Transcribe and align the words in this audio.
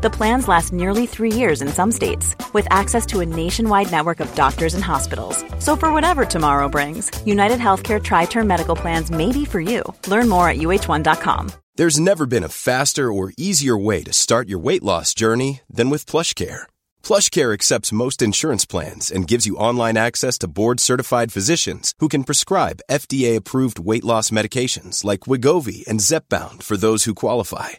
The 0.00 0.10
plans 0.10 0.46
last 0.46 0.72
nearly 0.72 1.06
three 1.06 1.32
years 1.32 1.60
in 1.60 1.66
some 1.70 1.90
states, 1.90 2.36
with 2.52 2.68
access 2.70 3.04
to 3.06 3.18
a 3.18 3.26
nationwide 3.26 3.90
network 3.90 4.20
of 4.20 4.32
doctors 4.36 4.74
and 4.74 4.84
hospitals. 4.84 5.44
So, 5.58 5.74
for 5.74 5.92
whatever 5.92 6.24
tomorrow 6.24 6.68
brings, 6.68 7.10
United 7.26 7.58
Healthcare 7.58 8.00
Tri 8.00 8.26
Term 8.26 8.46
Medical 8.46 8.76
Plans 8.76 9.10
may 9.10 9.32
be 9.32 9.44
for 9.44 9.60
you. 9.60 9.82
Learn 10.06 10.28
more 10.28 10.48
at 10.48 10.58
uh1.com. 10.58 11.50
There's 11.74 11.98
never 11.98 12.26
been 12.26 12.44
a 12.44 12.48
faster 12.48 13.12
or 13.12 13.32
easier 13.36 13.76
way 13.76 14.04
to 14.04 14.12
start 14.12 14.48
your 14.48 14.60
weight 14.60 14.84
loss 14.84 15.14
journey 15.14 15.62
than 15.68 15.90
with 15.90 16.06
PlushCare. 16.06 16.66
PlushCare 17.02 17.52
accepts 17.52 17.92
most 17.92 18.22
insurance 18.22 18.66
plans 18.66 19.10
and 19.10 19.26
gives 19.26 19.46
you 19.46 19.56
online 19.56 19.96
access 19.96 20.38
to 20.38 20.46
board-certified 20.46 21.32
physicians 21.32 21.92
who 21.98 22.06
can 22.06 22.22
prescribe 22.22 22.82
FDA-approved 22.88 23.80
weight 23.80 24.04
loss 24.04 24.30
medications 24.30 25.02
like 25.02 25.26
Wigovi 25.26 25.84
and 25.88 25.98
Zepbound 25.98 26.62
for 26.62 26.76
those 26.76 27.02
who 27.02 27.14
qualify. 27.14 27.78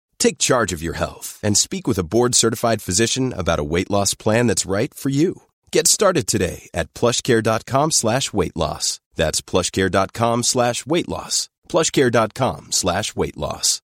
Take 0.21 0.37
charge 0.37 0.75
of 0.75 0.83
your 0.83 0.97
health 0.97 1.39
and 1.41 1.57
speak 1.57 1.87
with 1.87 1.99
a 1.99 2.03
board-certified 2.03 2.81
physician 2.81 3.33
about 3.33 3.59
a 3.59 3.63
weight 3.63 3.89
loss 3.89 4.13
plan 4.13 4.47
that's 4.47 4.69
right 4.77 4.93
for 4.93 5.09
you. 5.09 5.33
Get 5.71 5.87
started 5.87 6.27
today 6.27 6.69
at 6.75 6.93
plushcare.com 6.93 7.91
slash 7.91 8.33
weight 8.33 8.55
loss. 8.55 8.99
That's 9.15 9.41
plushcare.com 9.41 10.43
slash 10.43 10.85
weight 10.85 11.09
loss. 11.09 11.49
plushcare.com 11.69 12.67
slash 12.71 13.15
weight 13.15 13.37
loss. 13.37 13.79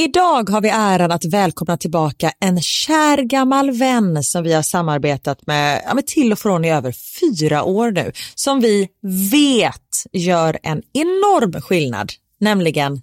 Idag 0.00 0.50
har 0.50 0.60
vi 0.60 0.68
äran 0.68 1.12
att 1.12 1.24
välkomna 1.24 1.76
tillbaka 1.76 2.32
en 2.40 2.60
kär 2.60 3.22
gammal 3.22 3.70
vän 3.70 4.24
som 4.24 4.44
vi 4.44 4.52
har 4.52 4.62
samarbetat 4.62 5.46
med, 5.46 5.82
ja, 5.86 5.94
med 5.94 6.06
till 6.06 6.32
och 6.32 6.38
från 6.38 6.64
i 6.64 6.70
över 6.70 6.92
fyra 6.92 7.62
år 7.62 7.90
nu, 7.90 8.12
som 8.34 8.60
vi 8.60 8.88
vet 9.30 10.04
gör 10.12 10.58
en 10.62 10.82
enorm 10.92 11.60
skillnad, 11.60 12.12
nämligen 12.40 13.02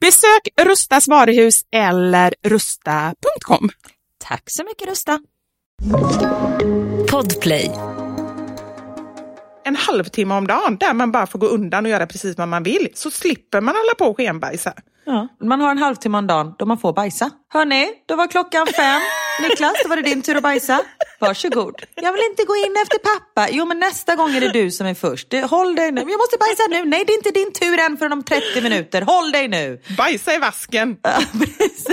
Besök 0.00 0.48
Rustas 0.66 1.08
varuhus 1.08 1.60
eller 1.72 2.34
rusta.com. 2.42 3.68
Tack 4.24 4.42
så 4.50 4.64
mycket 4.64 4.88
Rusta. 4.88 5.20
Podplay. 7.10 7.70
En 9.64 9.76
halvtimme 9.76 10.34
om 10.34 10.46
dagen 10.46 10.76
där 10.80 10.94
man 10.94 11.12
bara 11.12 11.26
får 11.26 11.38
gå 11.38 11.46
undan 11.46 11.84
och 11.84 11.90
göra 11.90 12.06
precis 12.06 12.38
vad 12.38 12.48
man 12.48 12.62
vill. 12.62 12.88
Så 12.94 13.10
slipper 13.10 13.60
man 13.60 13.74
hålla 13.76 13.94
på 13.98 14.04
och 14.04 14.16
skenbajsa. 14.16 14.72
Ja. 15.06 15.28
Man 15.40 15.60
har 15.60 15.70
en 15.70 15.78
halvtimme 15.78 16.18
om 16.18 16.26
dagen 16.26 16.54
då 16.58 16.66
man 16.66 16.78
får 16.78 16.92
bajsa. 16.92 17.30
Hörni, 17.52 17.88
då 18.06 18.16
var 18.16 18.26
klockan 18.26 18.66
fem. 18.66 19.00
Niklas, 19.42 19.74
då 19.82 19.88
var 19.88 19.96
det 19.96 20.02
din 20.02 20.22
tur 20.22 20.36
att 20.36 20.42
bajsa. 20.42 20.80
Varsågod. 21.18 21.82
Jag 21.94 22.12
vill 22.12 22.22
inte 22.30 22.44
gå 22.44 22.56
in 22.56 22.74
efter 22.82 22.98
pappa. 22.98 23.48
Jo, 23.50 23.64
men 23.66 23.78
nästa 23.78 24.16
gång 24.16 24.34
är 24.34 24.40
det 24.40 24.48
du 24.52 24.70
som 24.70 24.86
är 24.86 24.94
först. 24.94 25.34
Håll 25.50 25.74
dig 25.74 25.92
nu. 25.92 26.00
Jag 26.00 26.18
måste 26.18 26.36
bajsa 26.38 26.62
nu. 26.70 26.84
Nej, 26.84 27.04
det 27.06 27.12
är 27.12 27.16
inte 27.16 27.30
din 27.30 27.52
tur 27.52 27.78
än 27.78 27.96
förrän 27.96 28.12
om 28.12 28.22
30 28.22 28.60
minuter. 28.62 29.02
Håll 29.02 29.32
dig 29.32 29.48
nu. 29.48 29.80
Bajsa 29.96 30.34
i 30.34 30.38
vasken. 30.38 30.96
Ja, 31.02 31.18
precis. 31.32 31.86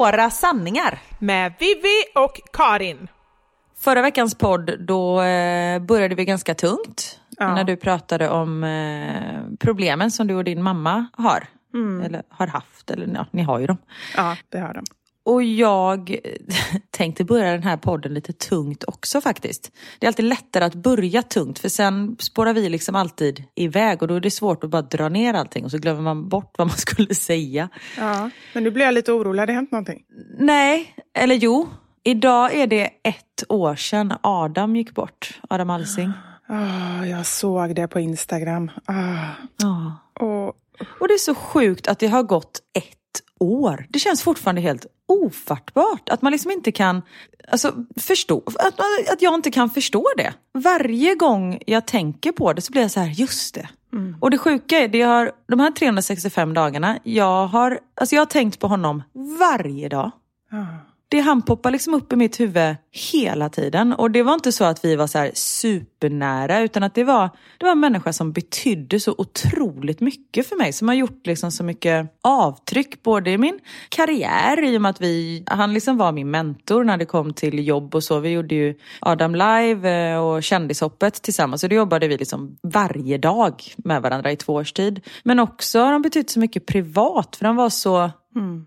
Våra 0.00 0.30
sanningar. 0.30 0.98
Med 1.18 1.52
Vivi 1.58 2.04
och 2.14 2.40
Karin. 2.52 3.08
Förra 3.78 4.02
veckans 4.02 4.34
podd 4.34 4.86
då 4.86 5.22
eh, 5.22 5.78
började 5.78 6.14
vi 6.14 6.24
ganska 6.24 6.54
tungt. 6.54 7.20
Ja. 7.38 7.54
När 7.54 7.64
du 7.64 7.76
pratade 7.76 8.28
om 8.28 8.64
eh, 8.64 9.56
problemen 9.58 10.10
som 10.10 10.26
du 10.26 10.34
och 10.34 10.44
din 10.44 10.62
mamma 10.62 11.06
har. 11.12 11.46
Eller 12.04 12.22
har 12.28 12.46
haft, 12.46 12.90
eller 12.90 13.14
ja, 13.14 13.26
ni 13.30 13.42
har 13.42 13.58
ju 13.58 13.66
dem. 13.66 13.76
Ja, 14.16 14.36
det 14.48 14.58
har 14.58 14.74
de. 14.74 14.84
Och 15.30 15.42
jag 15.42 16.18
tänkte 16.90 17.24
börja 17.24 17.52
den 17.52 17.62
här 17.62 17.76
podden 17.76 18.14
lite 18.14 18.32
tungt 18.32 18.84
också 18.84 19.20
faktiskt. 19.20 19.72
Det 19.98 20.06
är 20.06 20.08
alltid 20.08 20.24
lättare 20.24 20.64
att 20.64 20.74
börja 20.74 21.22
tungt 21.22 21.58
för 21.58 21.68
sen 21.68 22.16
spårar 22.20 22.52
vi 22.52 22.68
liksom 22.68 22.94
alltid 22.94 23.44
iväg 23.54 24.02
och 24.02 24.08
då 24.08 24.14
är 24.14 24.20
det 24.20 24.30
svårt 24.30 24.64
att 24.64 24.70
bara 24.70 24.82
dra 24.82 25.08
ner 25.08 25.34
allting 25.34 25.64
och 25.64 25.70
så 25.70 25.78
glömmer 25.78 26.02
man 26.02 26.28
bort 26.28 26.54
vad 26.58 26.66
man 26.66 26.76
skulle 26.76 27.14
säga. 27.14 27.68
Ja, 27.98 28.30
men 28.54 28.64
nu 28.64 28.70
blir 28.70 28.84
jag 28.84 28.94
lite 28.94 29.12
orolig. 29.12 29.40
Har 29.40 29.46
det 29.46 29.52
hänt 29.52 29.72
någonting? 29.72 30.02
Nej, 30.38 30.94
eller 31.14 31.34
jo. 31.34 31.68
Idag 32.04 32.54
är 32.54 32.66
det 32.66 32.84
ett 32.84 33.44
år 33.48 33.74
sedan 33.74 34.14
Adam 34.22 34.76
gick 34.76 34.94
bort. 34.94 35.40
Adam 35.48 35.70
Alsing. 35.70 36.12
Ah, 36.48 37.04
jag 37.04 37.26
såg 37.26 37.74
det 37.74 37.88
på 37.88 38.00
Instagram. 38.00 38.70
Ja. 39.56 39.96
Och, 40.20 40.48
Och 41.00 41.08
det 41.08 41.14
är 41.14 41.18
så 41.18 41.34
sjukt 41.34 41.88
att 41.88 41.98
det 41.98 42.06
har 42.06 42.22
gått 42.22 42.60
ett 42.78 42.99
år. 43.40 43.86
Det 43.88 43.98
känns 43.98 44.22
fortfarande 44.22 44.60
helt 44.60 44.86
ofattbart. 45.08 46.08
Att 46.08 46.22
man 46.22 46.32
liksom 46.32 46.50
inte 46.50 46.72
kan 46.72 47.02
alltså, 47.48 47.74
förstå, 47.96 48.42
att, 48.46 48.80
att 49.12 49.22
jag 49.22 49.34
inte 49.34 49.50
kan 49.50 49.70
förstå 49.70 50.06
det. 50.16 50.34
Varje 50.54 51.14
gång 51.14 51.62
jag 51.66 51.86
tänker 51.86 52.32
på 52.32 52.52
det 52.52 52.60
så 52.60 52.72
blir 52.72 52.82
jag 52.82 52.90
så 52.90 53.00
här, 53.00 53.08
just 53.08 53.54
det. 53.54 53.68
Och 54.20 54.30
det 54.30 54.38
sjuka 54.38 54.78
är, 54.78 54.88
det 54.88 55.02
har, 55.02 55.32
de 55.48 55.60
här 55.60 55.70
365 55.70 56.54
dagarna, 56.54 56.98
jag 57.02 57.46
har, 57.46 57.78
alltså 57.94 58.14
jag 58.14 58.20
har 58.20 58.26
tänkt 58.26 58.58
på 58.58 58.66
honom 58.66 59.02
varje 59.38 59.88
dag. 59.88 60.10
ah. 60.52 60.89
Det 61.10 61.20
han 61.20 61.42
poppar 61.42 61.70
liksom 61.70 61.94
upp 61.94 62.12
i 62.12 62.16
mitt 62.16 62.40
huvud 62.40 62.76
hela 63.12 63.48
tiden. 63.48 63.92
Och 63.92 64.10
det 64.10 64.22
var 64.22 64.34
inte 64.34 64.52
så 64.52 64.64
att 64.64 64.84
vi 64.84 64.96
var 64.96 65.06
så 65.06 65.30
supernära 65.34 66.60
utan 66.60 66.82
att 66.82 66.94
det 66.94 67.04
var, 67.04 67.30
det 67.58 67.64
var 67.64 67.72
en 67.72 67.80
människa 67.80 68.12
som 68.12 68.32
betydde 68.32 69.00
så 69.00 69.14
otroligt 69.18 70.00
mycket 70.00 70.48
för 70.48 70.56
mig. 70.56 70.72
Som 70.72 70.88
har 70.88 70.94
gjort 70.94 71.26
liksom 71.26 71.52
så 71.52 71.64
mycket 71.64 72.18
avtryck 72.22 73.02
både 73.02 73.30
i 73.30 73.38
min 73.38 73.58
karriär 73.88 74.64
i 74.64 74.76
och 74.76 74.82
med 74.82 74.90
att 74.90 75.00
vi, 75.00 75.44
han 75.46 75.74
liksom 75.74 75.96
var 75.96 76.12
min 76.12 76.30
mentor 76.30 76.84
när 76.84 76.96
det 76.96 77.04
kom 77.04 77.34
till 77.34 77.66
jobb 77.66 77.94
och 77.94 78.04
så. 78.04 78.18
Vi 78.18 78.28
gjorde 78.28 78.54
ju 78.54 78.74
Adam 79.00 79.34
Live 79.34 80.10
eh, 80.10 80.18
och 80.18 80.42
Kändishoppet 80.42 81.22
tillsammans. 81.22 81.60
Så 81.60 81.68
då 81.68 81.74
jobbade 81.74 82.08
vi 82.08 82.16
liksom 82.16 82.58
varje 82.62 83.18
dag 83.18 83.62
med 83.76 84.02
varandra 84.02 84.32
i 84.32 84.36
två 84.36 84.54
års 84.54 84.72
tid. 84.72 85.00
Men 85.22 85.38
också 85.38 85.78
har 85.80 85.92
han 85.92 86.02
betytt 86.02 86.30
så 86.30 86.40
mycket 86.40 86.66
privat 86.66 87.36
för 87.36 87.46
han 87.46 87.56
var 87.56 87.70
så, 87.70 88.10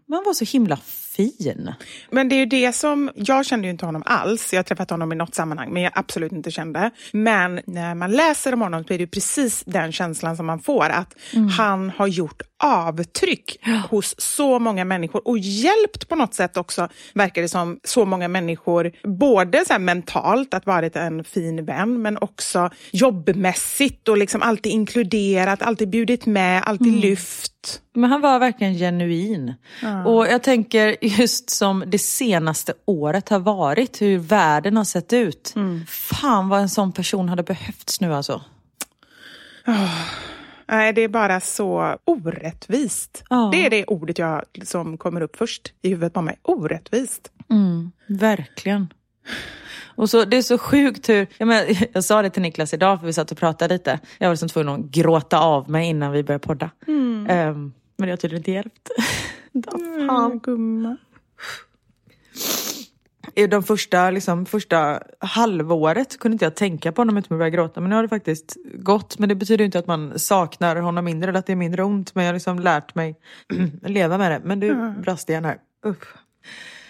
man 0.08 0.24
var 0.26 0.34
så 0.34 0.46
himla 0.46 0.78
fin. 1.16 1.74
Men 2.12 2.30
det 2.30 2.36
är 2.36 2.38
ju 2.38 2.46
det 2.46 2.76
som, 2.76 3.12
jag 3.16 3.46
kände 3.46 3.68
ju 3.68 3.72
inte 3.72 3.86
honom 3.86 4.04
alls. 4.06 4.54
Jag 4.54 4.60
har 4.60 4.64
träffat 4.64 4.90
honom 4.90 5.12
i 5.12 5.16
något 5.16 5.36
sammanhang, 5.36 5.74
men 5.74 5.84
jag 5.84 5.92
absolut 5.96 6.32
inte 6.32 6.52
kände. 6.52 6.92
Men 7.12 7.62
när 7.66 7.96
man 7.96 8.12
läser 8.12 8.54
om 8.54 8.62
honom 8.62 8.84
så 8.84 8.94
är 8.94 8.98
det 8.98 9.08
precis 9.08 9.64
den 9.66 9.92
känslan 9.92 10.38
som 10.38 10.46
man 10.46 10.60
får. 10.60 10.90
Att 10.90 11.16
han 11.58 11.90
har 11.90 12.08
gjort 12.08 12.42
avtryck 12.64 13.60
hos 13.90 14.16
så 14.18 14.60
många 14.60 14.86
människor 14.86 15.28
och 15.28 15.38
hjälpt 15.38 16.10
på 16.10 16.16
något 16.16 16.34
sätt 16.34 16.58
också, 16.58 16.88
verkar 17.14 17.42
det 17.42 17.48
som, 17.48 17.80
så 17.84 18.06
många 18.06 18.28
människor. 18.28 18.92
Både 19.04 19.66
så 19.68 19.80
mentalt, 19.80 20.54
att 20.54 20.66
varit 20.66 20.96
en 20.96 21.24
fin 21.24 21.66
vän, 21.66 22.02
men 22.02 22.18
också 22.18 22.70
jobbmässigt 22.92 24.08
och 24.08 24.18
liksom 24.18 24.42
alltid 24.42 24.72
inkluderat, 24.72 25.62
alltid 25.62 25.90
bjudit 25.90 26.26
med, 26.26 26.64
alltid 26.66 26.94
lyft. 26.94 27.82
Men 27.94 28.10
han 28.10 28.22
var 28.22 28.40
verkligen 28.40 28.74
genuin. 28.74 29.54
Och 30.06 30.28
jag 30.28 30.44
tänker 30.44 30.96
just 31.02 31.50
som 31.50 31.84
det 31.88 32.00
senaste 32.00 32.74
året 32.86 33.30
har 33.30 33.40
varit, 33.40 34.02
hur 34.02 34.18
världen 34.18 34.78
har 34.78 34.84
sett 34.84 35.14
ut. 35.14 35.54
Fan 35.88 36.50
vad 36.50 36.62
en 36.62 36.70
sån 36.70 36.92
person 36.92 37.30
hade 37.30 37.44
behövts 37.44 38.02
nu 38.02 38.14
alltså. 38.14 38.42
Nej, 40.68 40.94
det 40.94 41.02
är 41.02 41.08
bara 41.08 41.40
så 41.40 41.98
orättvist. 42.06 43.24
Ja. 43.30 43.50
Det 43.52 43.66
är 43.66 43.70
det 43.70 43.86
ordet 43.86 44.18
jag, 44.18 44.42
som 44.64 44.98
kommer 44.98 45.22
upp 45.22 45.36
först 45.36 45.74
i 45.82 45.90
huvudet 45.90 46.14
på 46.14 46.22
mig. 46.22 46.40
Orättvist. 46.42 47.32
Mm, 47.50 47.92
verkligen. 48.08 48.88
Och 49.96 50.10
så, 50.10 50.26
det 50.26 50.38
är 50.38 50.42
så 50.42 50.58
sjukt 50.58 51.10
hur, 51.10 51.28
jag, 51.38 51.48
men, 51.48 51.66
jag 51.94 52.04
sa 52.04 52.22
det 52.22 52.30
till 52.30 52.42
Niklas 52.42 52.74
idag 52.74 53.00
för 53.00 53.08
vi 53.08 53.14
satt 53.14 53.32
och 53.32 53.38
pratade 53.38 53.74
lite. 53.74 54.00
Jag 54.18 54.28
var 54.28 54.34
liksom 54.34 54.50
tvungen 54.50 54.74
att 54.74 54.92
gråta 54.92 55.40
av 55.40 55.70
mig 55.70 55.90
innan 55.90 56.12
vi 56.12 56.24
började 56.24 56.48
podda. 56.48 56.70
Ehm, 56.88 57.74
men 57.98 58.08
det 58.08 58.10
har 58.10 58.18
tydligen 58.18 58.40
inte 58.40 58.52
hjälpt. 58.52 58.90
Mm, 59.56 60.40
gumma. 60.40 60.98
I 63.36 63.48
de 63.48 63.64
första, 63.64 64.10
liksom, 64.12 64.46
första 64.46 65.04
halvåret 65.20 66.20
kunde 66.20 66.34
inte 66.36 66.46
jag 66.46 66.56
tänka 66.56 66.92
på 66.92 67.02
honom 67.02 67.18
utan 67.18 67.36
att 67.36 67.40
börja 67.40 67.50
gråta. 67.50 67.82
Men 67.82 67.90
nu 67.90 67.96
har 67.96 68.04
det 68.04 68.10
faktiskt 68.10 68.58
gått. 68.74 69.20
Men 69.20 69.30
det 69.30 69.36
betyder 69.36 69.66
inte 69.66 69.80
att 69.80 69.88
man 69.88 70.20
saknar 70.20 70.76
honom 70.76 71.06
mindre 71.06 71.30
eller 71.30 71.40
att 71.40 71.46
det 71.46 71.54
är 71.54 71.56
mindre 71.56 71.84
ont. 71.84 72.16
Men 72.16 72.24
jag 72.24 72.30
har 72.30 72.34
liksom 72.34 72.60
lärt 72.60 72.96
mig 72.96 73.16
leva 73.82 74.18
med 74.18 74.32
det. 74.32 74.42
Men 74.44 74.60
du 74.60 74.94
brast 75.02 75.30
igen 75.30 75.46
här. 75.46 75.58
Uff. 75.86 76.14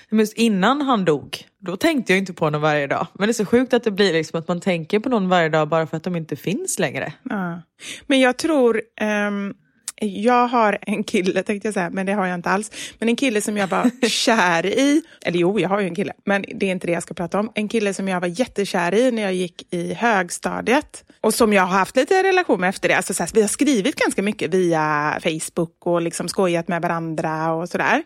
Men 0.09 0.27
innan 0.35 0.81
han 0.81 1.05
dog, 1.05 1.37
då 1.59 1.77
tänkte 1.77 2.13
jag 2.13 2.19
inte 2.19 2.33
på 2.33 2.45
honom 2.45 2.61
varje 2.61 2.87
dag. 2.87 3.07
Men 3.13 3.27
det 3.27 3.31
är 3.31 3.33
så 3.33 3.45
sjukt 3.45 3.73
att 3.73 3.83
det 3.83 3.91
blir 3.91 4.13
liksom 4.13 4.39
att 4.39 4.47
man 4.47 4.61
tänker 4.61 4.99
på 4.99 5.09
någon 5.09 5.29
varje 5.29 5.49
dag 5.49 5.67
bara 5.67 5.87
för 5.87 5.97
att 5.97 6.03
de 6.03 6.15
inte 6.15 6.35
finns 6.35 6.79
längre. 6.79 7.13
Ja. 7.23 7.61
Men 8.07 8.19
jag 8.19 8.37
tror... 8.37 8.81
ehm, 9.01 9.53
jag 10.01 10.47
har 10.47 10.77
en 10.81 11.03
kille, 11.03 11.43
tänkte 11.43 11.67
jag 11.67 11.73
säga, 11.73 11.89
men 11.89 12.05
det 12.05 12.13
har 12.13 12.25
jag 12.25 12.35
inte 12.35 12.49
alls. 12.49 12.71
Men 12.99 13.09
en 13.09 13.15
kille 13.15 13.41
som 13.41 13.57
jag 13.57 13.67
var 13.67 14.07
kär 14.09 14.65
i. 14.65 15.01
Eller 15.25 15.39
jo, 15.39 15.59
jag 15.59 15.69
har 15.69 15.79
ju 15.79 15.87
en 15.87 15.95
kille, 15.95 16.13
men 16.25 16.45
det 16.55 16.65
är 16.65 16.71
inte 16.71 16.87
det 16.87 16.93
jag 16.93 17.03
ska 17.03 17.13
prata 17.13 17.39
om. 17.39 17.51
En 17.55 17.67
kille 17.67 17.93
som 17.93 18.07
jag 18.07 18.21
var 18.21 18.27
jättekär 18.27 18.93
i 18.93 19.11
när 19.11 19.21
jag 19.21 19.33
gick 19.33 19.73
i 19.73 19.93
högstadiet. 19.93 21.03
Och 21.21 21.33
som 21.33 21.53
jag 21.53 21.63
har 21.63 21.79
haft 21.79 21.95
lite 21.95 22.23
relation 22.23 22.61
med 22.61 22.69
efter 22.69 22.89
det. 22.89 22.97
Alltså, 22.97 23.13
så 23.13 23.23
här, 23.23 23.29
vi 23.33 23.41
har 23.41 23.47
skrivit 23.47 23.95
ganska 23.95 24.21
mycket 24.21 24.53
via 24.53 25.17
Facebook 25.23 25.85
och 25.85 26.01
liksom 26.01 26.27
skojat 26.27 26.67
med 26.67 26.81
varandra 26.81 27.53
och 27.53 27.69
sådär. 27.69 28.03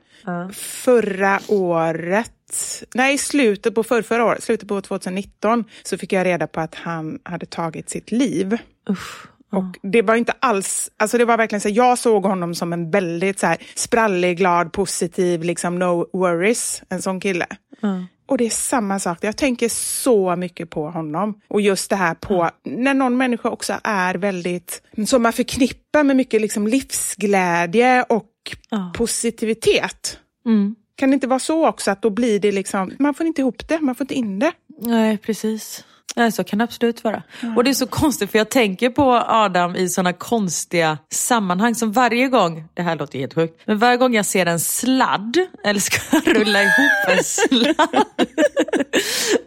Förra 0.53 1.39
året 1.48 2.32
Nej, 2.94 3.17
slutet 3.17 3.75
på 3.75 3.84
för, 3.84 4.01
förra 4.01 4.25
året, 4.25 4.44
slutet 4.44 4.67
på 4.67 4.82
2019, 4.82 5.63
så 5.84 5.98
fick 5.98 6.13
jag 6.13 6.25
reda 6.25 6.48
på 6.48 6.60
att 6.60 6.75
han 6.75 7.20
hade 7.24 7.46
tagit 7.46 7.89
sitt 7.89 8.12
liv. 8.12 8.58
Usch. 8.89 9.27
Och 9.51 9.77
det 9.92 10.01
var 10.01 10.16
inte 10.16 10.34
alls, 10.39 10.92
alltså 10.98 11.18
det 11.18 11.25
var 11.25 11.38
verkligen 11.38 11.62
så, 11.62 11.70
jag 11.70 11.98
såg 11.98 12.24
honom 12.24 12.56
som 12.56 12.74
en 12.74 12.92
väldigt 12.92 13.39
så 13.39 13.48
här, 13.48 13.58
sprallig, 13.75 14.38
glad, 14.38 14.74
positiv, 14.74 15.44
liksom 15.44 15.80
no 15.80 16.10
worries, 16.13 16.84
en 16.89 17.01
sån 17.01 17.20
kille. 17.20 17.48
Och 18.25 18.38
det 18.38 18.46
är 18.46 18.50
samma 18.50 19.00
sak, 19.00 19.18
jag 19.22 19.38
tänker 19.38 19.70
så 19.70 20.36
mycket 20.36 20.70
på 20.70 20.89
honom. 20.89 21.42
Och 21.48 21.62
just 21.62 21.89
det 21.89 21.96
här 21.96 22.13
på, 22.13 22.50
när 22.63 22.94
någon 22.94 23.18
människa 23.18 23.50
också 23.50 23.74
är 23.84 24.16
väldigt, 24.16 24.82
som 25.08 25.24
man 25.24 25.34
förknippar 25.34 26.04
med 26.04 26.16
mycket 26.16 26.42
liksom 26.42 26.68
livsglädje 26.68 28.04
och 28.04 28.32
positivitet. 28.94 30.20
Mm. 30.46 30.75
Kan 30.96 31.10
det 31.10 31.13
inte 31.13 31.27
vara 31.27 31.39
så 31.39 31.68
också 31.68 31.92
att 31.92 32.01
då 32.01 32.10
blir 32.10 32.39
det 32.39 32.51
liksom, 32.51 32.92
man 33.00 33.13
får 33.13 33.25
inte 33.25 33.42
ihop 33.42 33.68
det, 33.68 33.80
man 33.80 33.96
får 33.96 34.04
inte 34.04 34.16
in 34.16 34.39
det. 34.39 34.51
Nej, 34.82 35.18
precis. 35.18 35.86
Nej, 36.17 36.31
så 36.31 36.43
kan 36.43 36.59
det 36.59 36.63
absolut 36.63 37.03
vara. 37.03 37.24
Och 37.55 37.63
det 37.63 37.69
är 37.69 37.74
så 37.74 37.88
konstigt 37.88 38.31
för 38.31 38.38
jag 38.38 38.50
tänker 38.50 38.89
på 38.89 39.24
Adam 39.27 39.75
i 39.75 39.89
sådana 39.89 40.13
konstiga 40.13 40.97
sammanhang 41.12 41.75
som 41.75 41.91
varje 41.91 42.27
gång, 42.27 42.63
det 42.74 42.81
här 42.81 42.95
låter 42.95 43.19
helt 43.19 43.33
sjukt, 43.33 43.62
men 43.65 43.77
varje 43.77 43.97
gång 43.97 44.15
jag 44.15 44.25
ser 44.25 44.45
en 44.45 44.59
sladd 44.59 45.38
eller 45.63 45.79
ska 45.79 46.19
rulla 46.19 46.62
ihop 46.63 47.07
en 47.07 47.24
sladd. 47.24 48.05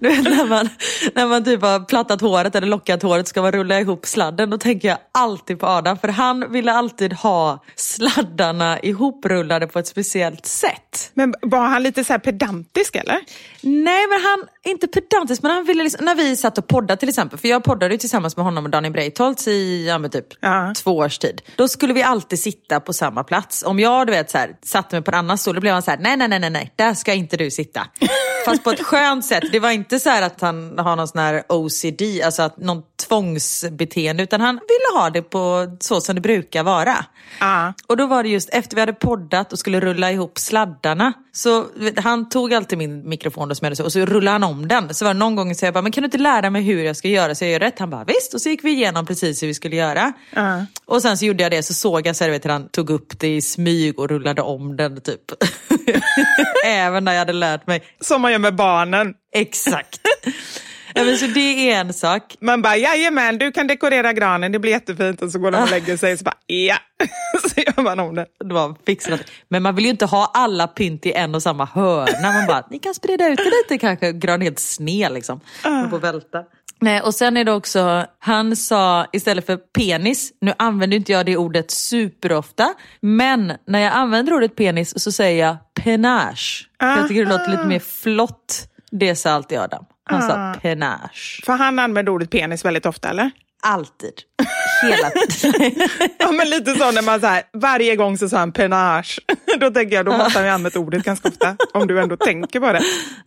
du 0.00 0.08
vet 0.08 0.24
när 0.24 0.46
man, 0.46 0.68
när 1.14 1.26
man 1.26 1.44
typ 1.44 1.62
har 1.62 1.80
plattat 1.80 2.20
håret 2.20 2.54
eller 2.54 2.66
lockat 2.66 3.02
håret 3.02 3.28
ska 3.28 3.42
man 3.42 3.52
rulla 3.52 3.80
ihop 3.80 4.06
sladden. 4.06 4.50
Då 4.50 4.58
tänker 4.58 4.88
jag 4.88 4.98
alltid 5.12 5.58
på 5.58 5.66
Adam 5.66 5.98
för 5.98 6.08
han 6.08 6.52
ville 6.52 6.72
alltid 6.72 7.12
ha 7.12 7.64
sladdarna 7.76 8.80
ihoprullade 8.80 9.66
på 9.66 9.78
ett 9.78 9.86
speciellt 9.86 10.46
sätt. 10.46 11.10
Men 11.14 11.34
var 11.42 11.66
han 11.66 11.82
lite 11.82 12.04
så 12.04 12.12
här 12.12 12.20
pedantisk 12.20 12.96
eller? 12.96 13.18
Nej 13.62 14.06
men 14.08 14.20
han, 14.20 14.48
inte 14.72 14.86
pedantisk 14.88 15.42
men 15.42 15.50
han 15.52 15.64
ville 15.64 15.82
liksom, 15.82 16.04
när 16.04 16.14
vi 16.14 16.36
satt 16.36 16.58
och 16.58 16.66
poddade 16.66 16.96
till 17.00 17.08
exempel, 17.08 17.38
för 17.38 17.48
jag 17.48 17.64
poddade 17.64 17.94
ju 17.94 17.98
tillsammans 17.98 18.36
med 18.36 18.44
honom 18.44 18.64
och 18.64 18.70
Daniel 18.70 18.92
Breitholtz 18.92 19.48
i 19.48 19.86
ja, 19.88 19.98
men 19.98 20.10
typ 20.10 20.26
Ja. 20.40 20.72
två 20.76 20.96
års 20.96 21.18
tid. 21.18 21.42
Då 21.56 21.68
skulle 21.68 21.92
vi 21.92 22.02
alltid 22.02 22.38
sitta 22.40 22.80
på 22.80 22.92
samma 22.92 23.24
plats. 23.24 23.62
Om 23.66 23.78
jag 23.78 24.06
du 24.06 24.10
vet, 24.10 24.30
så 24.30 24.38
här, 24.38 24.56
satte 24.64 24.94
mig 24.96 25.02
på 25.02 25.10
en 25.10 25.14
annan 25.18 25.38
stol, 25.38 25.54
då 25.54 25.60
blev 25.60 25.72
han 25.72 25.82
så 25.82 25.90
här: 25.90 25.98
nej 25.98 26.16
nej 26.16 26.28
nej 26.28 26.50
nej, 26.50 26.72
där 26.76 26.94
ska 26.94 27.14
inte 27.14 27.36
du 27.36 27.50
sitta. 27.50 27.86
Fast 28.44 28.64
på 28.64 28.70
ett 28.70 28.82
skönt 28.82 29.24
sätt. 29.24 29.44
Det 29.52 29.60
var 29.60 29.70
inte 29.70 30.00
så 30.00 30.10
att 30.10 30.40
han 30.40 30.78
har 30.78 30.96
någon 30.96 31.08
sån 31.08 31.20
här 31.20 31.42
OCD, 31.48 32.02
alltså 32.24 32.42
att 32.42 32.56
någon 32.56 32.82
tvångsbeteende, 33.08 34.22
utan 34.22 34.40
han 34.40 34.54
ville 34.54 35.00
ha 35.00 35.10
det 35.10 35.22
på 35.22 35.76
så 35.80 36.00
som 36.00 36.14
det 36.14 36.20
brukar 36.20 36.62
vara. 36.62 37.04
Ja. 37.40 37.72
Och 37.86 37.96
då 37.96 38.06
var 38.06 38.22
det 38.22 38.28
just 38.28 38.48
efter 38.52 38.74
vi 38.76 38.80
hade 38.80 38.92
poddat 38.92 39.52
och 39.52 39.58
skulle 39.58 39.80
rulla 39.80 40.12
ihop 40.12 40.38
sladdarna. 40.38 41.12
Så 41.32 41.66
han 41.96 42.28
tog 42.28 42.54
alltid 42.54 42.78
min 42.78 43.08
mikrofon 43.08 43.49
så, 43.54 43.84
och 43.84 43.92
så 43.92 44.00
rullade 44.06 44.34
han 44.34 44.44
om 44.44 44.68
den. 44.68 44.94
Så 44.94 45.04
var 45.04 45.14
det 45.14 45.18
någon 45.18 45.36
gång 45.36 45.54
så 45.54 45.64
jag 45.64 45.74
bara, 45.74 45.82
men 45.82 45.92
kan 45.92 46.02
du 46.02 46.04
inte 46.04 46.18
lära 46.18 46.50
mig 46.50 46.62
hur 46.62 46.84
jag 46.84 46.96
ska 46.96 47.08
göra 47.08 47.34
så 47.34 47.44
jag 47.44 47.52
gör 47.52 47.60
rätt? 47.60 47.78
Han 47.78 47.90
bara, 47.90 48.04
visst. 48.04 48.34
Och 48.34 48.40
så 48.40 48.48
gick 48.48 48.64
vi 48.64 48.70
igenom 48.70 49.06
precis 49.06 49.42
hur 49.42 49.46
vi 49.46 49.54
skulle 49.54 49.76
göra. 49.76 50.12
Ja. 50.34 50.66
Och 50.86 51.02
sen 51.02 51.18
så 51.18 51.24
gjorde 51.24 51.42
jag 51.42 51.52
det, 51.52 51.62
så 51.62 51.74
såg 51.74 52.06
jag 52.06 52.14
hur 52.20 52.48
han 52.48 52.68
tog 52.68 52.90
upp 52.90 53.18
det 53.18 53.36
i 53.36 53.42
smyg 53.42 53.98
och 53.98 54.08
rullade 54.08 54.42
om 54.42 54.76
den 54.76 55.00
typ. 55.00 55.20
Även 56.66 57.04
när 57.04 57.12
jag 57.12 57.18
hade 57.18 57.32
lärt 57.32 57.66
mig 57.66 57.82
Som 58.00 58.20
man 58.22 58.32
gör 58.32 58.38
med 58.38 58.54
barnen. 58.54 59.14
exakt. 59.34 60.00
Ja, 60.94 61.04
men 61.04 61.16
så 61.16 61.26
det 61.26 61.70
är 61.70 61.80
en 61.80 61.92
sak. 61.92 62.36
Man 62.40 62.62
bara, 62.62 62.76
jajamän, 62.76 63.38
du 63.38 63.52
kan 63.52 63.66
dekorera 63.66 64.12
granen, 64.12 64.52
det 64.52 64.58
blir 64.58 64.70
jättefint. 64.72 65.22
Och 65.22 65.30
så 65.30 65.38
går 65.38 65.50
de 65.50 65.62
och 65.62 65.70
lägger 65.70 65.96
sig 65.96 66.12
och 66.12 66.18
så 66.18 66.24
bara, 66.24 66.36
ja. 66.46 66.76
så 67.48 67.60
gör 67.60 67.82
man 67.82 68.00
om 68.00 68.14
det. 68.14 68.26
Det 68.44 68.54
var 68.54 68.74
fixat. 68.86 69.20
Men 69.48 69.62
man 69.62 69.74
vill 69.74 69.84
ju 69.84 69.90
inte 69.90 70.06
ha 70.06 70.30
alla 70.34 70.66
pynt 70.66 71.06
i 71.06 71.12
en 71.12 71.34
och 71.34 71.42
samma 71.42 71.64
hörna. 71.64 72.32
Man 72.32 72.46
bara, 72.46 72.66
ni 72.70 72.78
kan 72.78 72.94
sprida 72.94 73.28
ut 73.28 73.36
det 73.36 73.44
lite 73.44 73.78
kanske, 73.78 74.12
gran 74.12 74.40
helt 74.40 74.58
sned 74.58 75.12
liksom. 75.12 75.40
Man 75.64 75.90
får 75.90 75.98
välta. 75.98 76.44
Nej, 76.82 77.00
och 77.00 77.14
sen 77.14 77.36
är 77.36 77.44
det 77.44 77.52
också, 77.52 78.06
han 78.18 78.56
sa 78.56 79.06
istället 79.12 79.46
för 79.46 79.56
penis, 79.56 80.32
nu 80.40 80.52
använder 80.58 80.96
inte 80.96 81.12
jag 81.12 81.26
det 81.26 81.36
ordet 81.36 81.70
superofta, 81.70 82.74
men 83.00 83.52
när 83.66 83.80
jag 83.80 83.92
använder 83.92 84.32
ordet 84.32 84.56
penis 84.56 85.02
så 85.02 85.12
säger 85.12 85.46
jag 85.46 85.56
penage. 85.84 86.68
För 86.80 86.86
Jag 86.86 87.08
tycker 87.08 87.24
det 87.24 87.30
låter 87.30 87.50
lite 87.50 87.66
mer 87.66 87.78
flott. 87.78 88.66
Det 88.90 89.16
sa 89.16 89.30
alltid 89.30 89.58
Adam. 89.58 89.84
Han 90.04 90.22
sa 90.22 90.54
penage. 90.62 91.42
För 91.46 91.52
han 91.52 91.78
använder 91.78 92.12
ordet 92.12 92.30
penis 92.30 92.64
väldigt 92.64 92.86
ofta, 92.86 93.10
eller? 93.10 93.30
Alltid. 93.62 94.12
Hela 94.82 95.10
tiden. 95.10 95.88
Ja, 96.18 96.32
men 96.32 96.50
lite 96.50 96.74
så 96.74 96.90
när 96.90 97.02
man 97.02 97.20
så 97.20 97.26
här, 97.26 97.42
varje 97.52 97.96
gång 97.96 98.18
så 98.18 98.28
sa 98.28 98.38
han 98.38 98.52
penage. 98.52 99.20
Då 99.60 99.70
tänker 99.70 99.96
jag, 99.96 100.06
då 100.06 100.16
måste 100.16 100.38
han 100.38 100.46
ju 100.46 100.52
använt 100.52 100.76
ordet 100.76 101.04
ganska 101.04 101.28
ofta. 101.28 101.56
Om 101.74 101.86
du 101.86 102.00
ändå 102.00 102.16
tänker 102.16 102.60
på 102.60 102.72
det. 102.72 102.82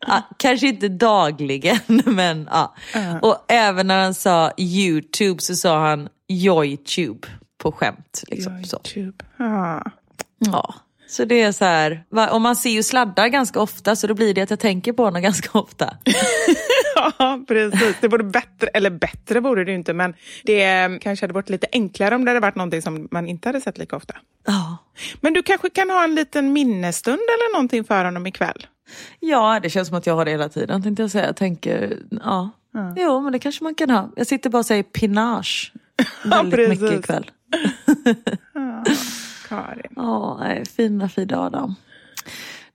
Ja, 0.07 0.21
kanske 0.37 0.67
inte 0.67 0.87
dagligen, 0.87 1.79
men 2.05 2.49
ja. 2.51 2.75
Och 3.21 3.45
även 3.47 3.87
när 3.87 4.03
han 4.03 4.13
sa 4.13 4.51
YouTube 4.57 5.41
så 5.41 5.55
sa 5.55 5.89
han 5.89 6.09
Joytube 6.27 7.27
på 7.57 7.71
skämt. 7.71 8.23
Liksom, 8.27 8.63
så. 8.63 8.77
Youtube. 8.95 9.25
Ja. 10.39 10.73
Ja. 11.13 11.17
så 11.17 11.25
det 11.25 11.41
är 11.41 11.51
så 11.51 11.65
här, 11.65 12.03
och 12.31 12.41
man 12.41 12.55
ser 12.55 12.69
ju 12.69 12.83
sladdar 12.83 13.27
ganska 13.27 13.59
ofta 13.59 13.95
så 13.95 14.07
då 14.07 14.13
blir 14.13 14.33
det 14.33 14.41
att 14.41 14.49
jag 14.49 14.59
tänker 14.59 14.93
på 14.93 15.03
honom 15.03 15.21
ganska 15.29 15.59
ofta. 15.59 15.97
ja, 16.95 17.39
precis. 17.47 17.95
Det 18.01 18.07
vore 18.07 18.23
bättre, 18.23 18.67
eller 18.67 18.89
bättre 18.89 19.39
vore 19.39 19.63
det 19.63 19.71
ju 19.71 19.77
inte, 19.77 19.93
men 19.93 20.13
det 20.43 20.89
kanske 21.01 21.23
hade 21.23 21.33
varit 21.33 21.49
lite 21.49 21.67
enklare 21.71 22.15
om 22.15 22.25
det 22.25 22.31
hade 22.31 22.39
varit 22.39 22.55
någonting 22.55 22.81
som 22.81 23.07
man 23.11 23.27
inte 23.27 23.49
hade 23.49 23.61
sett 23.61 23.77
lika 23.77 23.95
ofta. 23.95 24.15
Ja. 24.45 24.77
Men 25.21 25.33
du 25.33 25.43
kanske 25.43 25.69
kan 25.69 25.89
ha 25.89 26.03
en 26.03 26.15
liten 26.15 26.53
minnesstund 26.53 27.19
eller 27.19 27.53
någonting 27.53 27.83
för 27.83 28.05
honom 28.05 28.27
ikväll? 28.27 28.67
Ja, 29.19 29.59
det 29.63 29.69
känns 29.69 29.87
som 29.87 29.97
att 29.97 30.07
jag 30.07 30.15
har 30.15 30.25
det 30.25 30.31
hela 30.31 30.49
tiden 30.49 30.83
tänkte 30.83 31.03
jag 31.03 31.11
säga. 31.11 31.25
Jag 31.25 31.35
tänker, 31.35 31.97
ja. 32.23 32.49
Jo, 32.95 33.21
men 33.21 33.31
det 33.31 33.39
kanske 33.39 33.63
man 33.63 33.75
kan 33.75 33.89
ha. 33.89 34.09
Jag 34.15 34.27
sitter 34.27 34.49
bara 34.49 34.57
och 34.57 34.65
säger 34.65 34.83
pinage 34.83 35.73
väldigt 36.25 36.55
precis. 36.55 36.81
mycket 36.81 36.99
ikväll. 36.99 37.31
Karin. 39.53 39.93
Ja, 39.95 40.37
nej, 40.39 40.65
fina 40.65 41.09
fina 41.09 41.45
Adam. 41.45 41.75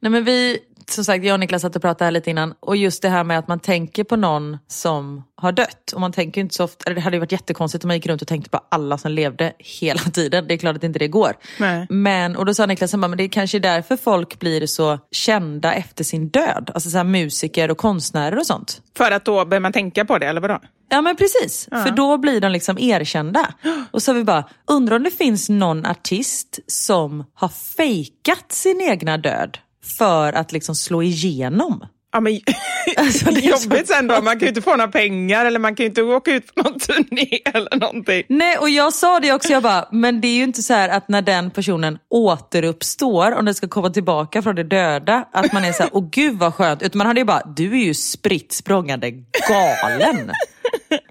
Nej 0.01 0.11
men 0.11 0.25
vi, 0.25 0.59
som 0.91 1.05
sagt, 1.05 1.25
jag 1.25 1.35
och 1.35 1.41
Niklas 1.41 1.63
satt 1.63 1.77
och 1.77 1.83
pratade 1.83 2.05
här 2.05 2.11
lite 2.11 2.31
innan 2.31 2.55
och 2.61 2.77
just 2.77 3.03
det 3.03 3.09
här 3.09 3.25
med 3.25 3.39
att 3.39 3.49
man 3.49 3.61
tänker 3.61 4.05
på 4.05 4.17
någon 4.17 4.59
som 4.67 5.25
har 5.37 5.53
dött. 5.53 5.93
Och 5.95 6.01
man 6.01 6.13
tänker 6.13 6.41
inte 6.41 6.55
så 6.55 6.65
ofta, 6.65 6.85
eller 6.85 6.95
det 6.95 7.01
hade 7.01 7.17
ju 7.17 7.21
varit 7.21 7.33
jättekonstigt 7.33 7.85
om 7.85 7.89
man 7.89 7.97
gick 7.97 8.07
runt 8.07 8.23
och 8.23 8.29
tänkte 8.29 8.51
på 8.51 8.61
alla 8.69 8.99
som 8.99 9.13
levde 9.13 9.53
hela 9.59 10.01
tiden. 10.13 10.49
Det 10.49 10.55
är 10.55 10.59
klart 10.59 10.77
att 10.77 10.85
inte 10.85 10.99
det 10.99 11.09
går. 11.09 11.37
Nej. 11.59 11.87
Men, 11.91 12.37
och 12.37 12.47
då 12.47 12.55
sa 12.55 12.67
Niklas, 12.67 12.95
men 12.95 13.17
det 13.17 13.25
är 13.25 13.29
kanske 13.29 13.59
därför 13.59 13.97
folk 13.97 14.39
blir 14.39 14.67
så 14.67 14.99
kända 15.11 15.75
efter 15.75 16.05
sin 16.05 16.29
död. 16.29 16.71
Alltså 16.75 16.91
så 16.91 16.97
här 16.97 17.05
musiker 17.05 17.71
och 17.71 17.79
konstnärer 17.79 18.39
och 18.39 18.47
sånt. 18.47 18.83
För 18.97 19.11
att 19.11 19.25
då 19.25 19.45
behöver 19.45 19.61
man 19.61 19.73
tänka 19.73 20.05
på 20.05 20.19
det, 20.19 20.27
eller 20.27 20.41
vadå? 20.41 20.61
Ja 20.91 21.03
men 21.03 21.17
precis, 21.17 21.69
för 21.71 21.91
då 21.91 22.19
blir 22.19 22.41
de 22.41 22.53
liksom 22.53 22.79
erkända. 22.79 23.55
Och 23.91 24.03
så 24.03 24.13
vi 24.13 24.25
bara, 24.25 24.45
undrar 24.67 24.97
om 24.97 25.03
det 25.03 25.11
finns 25.11 25.49
någon 25.49 25.87
artist 25.87 26.59
som 26.67 27.25
har 27.35 27.49
fejkat 27.49 28.53
sin 28.53 28.81
egna 28.81 29.19
död 29.19 29.59
för 29.99 30.33
att 30.33 30.53
liksom 30.53 30.75
slå 30.75 31.03
igenom. 31.03 31.85
Ja, 32.13 32.21
men, 32.21 32.41
Alltså, 32.97 33.25
det 33.31 33.41
är 33.47 33.51
jobbigt 33.51 33.89
sen 33.89 34.07
då. 34.07 34.23
Man 34.23 34.33
kan 34.33 34.41
ju 34.41 34.49
inte 34.49 34.63
få 34.63 34.71
några 34.71 34.89
pengar 34.89 35.45
eller 35.45 35.59
man 35.59 35.75
kan 35.75 35.85
ju 35.85 35.89
inte 35.89 36.03
åka 36.03 36.35
ut 36.35 36.55
på 36.55 36.63
någon 36.63 36.79
turné 36.79 37.39
eller 37.55 37.77
någonting. 37.77 38.23
Nej, 38.29 38.59
och 38.59 38.71
jag 38.71 38.93
sa 38.93 39.21
det 39.21 39.33
också, 39.33 39.53
jag 39.53 39.63
bara, 39.63 39.89
men 39.93 40.21
det 40.21 40.29
är 40.29 40.35
ju 40.35 40.43
inte 40.43 40.63
så 40.63 40.75
här 40.75 40.89
att 40.89 41.09
när 41.09 41.23
den 41.23 41.51
personen 41.51 41.99
återuppstår, 42.11 43.33
om 43.33 43.45
den 43.45 43.55
ska 43.55 43.69
komma 43.69 43.91
tillbaka 43.91 44.43
från 44.43 44.55
det 44.55 44.65
döda, 44.65 45.25
att 45.33 45.53
man 45.53 45.65
är 45.65 45.73
så 45.73 45.83
här, 45.83 45.91
åh 45.93 46.09
gud 46.11 46.39
vad 46.39 46.55
skönt. 46.55 46.83
Utan 46.83 46.99
man 46.99 47.07
hade 47.07 47.21
ju 47.21 47.25
bara, 47.27 47.43
du 47.57 47.73
är 47.73 47.85
ju 47.85 47.95
spritt 47.95 48.53
språngande 48.53 49.11
galen. 49.49 50.33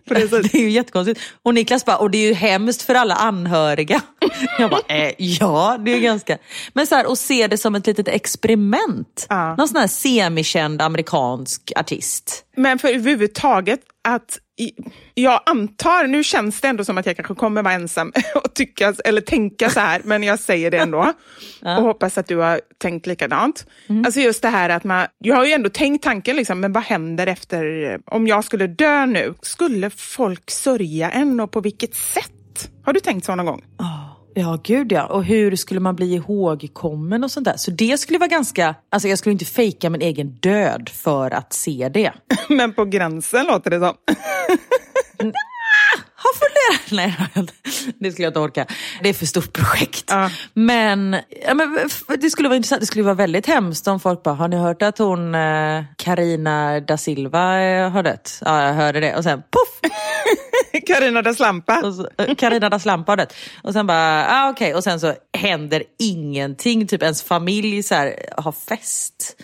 Precis. 0.14 0.52
Det 0.52 0.58
är 0.58 0.62
ju 0.62 0.70
jättekonstigt. 0.70 1.22
Och 1.44 1.54
Niklas 1.54 1.86
bara, 1.86 1.98
och 1.98 2.12
det 2.12 2.18
är 2.18 2.28
ju 2.28 2.34
hemskt 2.34 2.82
för 2.82 2.96
alla 2.96 3.16
anhöriga. 3.16 4.02
Jag 4.60 4.70
bara, 4.70 4.82
eh, 4.88 5.14
ja 5.18 5.78
det 5.86 5.92
är 5.92 5.96
ju 5.96 6.02
ganska... 6.02 6.38
Men 6.74 6.88
så 6.88 6.96
här, 6.96 7.10
och 7.10 7.18
se 7.18 7.48
det 7.48 7.58
som 7.58 7.76
ett 7.76 7.88
litet 7.88 8.08
experiment. 8.08 9.26
Ja. 9.30 9.56
Någon 9.56 9.68
sån 9.68 9.78
här 9.78 9.88
semikänd 9.88 10.82
amerikansk 10.82 11.72
artist. 11.76 12.46
Men 12.56 12.80
för 12.80 12.88
överhuvudtaget 12.88 13.80
att 14.08 14.40
jag 15.14 15.42
antar, 15.46 16.08
nu 16.08 16.24
känns 16.24 16.62
det 16.62 16.68
ändå 16.68 16.84
som 16.86 16.98
att 16.98 17.06
jag 17.06 17.16
kanske 17.16 17.36
kommer 17.36 17.64
vara 17.64 17.74
ensam 17.74 18.12
och 18.36 18.54
tycka 18.54 18.94
eller 19.06 19.22
tänka 19.22 19.70
så 19.70 19.80
här, 19.80 20.02
men 20.04 20.24
jag 20.24 20.40
säger 20.40 20.72
det 20.72 20.78
ändå. 20.78 21.14
Och 21.78 21.84
hoppas 21.84 22.18
att 22.18 22.28
du 22.28 22.38
har 22.38 22.62
tänkt 22.78 23.08
likadant. 23.08 23.66
Alltså 24.06 24.20
just 24.20 24.42
det 24.42 24.50
här 24.50 24.70
att 24.70 24.84
man, 24.84 25.08
jag 25.18 25.36
har 25.36 25.46
ju 25.46 25.52
ändå 25.52 25.70
tänkt 25.70 26.04
tanken, 26.04 26.36
liksom, 26.36 26.60
men 26.60 26.74
vad 26.74 26.84
händer 26.84 27.28
efter, 27.28 28.00
om 28.06 28.28
jag 28.28 28.44
skulle 28.44 28.68
dö 28.68 29.06
nu? 29.06 29.34
Skulle 29.42 29.90
folk 29.90 30.52
sörja 30.52 31.10
en 31.12 31.40
och 31.40 31.52
på 31.52 31.62
vilket 31.62 31.96
sätt? 31.96 32.70
Har 32.84 32.94
du 32.94 33.00
tänkt 33.00 33.26
så 33.26 33.36
någon 33.36 33.46
gång? 33.46 33.64
Ja, 34.40 34.60
gud 34.64 34.92
ja. 34.92 35.06
Och 35.06 35.24
hur 35.24 35.56
skulle 35.56 35.80
man 35.80 35.96
bli 35.96 36.14
ihågkommen 36.14 37.24
och 37.24 37.32
sånt 37.32 37.46
där. 37.46 37.58
Så 37.58 37.72
det 37.72 37.98
skulle 37.98 38.20
vara 38.20 38.28
ganska... 38.28 38.76
Alltså 38.90 39.08
jag 39.08 39.20
skulle 39.20 39.34
inte 39.34 39.46
fejka 39.46 39.90
min 39.90 40.02
egen 40.02 40.30
död 40.30 40.90
för 40.90 41.32
att 41.32 41.54
se 41.54 41.90
det. 41.94 42.14
Men 42.50 42.74
på 42.74 42.86
gränsen 42.86 43.46
låter 43.46 43.70
det 43.70 43.80
som. 43.80 43.94
Har 46.16 46.34
funderat. 46.40 46.92
Nej, 46.92 47.16
det 48.00 48.12
skulle 48.12 48.26
jag 48.26 48.30
inte 48.30 48.40
orka. 48.40 48.66
Det 49.04 49.10
är 49.10 49.14
för 49.14 49.26
stort 49.26 49.54
projekt. 49.54 50.06
Ja. 50.08 50.30
Men, 50.54 51.18
ja, 51.48 51.54
men 51.54 51.80
det 52.22 52.30
skulle 52.30 52.48
vara 52.48 52.56
intressant. 52.56 52.82
Det 52.82 52.88
skulle 52.88 53.04
vara 53.04 53.16
väldigt 53.16 53.46
hemskt 53.46 53.88
om 53.88 54.00
folk 54.00 54.24
bara, 54.24 54.36
har 54.36 54.48
ni 54.48 54.58
hört 54.58 54.82
att 54.82 54.98
hon 54.98 55.36
eh, 55.36 55.84
Carina 55.98 56.80
da 56.80 56.98
Silva 56.98 57.62
eh, 57.62 57.90
har 57.90 58.04
dött? 58.04 58.42
Ja, 58.46 58.64
jag 58.64 58.74
hörde 58.74 59.00
det. 59.00 59.16
Och 59.16 59.24
sen 59.24 59.42
poff! 59.52 59.92
Carina 60.88 61.22
da 61.22 61.34
Slampa. 61.34 61.94
Eh, 62.18 62.36
Carina 62.36 62.70
da 62.70 62.80
Slampa 62.80 63.16
dött. 63.16 63.34
Och 63.64 63.74
sen 63.74 63.88
bara, 63.88 64.28
ah, 64.30 64.50
okej. 64.50 64.76
Och 64.76 64.84
sen 64.84 65.00
så 65.00 65.14
händer 65.38 65.84
ingenting. 66.00 66.88
Typ 66.88 67.04
ens 67.04 67.24
familj 67.24 67.84
så 67.84 67.96
här, 67.96 68.16
har 68.38 68.52
fest. 68.52 69.36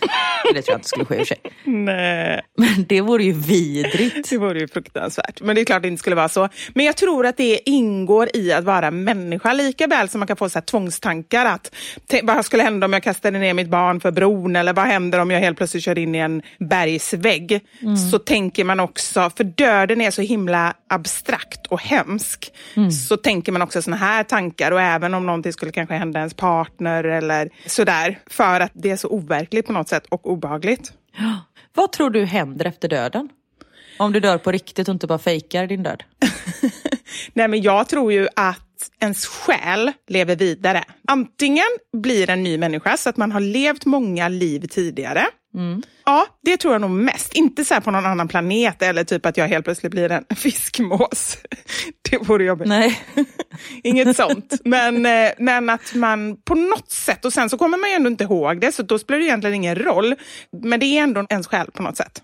Det 0.54 0.62
tror 0.62 0.72
jag 0.72 0.78
inte 0.78 0.88
skulle 0.88 1.04
ske 1.04 1.20
i 1.22 1.26
sig. 1.26 1.38
Nej. 1.64 2.40
Men 2.58 2.84
det 2.88 3.00
vore 3.00 3.24
ju 3.24 3.32
vidrigt. 3.32 4.30
Det 4.30 4.38
vore 4.38 4.58
ju 4.60 4.68
fruktansvärt. 4.68 5.40
Men 5.40 5.54
det 5.54 5.60
är 5.60 5.64
klart 5.64 5.82
det 5.82 5.88
inte 5.88 6.00
skulle 6.00 6.16
vara 6.16 6.28
så. 6.28 6.48
Men 6.74 6.86
jag 6.86 6.96
tror 6.96 7.26
att 7.26 7.36
det 7.36 7.70
ingår 7.70 8.28
i 8.36 8.52
att 8.52 8.64
vara 8.64 8.90
människa 8.90 9.52
lika 9.52 9.86
väl 9.86 10.08
som 10.08 10.18
man 10.20 10.26
kan 10.26 10.36
få 10.36 10.48
så 10.48 10.58
här 10.58 10.64
tvångstankar. 10.66 11.46
Att, 11.46 11.74
"Tänk, 12.06 12.22
vad 12.28 12.44
skulle 12.44 12.62
hända 12.62 12.84
om 12.84 12.92
jag 12.92 13.02
kastade 13.02 13.38
ner 13.38 13.54
mitt 13.54 13.68
barn 13.68 14.00
för 14.00 14.10
bron? 14.10 14.56
Eller 14.56 14.72
vad 14.72 14.86
händer 14.86 15.18
om 15.18 15.30
jag 15.30 15.40
helt 15.40 15.56
plötsligt 15.56 15.84
kör 15.84 15.98
in 15.98 16.14
i 16.14 16.18
en 16.18 16.42
bergsvägg? 16.58 17.60
Så 18.10 18.18
tänker 18.18 18.64
man 18.64 18.80
också, 18.80 19.30
för 19.36 19.44
döden 19.44 20.00
är 20.00 20.10
så 20.10 20.22
himla 20.22 20.73
abstrakt 20.88 21.66
och 21.66 21.80
hemsk, 21.80 22.52
så 23.08 23.16
tänker 23.16 23.52
man 23.52 23.62
också 23.62 23.82
såna 23.82 23.96
här 23.96 24.24
tankar. 24.24 24.72
Och 24.72 24.80
även 24.80 25.14
om 25.14 25.26
någonting 25.26 25.52
skulle 25.52 25.72
kanske 25.72 25.94
hända 25.94 26.18
ens 26.18 26.34
partner 26.34 27.04
eller 27.04 27.50
sådär. 27.66 28.18
För 28.26 28.60
att 28.60 28.72
det 28.74 28.90
är 28.90 28.96
så 28.96 29.08
overkligt 29.08 29.66
på 29.66 29.72
något 29.72 29.88
sätt 29.88 30.06
och 30.08 30.30
obehagligt. 30.30 30.92
Vad 31.74 31.92
tror 31.92 32.10
du 32.10 32.24
händer 32.24 32.64
efter 32.64 32.88
döden? 32.88 33.28
Om 33.98 34.12
du 34.12 34.20
dör 34.20 34.38
på 34.38 34.52
riktigt 34.52 34.88
och 34.88 34.92
inte 34.92 35.06
bara 35.06 35.18
fejkar 35.18 35.66
din 35.66 35.82
död. 35.82 36.02
Nej, 37.32 37.48
men 37.48 37.62
jag 37.62 37.88
tror 37.88 38.12
ju 38.12 38.28
att 38.36 38.60
ens 39.00 39.26
själ 39.26 39.92
lever 40.08 40.36
vidare. 40.36 40.84
Antingen 41.08 41.64
blir 41.92 42.30
en 42.30 42.42
ny 42.42 42.58
människa 42.58 42.96
så 42.96 43.08
att 43.08 43.16
man 43.16 43.32
har 43.32 43.40
levt 43.40 43.84
många 43.84 44.28
liv 44.28 44.66
tidigare. 44.70 45.26
Ja, 46.04 46.26
det 46.42 46.56
tror 46.56 46.74
jag 46.74 46.80
nog 46.80 46.90
mest. 46.90 47.34
Inte 47.34 47.64
så 47.64 47.80
på 47.80 47.90
någon 47.90 48.06
annan 48.06 48.28
planet 48.28 48.82
eller 48.82 49.04
typ 49.04 49.26
att 49.26 49.36
jag 49.36 49.48
helt 49.48 49.64
plötsligt 49.64 49.92
blir 49.92 50.12
en 50.12 50.24
fiskmås. 50.36 51.38
Det 52.10 52.18
vore 52.18 52.44
jobbigt. 52.44 52.68
Nej. 52.68 53.00
Inget 53.82 54.16
sånt. 54.16 54.54
Men, 54.64 55.06
eh, 55.06 55.30
men 55.38 55.70
att 55.70 55.94
man 55.94 56.36
på 56.36 56.54
något 56.54 56.90
sätt, 56.90 57.24
och 57.24 57.32
sen 57.32 57.50
så 57.50 57.58
kommer 57.58 57.78
man 57.78 57.90
ju 57.90 57.96
ändå 57.96 58.10
inte 58.10 58.24
ihåg 58.24 58.60
det, 58.60 58.72
så 58.72 58.82
då 58.82 58.98
spelar 58.98 59.18
det 59.18 59.26
egentligen 59.26 59.54
ingen 59.54 59.76
roll. 59.76 60.14
Men 60.62 60.80
det 60.80 60.86
är 60.86 61.02
ändå 61.02 61.26
ens 61.30 61.46
själ 61.46 61.70
på 61.70 61.82
något 61.82 61.96
sätt. 61.96 62.22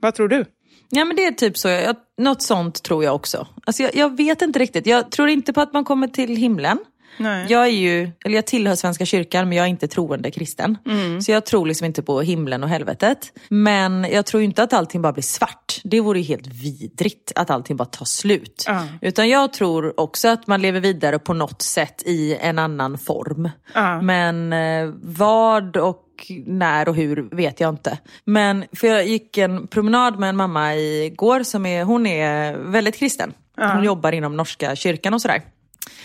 Vad 0.00 0.14
tror 0.14 0.28
du? 0.28 0.44
Ja 0.90 1.04
men 1.04 1.16
det 1.16 1.24
är 1.24 1.32
typ 1.32 1.58
så, 1.58 1.68
jag, 1.68 1.96
något 2.18 2.42
sånt 2.42 2.82
tror 2.82 3.04
jag 3.04 3.14
också. 3.14 3.46
Alltså 3.64 3.82
jag, 3.82 3.94
jag 3.94 4.16
vet 4.16 4.42
inte 4.42 4.58
riktigt, 4.58 4.86
jag 4.86 5.10
tror 5.10 5.28
inte 5.28 5.52
på 5.52 5.60
att 5.60 5.72
man 5.72 5.84
kommer 5.84 6.08
till 6.08 6.36
himlen. 6.36 6.78
Nej. 7.16 7.46
Jag 7.48 7.62
är 7.62 7.70
ju, 7.70 8.10
eller 8.24 8.34
jag 8.34 8.46
tillhör 8.46 8.74
Svenska 8.74 9.06
kyrkan 9.06 9.48
men 9.48 9.58
jag 9.58 9.64
är 9.64 9.70
inte 9.70 9.88
troende 9.88 10.30
kristen. 10.30 10.78
Så 11.22 11.32
jag 11.32 11.46
tror 11.46 11.66
liksom 11.66 11.84
inte 11.84 12.02
på 12.02 12.20
himlen 12.20 12.62
och 12.62 12.68
helvetet. 12.68 13.32
Men 13.48 14.06
jag 14.12 14.26
tror 14.26 14.42
inte 14.42 14.62
att 14.62 14.72
allting 14.72 15.02
bara 15.02 15.12
blir 15.12 15.22
svart. 15.22 15.80
Det 15.84 16.00
vore 16.00 16.18
ju 16.18 16.24
helt 16.24 16.46
vidrigt 16.46 17.32
att 17.34 17.50
allting 17.50 17.76
bara 17.76 17.84
tar 17.84 18.04
slut. 18.04 18.64
Ja. 18.66 18.86
Utan 19.00 19.28
jag 19.28 19.52
tror 19.52 20.00
också 20.00 20.28
att 20.28 20.46
man 20.46 20.62
lever 20.62 20.80
vidare 20.80 21.18
på 21.18 21.34
något 21.34 21.62
sätt 21.62 22.02
i 22.06 22.36
en 22.40 22.58
annan 22.58 22.98
form. 22.98 23.50
Ja. 23.74 24.02
Men 24.02 24.52
eh, 24.52 24.94
vad 25.02 25.76
och 25.76 26.08
när 26.46 26.88
och 26.88 26.94
hur 26.94 27.36
vet 27.36 27.60
jag 27.60 27.70
inte. 27.70 27.98
Men 28.24 28.64
för 28.72 28.86
jag 28.86 29.06
gick 29.06 29.38
en 29.38 29.66
promenad 29.66 30.18
med 30.18 30.28
en 30.28 30.36
mamma 30.36 30.76
igår 30.76 31.42
som 31.42 31.66
är, 31.66 31.84
hon 31.84 32.06
är 32.06 32.56
väldigt 32.56 32.98
kristen. 32.98 33.32
Hon 33.56 33.84
jobbar 33.84 34.12
inom 34.12 34.36
norska 34.36 34.76
kyrkan 34.76 35.14
och 35.14 35.22
sådär. 35.22 35.42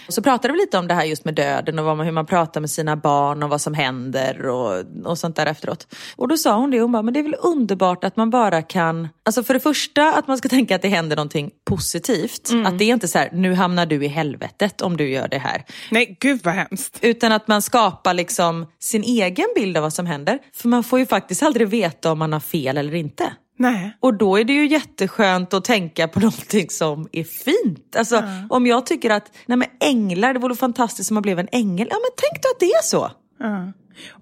Och 0.08 0.14
så 0.14 0.22
pratade 0.22 0.54
vi 0.54 0.60
lite 0.60 0.78
om 0.78 0.88
det 0.88 0.94
här 0.94 1.04
just 1.04 1.26
med 1.26 1.34
döden 1.34 1.80
och 1.80 1.86
vad 1.86 1.98
man, 1.98 2.06
hur 2.06 2.14
man 2.14 2.26
pratar 2.26 2.62
med 2.62 2.70
sina 2.70 2.96
barn 2.96 3.44
och 3.44 3.50
vad 3.50 3.62
som 3.62 3.74
händer 3.74 4.46
och, 4.46 4.84
och 5.06 5.18
sånt 5.18 5.36
där 5.36 5.46
efteråt. 5.46 5.88
Och 6.16 6.28
då 6.28 6.38
sa 6.38 6.56
hon 6.56 6.72
det, 6.72 6.82
hon 6.82 6.92
bara, 6.92 7.02
men 7.02 7.14
det 7.14 7.20
är 7.20 7.24
väl 7.24 7.36
underbart 7.40 8.04
att 8.04 8.16
man 8.18 8.30
bara 8.30 8.62
kan, 8.62 9.08
alltså 9.26 9.44
för 9.44 9.54
det 9.54 9.60
första 9.60 10.14
att 10.14 10.28
man 10.28 10.38
ska 10.38 10.50
tänka 10.58 10.76
att 10.76 10.82
det 10.82 10.88
händer 10.88 11.16
någonting 11.16 11.52
positivt. 11.66 12.50
Att 12.66 12.80
det 12.80 12.86
är 12.86 12.94
inte 12.94 13.08
så 13.08 13.18
här, 13.18 13.30
nu 13.34 13.54
hamnar 13.54 13.86
du 13.86 14.06
i 14.06 14.08
helvetet 14.08 14.82
om 14.82 14.98
du 14.98 15.10
gör 15.10 15.28
det 15.28 15.40
här. 15.40 15.66
Nej, 15.92 16.18
gud 16.20 16.40
vad 16.44 16.54
hemskt. 16.54 17.00
Utan 17.02 17.32
att 17.32 17.48
man 17.48 17.62
skapar 17.62 18.14
liksom 18.14 18.66
sin 18.80 19.04
egen 19.04 19.48
bild 19.56 19.78
av 19.78 19.84
vad 19.84 19.94
som 19.94 20.06
händer. 20.06 20.40
För 20.54 20.68
man 20.68 20.84
får 20.84 21.00
ju 21.00 21.06
faktiskt 21.06 21.44
aldrig 21.44 21.68
veta 21.68 22.12
om 22.12 22.20
man 22.20 22.34
har 22.34 22.40
fel 22.40 22.78
eller 22.78 22.96
inte. 22.96 23.32
Nej. 23.58 23.98
Och 24.00 24.14
då 24.14 24.38
är 24.38 24.44
det 24.44 24.54
ju 24.54 24.68
jätteskönt 24.68 25.54
att 25.54 25.64
tänka 25.64 26.08
på 26.08 26.20
någonting 26.20 26.70
som 26.70 27.08
är 27.12 27.24
fint. 27.24 27.96
Alltså 27.96 28.24
om 28.50 28.68
jag 28.68 28.86
tycker 28.86 29.10
att, 29.10 29.32
nej 29.46 29.58
men 29.58 29.68
änglar, 29.80 30.34
det 30.34 30.40
vore 30.40 30.56
fantastiskt 30.56 31.12
om 31.12 31.16
man 31.16 31.22
blev 31.22 31.40
en 31.40 31.48
ängel. 31.52 31.88
Ja 31.90 31.96
men 31.96 32.12
tänk 32.18 32.44
då 32.44 32.50
att 32.50 32.60
det 32.60 32.66
är 32.66 32.84
så. 32.84 33.12
Ja. 33.40 33.72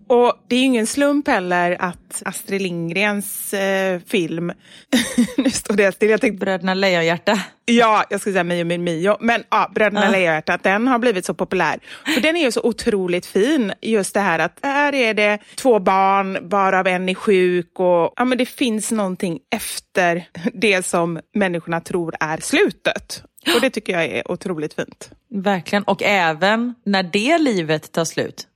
Och 0.08 0.34
det 0.48 0.56
är 0.56 0.60
ju 0.60 0.66
ingen 0.66 0.88
slump 0.88 1.28
heller 1.28 1.78
att 1.80 2.22
Astrid 2.26 2.62
Lindgrens 2.62 3.54
eh, 3.54 4.00
film, 4.08 4.52
nu 5.38 5.50
står 5.50 5.74
det 5.74 5.92
still, 5.92 6.10
jag 6.10 6.22
tänkte, 6.22 6.46
Bröderna 6.46 6.74
Lejonhjärta. 6.74 7.40
ja, 7.66 8.04
jag 8.10 8.22
skulle 8.22 8.34
säga 8.34 8.44
Mio 8.44 8.64
min 8.64 8.84
Mio, 8.84 9.18
men 9.20 9.44
ja, 9.50 9.72
Bröderna 9.76 10.06
Ja. 10.06 10.12
Lejonhjärta, 10.12 10.60
den 10.64 10.88
har 10.88 11.00
blivit 11.00 11.26
så 11.26 11.34
populär. 11.34 11.80
För 12.14 12.22
den 12.22 12.36
är 12.36 12.42
ju 12.42 12.52
så 12.52 12.62
otroligt 12.64 13.26
fin, 13.26 13.74
just 13.82 14.14
det 14.14 14.20
här 14.20 14.40
att 14.40 14.60
här 14.62 14.96
är 14.96 15.14
det 15.14 15.40
två 15.56 15.80
barn, 15.80 16.50
varav 16.50 16.88
en 16.88 17.10
är 17.10 17.14
sjuk 17.14 17.80
och 17.80 18.14
ja, 18.16 18.26
men 18.26 18.38
det 18.38 18.46
finns 18.46 18.92
någonting 18.92 19.40
efter 19.56 20.28
det 20.54 20.86
som 20.86 21.20
människorna 21.34 21.82
tror 21.82 22.16
är 22.20 22.38
slutet. 22.38 23.24
Och 23.56 23.62
det 23.62 23.70
tycker 23.70 23.94
jag 23.94 24.06
är 24.06 24.32
otroligt 24.32 24.74
fint. 24.74 25.12
Verkligen. 25.30 25.84
Och 25.84 26.04
även 26.04 26.76
när 26.86 27.04
det 27.04 27.38
livet 27.38 27.92
tar 27.92 28.06
slut, 28.06 28.48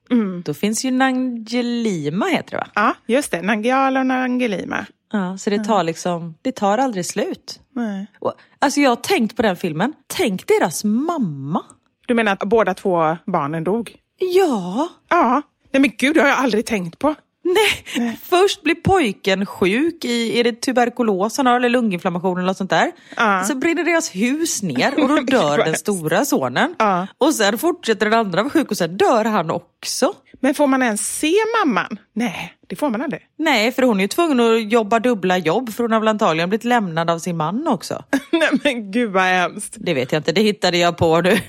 då 0.46 0.54
finns 0.54 0.86
ju 0.86 0.92
Nangelima 0.92 2.26
heter 2.26 2.52
det 2.52 2.58
va? 2.58 2.68
Ja, 2.76 2.96
just 3.08 3.32
det, 3.32 3.42
Nangijala 3.42 4.00
och 4.00 4.06
Nangelima. 4.06 4.86
Ja, 5.12 5.38
så 5.38 5.50
det 5.50 5.64
tar 5.64 5.84
liksom, 5.84 6.36
det 6.42 6.52
tar 6.52 6.78
aldrig 6.78 7.06
slut. 7.06 7.60
Nej. 7.76 8.08
Och, 8.20 8.34
alltså 8.60 8.80
jag 8.80 8.90
har 8.90 8.96
tänkt 8.96 9.36
på 9.36 9.42
den 9.42 9.56
filmen, 9.56 9.94
tänk 10.08 10.48
deras 10.48 10.84
mamma. 10.84 11.64
Du 12.08 12.14
menar 12.14 12.32
att 12.34 12.40
båda 12.40 12.74
två 12.74 13.18
barnen 13.26 13.64
dog? 13.64 13.96
Ja, 14.18 14.90
Ja. 15.10 15.42
Nej 15.72 15.82
men 15.82 15.92
gud, 15.98 16.16
det 16.16 16.22
har 16.22 16.28
jag 16.28 16.38
aldrig 16.38 16.66
tänkt 16.66 17.00
på. 17.00 17.16
Nej. 17.56 18.20
Först 18.24 18.64
blir 18.64 18.76
pojken 18.76 19.46
sjuk 19.46 20.06
i, 20.06 20.40
är 20.40 20.44
det 20.44 20.62
tuberkulos 20.62 21.38
han 21.38 21.46
har 21.46 21.56
eller 21.56 21.70
lunginflammation 21.70 22.38
eller 22.38 22.48
något 22.48 22.58
sånt 22.58 22.70
där. 22.70 22.92
Ja. 23.18 23.44
Så 23.44 23.56
brinner 23.56 23.84
deras 23.84 24.16
hus 24.16 24.64
ner 24.64 25.04
och 25.04 25.10
då 25.10 25.16
dör 25.22 25.58
den 25.58 25.76
stora 25.76 26.26
sonen. 26.26 26.76
Ja. 26.80 27.08
Och 27.18 27.34
sen 27.34 27.58
fortsätter 27.58 28.10
den 28.10 28.20
andra 28.20 28.44
vara 28.44 28.52
sjuk 28.52 28.72
och 28.72 28.78
sen 28.78 28.98
dör 28.98 29.26
han 29.26 29.52
också. 29.52 30.14
Men 30.42 30.54
får 30.54 30.68
man 30.68 30.84
ens 30.84 31.20
se 31.20 31.34
mamman? 31.60 32.00
Nej, 32.14 32.54
det 32.68 32.76
får 32.76 32.90
man 32.90 33.02
aldrig. 33.02 33.22
Nej, 33.38 33.72
för 33.72 33.84
hon 33.84 33.98
är 33.98 34.02
ju 34.02 34.08
tvungen 34.08 34.40
att 34.40 34.72
jobba 34.72 35.00
dubbla 35.00 35.38
jobb 35.38 35.74
för 35.74 35.84
hon 35.84 35.92
har 35.92 36.00
väl 36.00 36.08
antagligen 36.08 36.50
blivit 36.50 36.64
lämnad 36.64 37.10
av 37.10 37.20
sin 37.20 37.38
man 37.38 37.68
också. 37.68 38.04
Nej 38.32 38.50
men 38.64 38.92
gud 38.92 39.12
vad 39.12 39.24
hemskt. 39.24 39.76
Det 39.80 39.94
vet 39.94 40.12
jag 40.12 40.20
inte, 40.20 40.32
det 40.32 40.42
hittade 40.42 40.78
jag 40.78 40.98
på 40.98 41.22
nu. 41.22 41.32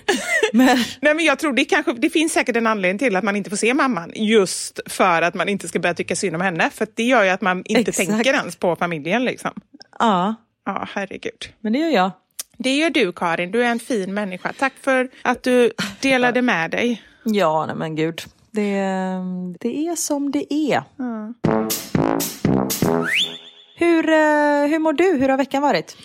Men, 0.52 0.78
Nej, 1.00 1.14
men 1.14 1.24
jag 1.24 1.38
tror 1.38 1.52
det, 1.52 1.64
kanske, 1.64 1.92
det 1.92 2.10
finns 2.10 2.32
säkert 2.32 2.56
en 2.56 2.66
anledning 2.66 2.98
till 2.98 3.16
att 3.16 3.24
man 3.24 3.36
inte 3.36 3.50
får 3.50 3.56
se 3.56 3.74
mamman. 3.74 4.12
Just 4.14 4.80
för 4.86 5.22
att 5.22 5.34
man 5.34 5.48
inte 5.48 5.68
ska 5.68 5.78
börja 5.78 5.94
tycka 5.94 6.16
synd 6.16 6.34
om 6.36 6.40
henne. 6.42 6.70
För 6.70 6.86
det 6.94 7.02
gör 7.02 7.24
ju 7.24 7.30
att 7.30 7.40
man 7.40 7.62
inte 7.64 7.90
Exakt. 7.90 8.10
tänker 8.10 8.34
ens 8.34 8.56
på 8.56 8.76
familjen. 8.76 9.24
Liksom. 9.24 9.50
ja, 9.98 10.34
Ja, 10.66 10.88
herregud. 10.92 11.48
men 11.60 11.72
det 11.72 11.78
gör 11.78 11.88
jag. 11.90 12.10
Det 12.58 12.76
gör 12.76 12.90
du 12.90 13.12
Karin, 13.12 13.50
du 13.50 13.64
är 13.64 13.68
en 13.70 13.80
fin 13.80 14.14
människa. 14.14 14.52
Tack 14.58 14.72
för 14.80 15.08
att 15.22 15.42
du 15.42 15.72
delade 16.00 16.42
med 16.42 16.70
dig. 16.70 17.02
Ja, 17.24 17.66
nej 17.66 17.76
men 17.76 17.96
gud. 17.96 18.22
Det, 18.50 18.80
det 19.60 19.86
är 19.88 19.96
som 19.96 20.30
det 20.30 20.54
är. 20.54 20.82
Hur, 23.76 24.08
eh, 24.08 24.70
hur 24.70 24.78
mår 24.78 24.92
du? 24.92 25.12
Hur 25.18 25.28
har 25.28 25.36
veckan 25.36 25.62
varit? 25.62 25.96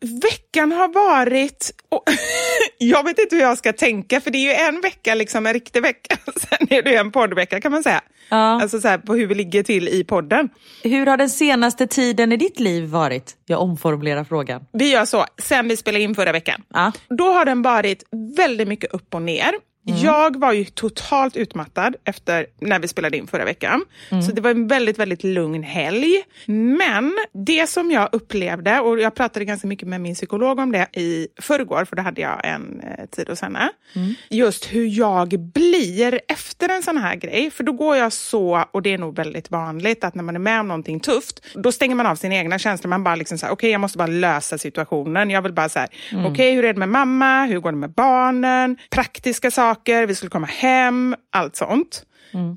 Veckan 0.00 0.72
har 0.72 0.88
varit... 0.88 1.70
Och, 1.88 2.02
jag 2.78 3.04
vet 3.04 3.18
inte 3.18 3.36
hur 3.36 3.42
jag 3.42 3.58
ska 3.58 3.72
tänka, 3.72 4.20
för 4.20 4.30
det 4.30 4.38
är 4.38 4.42
ju 4.42 4.52
en 4.52 4.80
vecka, 4.80 5.14
liksom 5.14 5.46
en 5.46 5.52
riktig 5.52 5.82
vecka. 5.82 6.16
Sen 6.36 6.66
är 6.70 6.82
det 6.82 6.96
en 6.96 7.12
poddvecka 7.12 7.60
kan 7.60 7.72
man 7.72 7.82
säga. 7.82 8.00
Ja. 8.28 8.62
Alltså 8.62 8.80
så 8.80 8.88
här, 8.88 8.98
på 8.98 9.14
hur 9.14 9.26
vi 9.26 9.34
ligger 9.34 9.62
till 9.62 9.88
i 9.88 10.04
podden. 10.04 10.48
Hur 10.82 11.06
har 11.06 11.16
den 11.16 11.30
senaste 11.30 11.86
tiden 11.86 12.32
i 12.32 12.36
ditt 12.36 12.60
liv 12.60 12.84
varit? 12.84 13.36
Jag 13.46 13.60
omformulerar 13.60 14.24
frågan. 14.24 14.66
Vi 14.72 14.92
gör 14.92 15.04
så, 15.04 15.24
sen 15.38 15.68
vi 15.68 15.76
spelade 15.76 16.04
in 16.04 16.14
förra 16.14 16.32
veckan. 16.32 16.62
Ja. 16.68 16.92
Då 17.08 17.32
har 17.32 17.44
den 17.44 17.62
varit 17.62 18.04
väldigt 18.36 18.68
mycket 18.68 18.92
upp 18.92 19.14
och 19.14 19.22
ner. 19.22 19.52
Jag 19.84 20.40
var 20.40 20.52
ju 20.52 20.64
totalt 20.64 21.36
utmattad 21.36 21.96
efter 22.04 22.46
när 22.60 22.78
vi 22.78 22.88
spelade 22.88 23.16
in 23.16 23.26
förra 23.26 23.44
veckan. 23.44 23.84
Så 24.26 24.32
det 24.32 24.40
var 24.40 24.50
en 24.50 24.68
väldigt, 24.68 24.98
väldigt 24.98 25.24
lugn 25.24 25.62
helg. 25.62 26.22
Men 26.46 27.12
det 27.32 27.66
som 27.68 27.90
jag 27.90 28.08
upplevde, 28.12 28.80
och 28.80 29.00
jag 29.00 29.14
pratade 29.14 29.44
ganska 29.44 29.66
mycket 29.68 29.88
med 29.88 30.00
min 30.00 30.14
psykolog 30.14 30.58
om 30.58 30.72
det 30.72 30.86
i 30.92 31.28
förrgår, 31.40 31.84
för 31.84 31.96
då 31.96 32.02
hade 32.02 32.20
jag 32.20 32.40
en 32.44 32.80
eh, 32.80 33.06
tid 33.06 33.28
hos 33.28 33.40
henne. 33.40 33.70
Just 34.30 34.64
hur 34.72 34.86
jag 34.98 35.28
blir 35.40 36.20
efter 36.28 36.68
en 36.68 36.82
sån 36.82 36.96
här 36.96 37.14
grej. 37.16 37.50
För 37.50 37.64
då 37.64 37.72
går 37.72 37.96
jag 37.96 38.12
så, 38.12 38.64
och 38.72 38.82
det 38.82 38.94
är 38.94 38.98
nog 38.98 39.16
väldigt 39.16 39.50
vanligt, 39.50 40.04
att 40.04 40.14
när 40.14 40.22
man 40.22 40.34
är 40.34 40.40
med 40.40 40.60
om 40.60 40.68
någonting 40.68 41.00
tufft, 41.00 41.44
då 41.54 41.72
stänger 41.72 41.94
man 41.94 42.06
av 42.06 42.16
sina 42.16 42.34
egna 42.34 42.58
känslor. 42.58 42.88
Man 42.88 43.04
bara 43.04 43.16
liksom 43.16 43.38
så 43.38 43.46
här, 43.46 43.52
okej 43.52 43.70
jag 43.70 43.80
måste 43.80 43.98
bara 43.98 44.06
lösa 44.06 44.58
situationen. 44.58 45.30
Jag 45.30 45.42
vill 45.42 45.52
bara 45.52 45.68
så 45.68 45.78
här, 45.78 45.88
okej 46.26 46.54
hur 46.54 46.64
är 46.64 46.72
det 46.72 46.78
med 46.78 46.88
mamma? 46.88 47.44
Hur 47.44 47.58
går 47.60 47.72
det 47.72 47.78
med 47.78 47.90
barnen? 47.90 48.76
Praktiska 48.90 49.50
saker, 49.50 49.67
vi 49.86 50.14
skulle 50.14 50.30
komma 50.30 50.46
hem, 50.46 51.16
allt 51.32 51.56
sånt. 51.56 52.04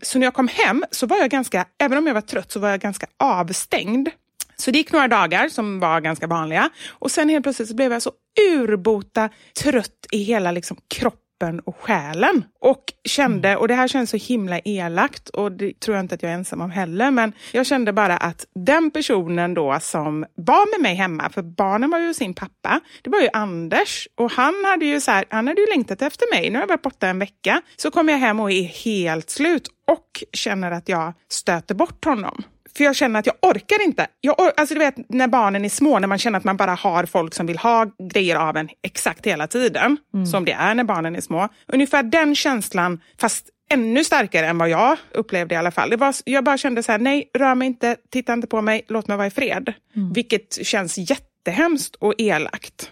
Så 0.02 0.19
när 0.19 0.28
jag 0.28 0.34
kom 0.34 0.47
hem 0.47 0.84
så 0.91 1.08
var 1.08 1.17
jag 1.17 1.30
ganska, 1.30 1.65
även 1.80 1.97
om 1.97 2.08
jag 2.08 2.13
var 2.13 2.21
trött 2.21 2.52
så 2.52 2.60
var 2.60 2.69
jag 2.69 2.80
ganska 2.80 3.08
avstängd. 3.19 4.10
Så 4.58 4.71
det 4.71 4.78
gick 4.78 4.91
några 4.91 5.08
dagar 5.08 5.50
som 5.50 5.80
var 5.80 6.02
ganska 6.02 6.28
vanliga. 6.28 6.69
Och 6.89 7.12
sen 7.12 7.30
helt 7.30 7.43
plötsligt 7.43 7.67
så 7.67 7.76
blev 7.76 7.91
jag 7.91 8.02
så 8.02 8.12
urbota 8.54 9.30
trött 9.63 10.06
i 10.12 10.24
hela 10.24 10.52
liksom 10.52 10.78
kroppen 10.88 11.20
och 11.65 11.77
själen. 11.77 12.43
Och 12.60 12.84
kände, 13.04 13.56
och 13.56 13.67
det 13.67 13.73
här 13.73 13.88
känns 13.88 14.10
så 14.10 14.17
himla 14.17 14.60
elakt 14.60 15.30
och 15.30 15.51
det 15.51 15.80
tror 15.80 15.95
jag 15.97 16.04
inte 16.04 16.15
att 16.15 16.23
jag 16.23 16.32
är 16.32 16.36
ensam 16.36 16.62
om 16.62 16.71
heller, 16.71 17.12
men 17.12 17.34
jag 17.51 17.65
kände 17.65 17.93
bara 17.93 18.17
att 18.17 18.45
den 18.56 18.91
personen 18.91 19.54
då 19.54 19.77
som 19.82 20.25
var 20.36 20.77
med 20.77 20.84
mig 20.84 20.95
hemma, 20.95 21.30
för 21.30 21.41
barnen 21.41 21.89
var 21.89 21.99
ju 21.99 22.13
sin 22.13 22.34
pappa, 22.34 22.80
det 23.01 23.10
var 23.10 23.19
ju 23.19 23.30
Anders 23.34 24.08
och 24.15 24.32
han 24.32 24.65
hade 24.65 24.86
ju, 24.86 25.01
så 25.01 25.12
här, 25.12 25.25
han 25.30 25.47
hade 25.47 25.62
ju 25.62 25.67
längtat 25.67 26.01
efter 26.01 26.36
mig. 26.36 26.49
Nu 26.49 26.56
har 26.56 26.63
jag 26.63 26.67
varit 26.67 26.82
borta 26.82 27.08
en 27.08 27.19
vecka, 27.19 27.62
så 27.75 27.91
kommer 27.91 28.13
jag 28.13 28.19
hem 28.19 28.39
och 28.39 28.51
är 28.51 28.63
helt 28.63 29.30
slut 29.30 29.67
och 29.88 30.23
känner 30.34 30.71
att 30.71 30.89
jag 30.89 31.13
stöter 31.30 31.75
bort 31.75 32.06
honom. 32.06 32.43
För 32.77 32.84
jag 32.84 32.95
känner 32.95 33.19
att 33.19 33.25
jag 33.25 33.36
orkar 33.41 33.84
inte. 33.84 34.07
Jag 34.21 34.39
or 34.39 34.51
alltså 34.57 34.75
du 34.75 34.79
vet 34.79 34.95
när 35.10 35.27
barnen 35.27 35.65
är 35.65 35.69
små, 35.69 35.99
när 35.99 36.07
man 36.07 36.17
känner 36.17 36.38
att 36.38 36.43
man 36.43 36.57
bara 36.57 36.73
har 36.73 37.05
folk 37.05 37.34
som 37.34 37.45
vill 37.45 37.57
ha 37.57 37.86
grejer 38.13 38.36
av 38.36 38.57
en 38.57 38.69
exakt 38.84 39.27
hela 39.27 39.47
tiden. 39.47 39.97
Som 40.31 40.45
det 40.45 40.51
är 40.51 40.75
när 40.75 40.84
barnen 40.84 41.15
är 41.15 41.21
små. 41.21 41.49
Ungefär 41.67 42.03
den 42.03 42.36
känslan, 42.36 43.01
fast 43.17 43.49
ännu 43.73 44.03
starkare 44.03 44.47
än 44.47 44.57
vad 44.57 44.69
jag 44.69 44.97
upplevde 45.13 45.55
i 45.55 45.57
alla 45.57 45.71
fall. 45.71 45.89
Det 45.89 45.97
var, 45.97 46.15
jag 46.25 46.43
bara 46.43 46.57
kände 46.57 46.84
så 46.84 46.91
här, 46.91 46.99
nej, 46.99 47.29
rör 47.38 47.55
mig 47.55 47.65
inte, 47.67 47.95
titta 48.12 48.34
inte 48.34 48.47
på 48.47 48.62
mig, 48.62 48.86
låt 48.88 49.07
mig 49.07 49.17
vara 49.17 49.27
i 49.27 49.31
fred. 49.31 49.73
Vilket 50.13 50.65
känns 50.65 50.97
jättehemskt 50.97 51.95
och 51.95 52.13
elakt. 52.17 52.91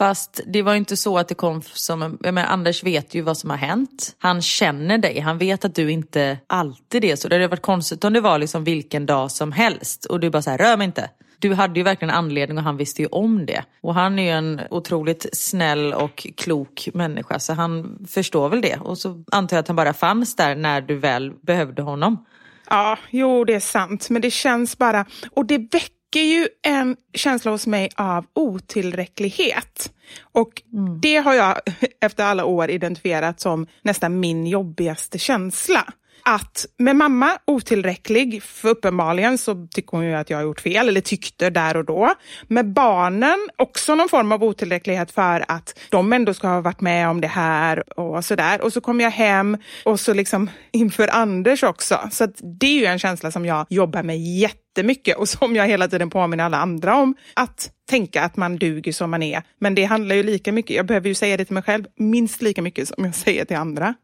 Fast 0.00 0.40
det 0.46 0.62
var 0.62 0.72
ju 0.72 0.78
inte 0.78 0.96
så 0.96 1.18
att 1.18 1.28
det 1.28 1.34
kom 1.34 1.62
som 1.62 2.18
jag 2.22 2.34
menar, 2.34 2.48
Anders 2.48 2.84
vet 2.84 3.14
ju 3.14 3.22
vad 3.22 3.36
som 3.36 3.50
har 3.50 3.56
hänt. 3.56 4.16
Han 4.18 4.42
känner 4.42 4.98
dig, 4.98 5.20
han 5.20 5.38
vet 5.38 5.64
att 5.64 5.74
du 5.74 5.90
inte 5.90 6.38
alltid 6.46 7.04
är 7.04 7.16
så. 7.16 7.28
Det 7.28 7.34
hade 7.34 7.48
varit 7.48 7.62
konstigt 7.62 8.04
om 8.04 8.12
det 8.12 8.20
var 8.20 8.38
liksom 8.38 8.64
vilken 8.64 9.06
dag 9.06 9.30
som 9.30 9.52
helst 9.52 10.04
och 10.04 10.20
du 10.20 10.30
bara 10.30 10.42
så 10.42 10.50
här, 10.50 10.58
rör 10.58 10.76
mig 10.76 10.84
inte. 10.84 11.10
Du 11.38 11.54
hade 11.54 11.80
ju 11.80 11.84
verkligen 11.84 12.14
anledning 12.14 12.58
och 12.58 12.64
han 12.64 12.76
visste 12.76 13.02
ju 13.02 13.08
om 13.08 13.46
det. 13.46 13.64
Och 13.80 13.94
han 13.94 14.18
är 14.18 14.22
ju 14.22 14.28
en 14.28 14.60
otroligt 14.70 15.26
snäll 15.32 15.94
och 15.94 16.26
klok 16.36 16.88
människa 16.94 17.38
så 17.38 17.52
han 17.52 17.98
förstår 18.08 18.48
väl 18.48 18.60
det. 18.60 18.76
Och 18.76 18.98
så 18.98 19.24
antar 19.32 19.56
jag 19.56 19.60
att 19.62 19.68
han 19.68 19.76
bara 19.76 19.92
fanns 19.92 20.36
där 20.36 20.54
när 20.54 20.80
du 20.80 20.96
väl 20.96 21.32
behövde 21.42 21.82
honom. 21.82 22.24
Ja, 22.70 22.98
jo 23.10 23.44
det 23.44 23.54
är 23.54 23.60
sant, 23.60 24.10
men 24.10 24.22
det 24.22 24.30
känns 24.30 24.78
bara... 24.78 25.04
Och 25.30 25.46
det 25.46 25.58
väcker 25.58 25.99
ju 26.18 26.48
en 26.62 26.96
känsla 27.14 27.50
hos 27.50 27.66
mig 27.66 27.88
av 27.96 28.26
otillräcklighet. 28.32 29.92
Och 30.32 30.62
det 31.02 31.16
har 31.16 31.34
jag 31.34 31.56
efter 32.00 32.24
alla 32.24 32.44
år 32.44 32.70
identifierat 32.70 33.40
som 33.40 33.66
nästan 33.82 34.20
min 34.20 34.46
jobbigaste 34.46 35.18
känsla. 35.18 35.92
Att 36.22 36.66
med 36.78 36.96
mamma 36.96 37.38
otillräcklig, 37.44 38.42
för 38.42 38.68
uppenbarligen 38.68 39.38
så 39.38 39.68
tycker 39.70 39.96
hon 39.96 40.06
ju 40.06 40.14
att 40.14 40.30
jag 40.30 40.38
har 40.38 40.42
gjort 40.42 40.60
fel, 40.60 40.88
eller 40.88 41.00
tyckte 41.00 41.50
där 41.50 41.76
och 41.76 41.84
då. 41.84 42.14
Med 42.48 42.72
barnen 42.72 43.48
också 43.56 43.94
någon 43.94 44.08
form 44.08 44.32
av 44.32 44.44
otillräcklighet 44.44 45.10
för 45.10 45.44
att 45.48 45.78
de 45.88 46.12
ändå 46.12 46.34
ska 46.34 46.48
ha 46.48 46.60
varit 46.60 46.80
med 46.80 47.08
om 47.08 47.20
det 47.20 47.28
här 47.28 47.98
och 47.98 48.24
sådär. 48.24 48.60
Och 48.60 48.72
så 48.72 48.80
kom 48.80 49.00
jag 49.00 49.10
hem 49.10 49.56
och 49.84 50.00
så 50.00 50.14
liksom 50.14 50.50
inför 50.72 51.08
Anders 51.08 51.62
också. 51.62 52.00
Så 52.10 52.24
att 52.24 52.40
det 52.60 52.66
är 52.66 52.80
ju 52.80 52.86
en 52.86 52.98
känsla 52.98 53.30
som 53.30 53.46
jag 53.46 53.66
jobbar 53.68 54.02
med 54.02 54.18
jättemycket 54.20 55.16
och 55.16 55.28
som 55.28 55.56
jag 55.56 55.66
hela 55.66 55.88
tiden 55.88 56.10
påminner 56.10 56.44
alla 56.44 56.58
andra 56.58 56.96
om. 56.96 57.14
Att 57.34 57.70
tänka 57.90 58.22
att 58.22 58.36
man 58.36 58.56
duger 58.56 58.92
som 58.92 59.10
man 59.10 59.22
är. 59.22 59.42
Men 59.60 59.74
det 59.74 59.84
handlar 59.84 60.14
ju 60.14 60.22
lika 60.22 60.52
mycket, 60.52 60.76
jag 60.76 60.86
behöver 60.86 61.08
ju 61.08 61.14
säga 61.14 61.36
det 61.36 61.44
till 61.44 61.54
mig 61.54 61.62
själv, 61.62 61.84
minst 61.96 62.42
lika 62.42 62.62
mycket 62.62 62.88
som 62.88 63.04
jag 63.04 63.14
säger 63.14 63.44
till 63.44 63.56
andra. 63.56 63.94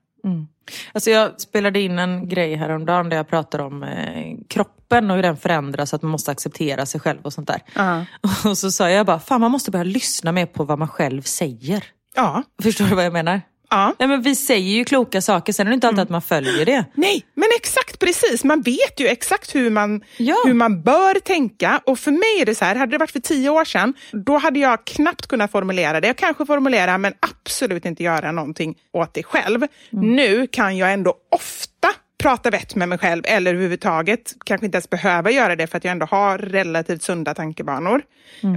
Alltså 0.92 1.10
jag 1.10 1.40
spelade 1.40 1.80
in 1.80 1.98
en 1.98 2.28
grej 2.28 2.54
häromdagen 2.54 3.08
där 3.08 3.16
jag 3.16 3.28
pratade 3.28 3.64
om 3.64 3.82
eh, 3.82 4.36
kroppen 4.48 5.10
och 5.10 5.16
hur 5.16 5.22
den 5.22 5.36
förändras, 5.36 5.94
att 5.94 6.02
man 6.02 6.10
måste 6.10 6.30
acceptera 6.30 6.86
sig 6.86 7.00
själv 7.00 7.18
och 7.22 7.32
sånt 7.32 7.48
där. 7.48 7.62
Ja. 7.74 8.04
Och 8.50 8.58
så 8.58 8.70
sa 8.70 8.90
jag 8.90 9.06
bara, 9.06 9.18
fan 9.18 9.40
man 9.40 9.50
måste 9.50 9.70
börja 9.70 9.84
lyssna 9.84 10.32
mer 10.32 10.46
på 10.46 10.64
vad 10.64 10.78
man 10.78 10.88
själv 10.88 11.22
säger. 11.22 11.84
Ja. 12.14 12.42
Förstår 12.62 12.84
du 12.84 12.94
vad 12.94 13.04
jag 13.04 13.12
menar? 13.12 13.40
Ja. 13.70 13.94
Nej, 13.98 14.08
men 14.08 14.22
vi 14.22 14.34
säger 14.36 14.70
ju 14.76 14.84
kloka 14.84 15.20
saker, 15.22 15.52
sen 15.52 15.66
är 15.66 15.70
det 15.70 15.74
inte 15.74 15.88
alltid 15.88 16.02
att 16.02 16.08
man 16.10 16.22
följer 16.22 16.64
det. 16.66 16.84
Nej, 16.94 17.24
men 17.34 17.48
exakt 17.56 17.98
precis. 17.98 18.44
Man 18.44 18.62
vet 18.62 19.00
ju 19.00 19.06
exakt 19.06 19.54
hur 19.54 19.70
man, 19.70 20.00
Ja. 20.16 20.36
hur 20.46 20.54
man 20.54 20.82
bör 20.82 21.20
tänka. 21.20 21.80
Och 21.86 21.98
för 21.98 22.10
mig 22.10 22.40
är 22.40 22.46
det 22.46 22.54
så 22.54 22.64
här, 22.64 22.74
hade 22.76 22.92
det 22.92 22.98
varit 22.98 23.10
för 23.10 23.20
tio 23.20 23.50
år 23.50 23.64
sedan, 23.64 23.94
då 24.12 24.38
hade 24.38 24.60
jag 24.60 24.84
knappt 24.84 25.26
kunnat 25.26 25.50
formulera 25.50 26.00
det. 26.00 26.06
Jag 26.06 26.16
kanske 26.16 26.46
formulerar, 26.46 26.98
men 26.98 27.12
absolut 27.20 27.84
inte 27.84 28.02
göra 28.02 28.32
någonting 28.32 28.74
åt 28.92 29.14
det 29.14 29.22
själv. 29.22 29.66
Nu 29.90 30.46
kan 30.46 30.76
jag 30.76 30.92
ändå 30.92 31.14
ofta 31.30 31.88
prata 32.22 32.50
vett 32.50 32.74
med 32.74 32.88
mig 32.88 32.98
själv 32.98 33.22
eller 33.26 33.50
överhuvudtaget 33.50 34.34
kanske 34.44 34.66
inte 34.66 34.76
ens 34.76 34.90
behöva 34.90 35.30
göra 35.30 35.56
det 35.56 35.66
för 35.66 35.76
att 35.76 35.84
jag 35.84 35.92
ändå 35.92 36.06
har 36.06 36.38
relativt 36.38 37.02
sunda 37.02 37.34
tankebanor. 37.34 38.02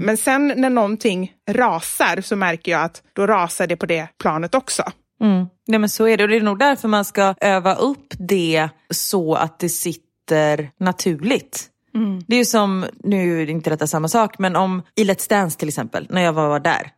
Men 0.02 0.18
sen 0.18 0.54
när 0.56 0.70
någonting 0.70 1.34
rasar 1.50 2.22
så 2.22 2.36
märker 2.36 2.72
jag 2.72 2.82
att 2.82 3.04
då 3.14 3.28
rasar 3.28 3.68
det 3.68 3.76
på 3.76 3.86
det 3.86 4.08
planet 4.20 4.56
också. 4.56 4.84
Mm. 5.22 5.46
Nej 5.68 5.80
men 5.80 5.90
så 5.90 6.08
är 6.08 6.18
det 6.18 6.24
och 6.24 6.30
det 6.30 6.36
är 6.36 6.42
nog 6.42 6.60
därför 6.60 6.88
man 6.88 7.06
ska 7.06 7.36
öva 7.42 7.76
upp 7.76 8.14
det 8.20 8.70
så 8.90 9.36
att 9.36 9.60
det 9.60 9.70
sitter 9.70 10.72
naturligt. 10.80 11.70
Det 12.28 12.36
är 12.36 12.38
ju 12.38 12.46
som, 12.46 12.86
nu 13.04 13.42
är 13.42 13.46
det 13.46 13.52
inte 13.52 13.70
detta 13.70 13.88
samma 13.88 14.08
sak, 14.08 14.40
men 14.40 14.56
om 14.56 14.82
i 14.96 15.04
Let's 15.04 15.30
Dance 15.30 15.60
till 15.60 15.68
exempel, 15.68 16.08
när 16.10 16.22
jag 16.22 16.34
var 16.34 16.60
där. 16.60 16.92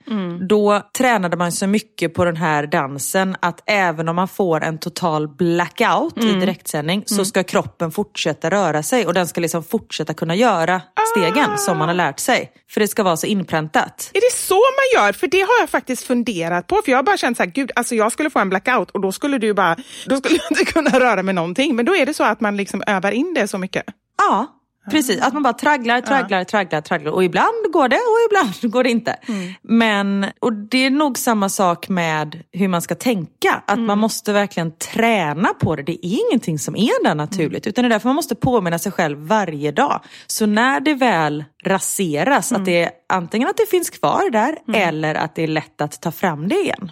Då 0.47 0.81
tränade 0.97 1.37
man 1.37 1.51
så 1.51 1.67
mycket 1.67 2.13
på 2.13 2.25
den 2.25 2.35
här 2.35 2.67
dansen 2.67 3.35
att 3.39 3.63
även 3.65 4.09
om 4.09 4.15
man 4.15 4.27
får 4.27 4.63
en 4.63 4.77
total 4.77 5.27
blackout 5.27 6.23
i 6.23 6.33
direktsändning 6.33 7.03
så 7.05 7.25
ska 7.25 7.43
kroppen 7.43 7.91
fortsätta 7.91 8.49
röra 8.49 8.83
sig 8.83 9.07
och 9.07 9.13
den 9.13 9.27
ska 9.27 9.41
liksom 9.41 9.63
fortsätta 9.63 10.13
kunna 10.13 10.35
göra 10.35 10.81
stegen 11.15 11.57
som 11.57 11.77
man 11.77 11.87
har 11.87 11.95
lärt 11.95 12.19
sig. 12.19 12.51
För 12.69 12.79
det 12.79 12.87
ska 12.87 13.03
vara 13.03 13.17
så 13.17 13.27
inpräntat. 13.27 14.11
Är 14.13 14.21
det 14.21 14.37
så 14.37 14.55
man 14.55 15.03
gör? 15.03 15.13
För 15.13 15.27
det 15.27 15.41
har 15.41 15.59
jag 15.59 15.69
faktiskt 15.69 16.03
funderat 16.03 16.67
på. 16.67 16.81
För 16.85 16.91
jag 16.91 16.97
har 16.97 17.03
bara 17.03 17.17
känt 17.17 17.37
så 17.37 17.43
här, 17.43 17.49
gud, 17.49 17.71
alltså 17.75 17.95
jag 17.95 18.11
skulle 18.11 18.29
få 18.29 18.39
en 18.39 18.49
blackout 18.49 18.91
och 18.91 19.01
då 19.01 19.11
skulle 19.11 19.37
du 19.37 19.53
bara, 19.53 19.75
då 20.05 20.17
skulle 20.17 20.35
jag 20.35 20.51
inte 20.51 20.71
kunna 20.71 20.99
röra 20.99 21.23
mig 21.23 21.33
någonting. 21.33 21.75
Men 21.75 21.85
då 21.85 21.95
är 21.95 22.05
det 22.05 22.13
så 22.13 22.23
att 22.23 22.41
man 22.41 22.57
liksom 22.57 22.83
övar 22.87 23.11
in 23.11 23.33
det 23.33 23.47
så 23.47 23.57
mycket. 23.57 23.83
Ja, 24.17 24.47
precis. 24.89 25.21
Att 25.21 25.33
man 25.33 25.43
bara 25.43 25.53
tragglar, 25.53 26.01
tragglar, 26.01 26.43
tragglar, 26.43 26.81
tragglar. 26.81 27.11
Och 27.11 27.23
ibland 27.23 27.71
går 27.73 27.87
det 27.87 27.95
och 27.95 28.25
ibland 28.29 28.55
går 28.73 28.83
det 28.83 28.89
inte. 28.89 29.15
Men, 29.61 30.25
och 30.39 30.53
det 30.53 30.85
är 30.85 30.89
nog 30.89 31.17
samma 31.17 31.49
sak 31.49 31.89
med 31.89 32.43
hur 32.51 32.67
man 32.67 32.81
ska 32.81 32.95
tänka. 32.95 33.63
Att 33.67 33.79
man 33.79 33.97
måste 33.97 34.33
verkligen 34.33 34.71
träna 34.71 35.53
på 35.53 35.75
det. 35.75 35.83
Det 35.83 36.05
är 36.05 36.19
ingenting 36.29 36.59
som 36.59 36.75
är 36.75 37.03
där 37.03 37.15
naturligt. 37.15 37.67
Utan 37.67 37.83
det 37.83 37.87
är 37.87 37.89
därför 37.89 38.09
man 38.09 38.15
måste 38.15 38.35
påminna 38.35 38.79
sig 38.79 38.91
själv 38.91 39.17
varje 39.19 39.71
dag. 39.71 40.01
Så 40.27 40.45
när 40.45 40.79
det 40.79 40.93
väl 40.93 41.43
raseras, 41.63 42.51
att 42.51 42.65
det 42.65 42.83
är 42.83 42.91
antingen 43.09 43.49
att 43.49 43.57
det 43.57 43.69
finns 43.69 43.89
kvar 43.89 44.29
där 44.29 44.57
eller 44.73 45.15
att 45.15 45.35
det 45.35 45.43
är 45.43 45.47
lätt 45.47 45.81
att 45.81 46.01
ta 46.01 46.11
fram 46.11 46.47
det 46.47 46.55
igen. 46.55 46.91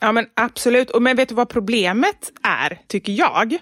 Ja 0.00 0.12
men 0.12 0.26
absolut. 0.34 0.90
Och 0.90 1.02
men 1.02 1.16
vet 1.16 1.28
du 1.28 1.34
vad 1.34 1.48
problemet 1.48 2.32
är, 2.42 2.80
tycker 2.86 3.12
jag? 3.12 3.58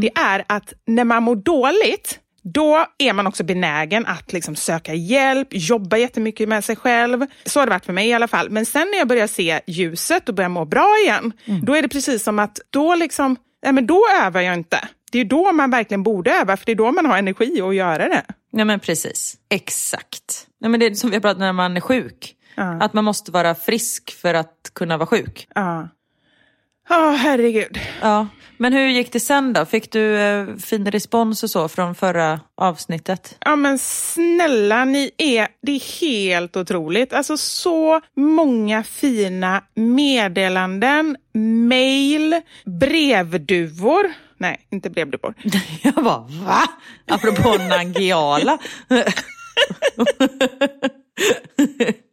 Det 0.00 0.10
är 0.14 0.44
att 0.48 0.72
när 0.86 1.04
man 1.04 1.22
mår 1.22 1.36
dåligt, 1.36 2.20
då 2.44 2.86
är 2.98 3.12
man 3.12 3.26
också 3.26 3.44
benägen 3.44 4.06
att 4.06 4.32
liksom 4.32 4.56
söka 4.56 4.94
hjälp, 4.94 5.48
jobba 5.50 5.96
jättemycket 5.96 6.48
med 6.48 6.64
sig 6.64 6.76
själv. 6.76 7.26
Så 7.44 7.60
har 7.60 7.66
det 7.66 7.70
varit 7.70 7.84
för 7.84 7.92
mig 7.92 8.08
i 8.08 8.12
alla 8.12 8.28
fall. 8.28 8.50
Men 8.50 8.66
sen 8.66 8.88
när 8.90 8.98
jag 8.98 9.08
börjar 9.08 9.26
se 9.26 9.60
ljuset 9.66 10.28
och 10.28 10.34
börjar 10.34 10.48
må 10.48 10.64
bra 10.64 10.96
igen, 11.04 11.32
då 11.62 11.74
är 11.74 11.82
det 11.82 11.88
precis 11.88 12.22
som 12.22 12.38
att 12.38 12.60
då 12.70 12.94
liksom, 12.94 13.36
nej 13.62 13.72
men 13.72 13.86
då 13.86 14.06
övar 14.22 14.40
jag 14.40 14.54
inte. 14.54 14.88
Det 15.12 15.18
är 15.18 15.24
då 15.24 15.52
man 15.52 15.70
verkligen 15.70 16.02
borde 16.02 16.32
öva, 16.32 16.56
för 16.56 16.66
det 16.66 16.72
är 16.72 16.76
då 16.76 16.92
man 16.92 17.06
har 17.06 17.18
energi 17.18 17.60
att 17.60 17.74
göra 17.74 18.08
det. 18.08 18.22
Nej 18.52 18.64
men 18.64 18.80
precis, 18.80 19.36
exakt. 19.50 20.46
Nej, 20.60 20.70
men 20.70 20.80
det 20.80 20.86
är 20.86 20.94
som 20.94 21.10
vi 21.10 21.16
har 21.16 21.20
pratat 21.20 21.36
om 21.36 21.40
när 21.40 21.52
man 21.52 21.76
är 21.76 21.80
sjuk. 21.80 22.34
Ja. 22.54 22.82
Att 22.82 22.92
man 22.92 23.04
måste 23.04 23.30
vara 23.30 23.54
frisk 23.54 24.20
för 24.20 24.34
att 24.34 24.70
kunna 24.74 24.96
vara 24.96 25.06
sjuk. 25.06 25.48
Ja. 26.88 26.94
Ja, 26.94 27.10
herregud. 27.10 27.80
Ja. 28.00 28.26
Men 28.56 28.72
hur 28.72 28.88
gick 28.88 29.12
det 29.12 29.20
sen 29.20 29.52
då? 29.52 29.64
Fick 29.64 29.92
du 29.92 30.18
eh, 30.18 30.56
fin 30.56 30.90
respons 30.90 31.42
och 31.42 31.50
så 31.50 31.68
från 31.68 31.94
förra 31.94 32.40
avsnittet? 32.56 33.36
Ja 33.40 33.56
men 33.56 33.78
snälla, 33.78 34.84
ni 34.84 35.10
är, 35.18 35.48
det 35.62 35.72
är 35.72 36.00
helt 36.00 36.56
otroligt. 36.56 37.12
Alltså 37.12 37.36
så 37.36 38.00
många 38.16 38.82
fina 38.82 39.62
meddelanden, 39.74 41.16
mail, 41.68 42.40
brevduvor. 42.64 44.12
Nej, 44.38 44.66
inte 44.70 44.90
brevduvor. 44.90 45.34
Jag 45.82 45.94
bara, 45.94 46.26
va? 46.46 46.62
Apropå 47.08 47.56
Nangiala. 47.68 48.58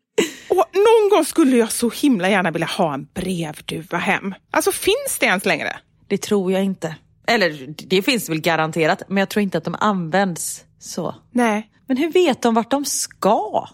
Och 0.51 0.65
någon 0.73 1.09
gång 1.09 1.25
skulle 1.25 1.57
jag 1.57 1.71
så 1.71 1.89
himla 1.89 2.29
gärna 2.29 2.51
vilja 2.51 2.67
ha 2.67 2.93
en 2.93 3.07
brevduva 3.13 3.97
hem. 3.97 4.35
Alltså 4.51 4.71
finns 4.71 5.17
det 5.19 5.25
ens 5.25 5.45
längre? 5.45 5.77
Det 6.07 6.17
tror 6.17 6.51
jag 6.51 6.63
inte. 6.63 6.95
Eller 7.27 7.73
det 7.77 8.01
finns 8.01 8.29
väl 8.29 8.41
garanterat, 8.41 9.01
men 9.07 9.17
jag 9.17 9.29
tror 9.29 9.43
inte 9.43 9.57
att 9.57 9.63
de 9.63 9.75
används 9.79 10.63
så. 10.79 11.15
Nej. 11.31 11.69
Men 11.87 11.97
hur 11.97 12.11
vet 12.11 12.41
de 12.41 12.53
vart 12.53 12.71
de 12.71 12.85
ska? 12.85 13.67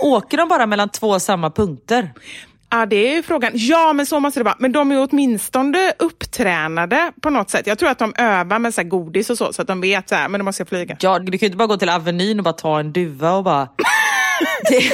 Åker 0.00 0.36
de 0.36 0.48
bara 0.48 0.66
mellan 0.66 0.88
två 0.88 1.20
samma 1.20 1.50
punkter? 1.50 2.12
Ja, 2.70 2.86
det 2.86 2.96
är 2.96 3.14
ju 3.14 3.22
frågan. 3.22 3.52
Ja, 3.54 3.92
men 3.92 4.06
så 4.06 4.20
måste 4.20 4.40
det 4.40 4.44
vara. 4.44 4.56
Men 4.58 4.72
de 4.72 4.92
är 4.92 5.08
åtminstone 5.10 5.92
upptränade 5.98 7.12
på 7.20 7.30
något 7.30 7.50
sätt. 7.50 7.66
Jag 7.66 7.78
tror 7.78 7.88
att 7.88 7.98
de 7.98 8.14
övar 8.18 8.58
med 8.58 8.74
så 8.74 8.80
här 8.80 8.88
godis 8.88 9.30
och 9.30 9.38
så, 9.38 9.52
så 9.52 9.62
att 9.62 9.68
de 9.68 9.80
vet 9.80 10.08
så 10.08 10.14
här, 10.14 10.28
men 10.28 10.38
då 10.38 10.44
måste 10.44 10.60
jag 10.60 10.68
flyga. 10.68 10.96
Ja, 11.00 11.18
du 11.18 11.32
kan 11.32 11.38
ju 11.38 11.46
inte 11.46 11.56
bara 11.56 11.68
gå 11.68 11.76
till 11.76 11.88
Avenyn 11.88 12.38
och 12.38 12.44
bara 12.44 12.52
ta 12.52 12.80
en 12.80 12.92
duva 12.92 13.32
och 13.32 13.44
bara... 13.44 13.68
Det... 14.68 14.92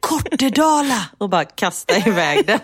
Kortedala! 0.00 1.08
Och 1.18 1.28
bara 1.28 1.44
kasta 1.44 1.96
iväg 1.96 2.46
den. 2.46 2.60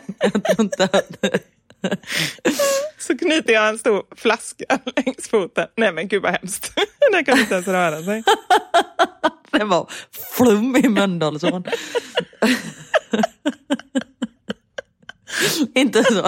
Så 2.98 3.18
knyter 3.18 3.52
jag 3.52 3.68
en 3.68 3.78
stor 3.78 4.02
flaska 4.16 4.64
längs 4.96 5.28
foten. 5.28 5.66
Nej 5.76 5.92
men 5.92 6.08
gud 6.08 6.22
vad 6.22 6.32
hemskt. 6.32 6.72
Den 7.12 7.24
kan 7.24 7.38
inte 7.38 7.54
ens 7.54 7.68
röra 7.68 8.02
sig. 8.02 8.22
Det 9.50 9.64
var 9.64 9.90
flum 10.36 10.76
i 10.76 10.88
Mölndalsån. 10.88 11.64
inte 15.74 16.04
så. 16.04 16.22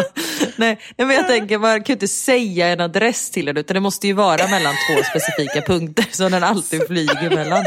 Nej, 0.57 0.81
nej, 0.97 1.07
men 1.07 1.11
jag 1.11 1.27
tänker, 1.27 1.59
man 1.59 1.83
kan 1.83 1.93
ju 1.93 1.93
inte 1.93 2.09
säga 2.09 2.69
en 2.69 2.81
adress 2.81 3.31
till 3.31 3.47
den 3.47 3.57
utan 3.57 3.75
det 3.75 3.81
måste 3.81 4.07
ju 4.07 4.13
vara 4.13 4.49
mellan 4.49 4.75
två 4.75 5.03
specifika 5.03 5.63
punkter 5.63 6.07
som 6.11 6.31
den 6.31 6.45
alltid 6.45 6.87
flyger 6.87 7.31
mellan. 7.31 7.65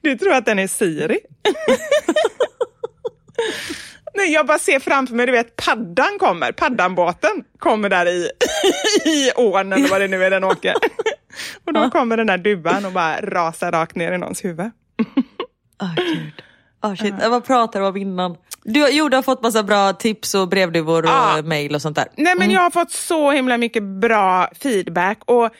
Du 0.00 0.18
tror 0.18 0.32
att 0.32 0.46
den 0.46 0.58
är 0.58 0.66
Siri? 0.66 1.18
Nej, 4.14 4.32
jag 4.32 4.46
bara 4.46 4.58
ser 4.58 4.78
framför 4.78 5.14
mig, 5.14 5.26
du 5.26 5.32
vet 5.32 5.56
paddan 5.56 6.18
kommer, 6.18 6.52
paddanbåten 6.52 7.44
kommer 7.58 7.88
där 7.88 8.06
i, 8.06 8.30
i 9.04 9.30
ån 9.36 9.72
eller 9.72 9.88
vad 9.88 10.00
det 10.00 10.08
nu 10.08 10.24
är 10.24 10.30
den 10.30 10.44
åker. 10.44 10.74
Och 11.66 11.72
då 11.72 11.90
kommer 11.90 12.16
den 12.16 12.26
där 12.26 12.38
duvan 12.38 12.84
och 12.84 12.92
bara 12.92 13.20
rasar 13.20 13.72
rakt 13.72 13.96
ner 13.96 14.12
i 14.12 14.18
någons 14.18 14.44
huvud. 14.44 14.70
Åh 15.82 15.94
gud. 15.96 16.42
Oh, 16.82 16.94
shit. 16.94 17.14
Vad 17.30 17.44
pratar 17.44 17.80
du 17.80 17.86
om 17.86 17.96
innan? 17.96 18.36
Du, 18.64 18.88
jo, 18.90 19.08
du 19.08 19.16
har 19.16 19.22
fått 19.22 19.42
massa 19.42 19.62
bra 19.62 19.92
tips 19.92 20.34
och 20.34 20.48
brevduvor 20.48 21.02
och 21.02 21.08
Ja. 21.10 21.42
mail 21.44 21.74
och 21.74 21.82
sånt 21.82 21.96
där. 21.96 22.08
Nej 22.16 22.34
men 22.38 22.50
jag 22.50 22.60
har 22.60 22.70
fått 22.70 22.90
så 22.90 23.30
himla 23.30 23.58
mycket 23.58 23.82
bra 23.82 24.48
feedback 24.62 25.18
och 25.24 25.50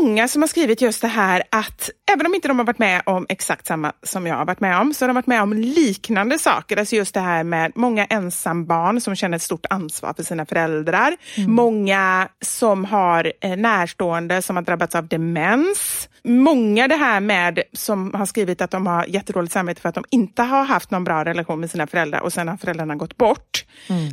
många 0.00 0.28
som 0.28 0.42
har 0.42 0.46
skrivit 0.46 0.80
just 0.80 1.02
det 1.02 1.08
här 1.08 1.42
att 1.50 1.90
även 2.12 2.26
om 2.26 2.34
inte 2.34 2.48
de 2.48 2.58
har 2.58 2.66
varit 2.66 2.78
med 2.78 3.02
om 3.06 3.26
exakt 3.28 3.66
samma 3.66 3.92
som 4.02 4.26
jag 4.26 4.36
har 4.36 4.44
varit 4.44 4.60
med 4.60 4.80
om 4.80 4.94
så 4.94 5.04
har 5.04 5.08
de 5.08 5.14
varit 5.14 5.26
med 5.26 5.42
om 5.42 5.52
liknande 5.52 6.38
saker. 6.38 6.76
Alltså 6.76 6.96
just 6.96 7.14
det 7.14 7.20
här 7.20 7.44
med 7.44 7.72
många 7.74 8.04
ensambarn 8.04 9.00
som 9.00 9.14
känner 9.16 9.36
ett 9.36 9.42
stort 9.42 9.66
ansvar 9.70 10.12
för 10.16 10.22
sina 10.22 10.46
föräldrar. 10.46 11.16
Många 11.46 12.28
som 12.42 12.84
har 12.84 13.32
eh, 13.40 13.56
närstående 13.56 14.42
som 14.42 14.56
har 14.56 14.62
drabbats 14.62 14.94
av 14.94 15.08
demens. 15.08 16.08
Många 16.28 16.88
det 16.88 16.96
här 16.96 17.20
med 17.20 17.62
som 17.72 18.14
har 18.14 18.26
skrivit 18.26 18.60
att 18.60 18.70
de 18.70 18.86
har 18.86 19.04
jättedåligt 19.06 19.52
samvete 19.52 19.80
för 19.80 19.88
att 19.88 19.94
de 19.94 20.04
inte 20.10 20.42
har 20.42 20.64
haft 20.64 20.90
någon 20.90 21.04
bra 21.04 21.24
relation 21.24 21.60
med 21.60 21.70
sina 21.70 21.86
föräldrar 21.86 22.20
och 22.20 22.32
sen 22.32 22.48
har 22.48 22.56
föräldrarna 22.56 22.94
gått 22.94 23.16
bort. 23.16 23.64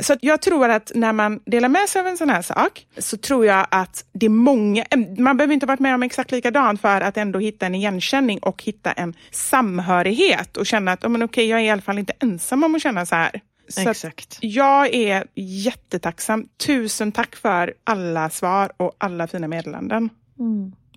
Så 0.01 0.13
att 0.13 0.19
jag 0.21 0.41
tror 0.41 0.69
att 0.69 0.91
när 0.95 1.13
man 1.13 1.39
delar 1.45 1.69
med 1.69 1.89
sig 1.89 2.01
av 2.01 2.07
en 2.07 2.17
sån 2.17 2.29
här 2.29 2.41
sak 2.41 2.85
så 2.97 3.17
tror 3.17 3.45
jag 3.45 3.67
att 3.71 4.05
det 4.13 4.25
är 4.25 4.29
många, 4.29 4.85
man 5.17 5.37
behöver 5.37 5.53
inte 5.53 5.65
ha 5.65 5.67
varit 5.67 5.79
med 5.79 5.95
om 5.95 6.03
exakt 6.03 6.31
likadant 6.31 6.81
för 6.81 7.01
att 7.01 7.17
ändå 7.17 7.39
hitta 7.39 7.65
en 7.65 7.75
igenkänning 7.75 8.39
och 8.39 8.63
hitta 8.63 8.91
en 8.91 9.13
samhörighet 9.31 10.57
och 10.57 10.65
känna 10.65 10.91
att 10.91 11.05
oh, 11.05 11.09
men 11.09 11.23
okej, 11.23 11.47
jag 11.47 11.59
är 11.59 11.63
i 11.63 11.69
alla 11.69 11.81
fall 11.81 11.99
inte 11.99 12.13
ensam 12.19 12.63
om 12.63 12.75
att 12.75 12.81
känna 12.81 13.05
så 13.05 13.15
här. 13.15 13.41
Så 13.69 13.89
Exakt. 13.89 14.37
jag 14.41 14.93
är 14.93 15.23
jättetacksam. 15.35 16.47
Tusen 16.65 17.11
tack 17.11 17.35
för 17.35 17.73
alla 17.83 18.29
svar 18.29 18.71
och 18.77 18.95
alla 18.97 19.27
fina 19.27 19.47
meddelanden. 19.47 20.09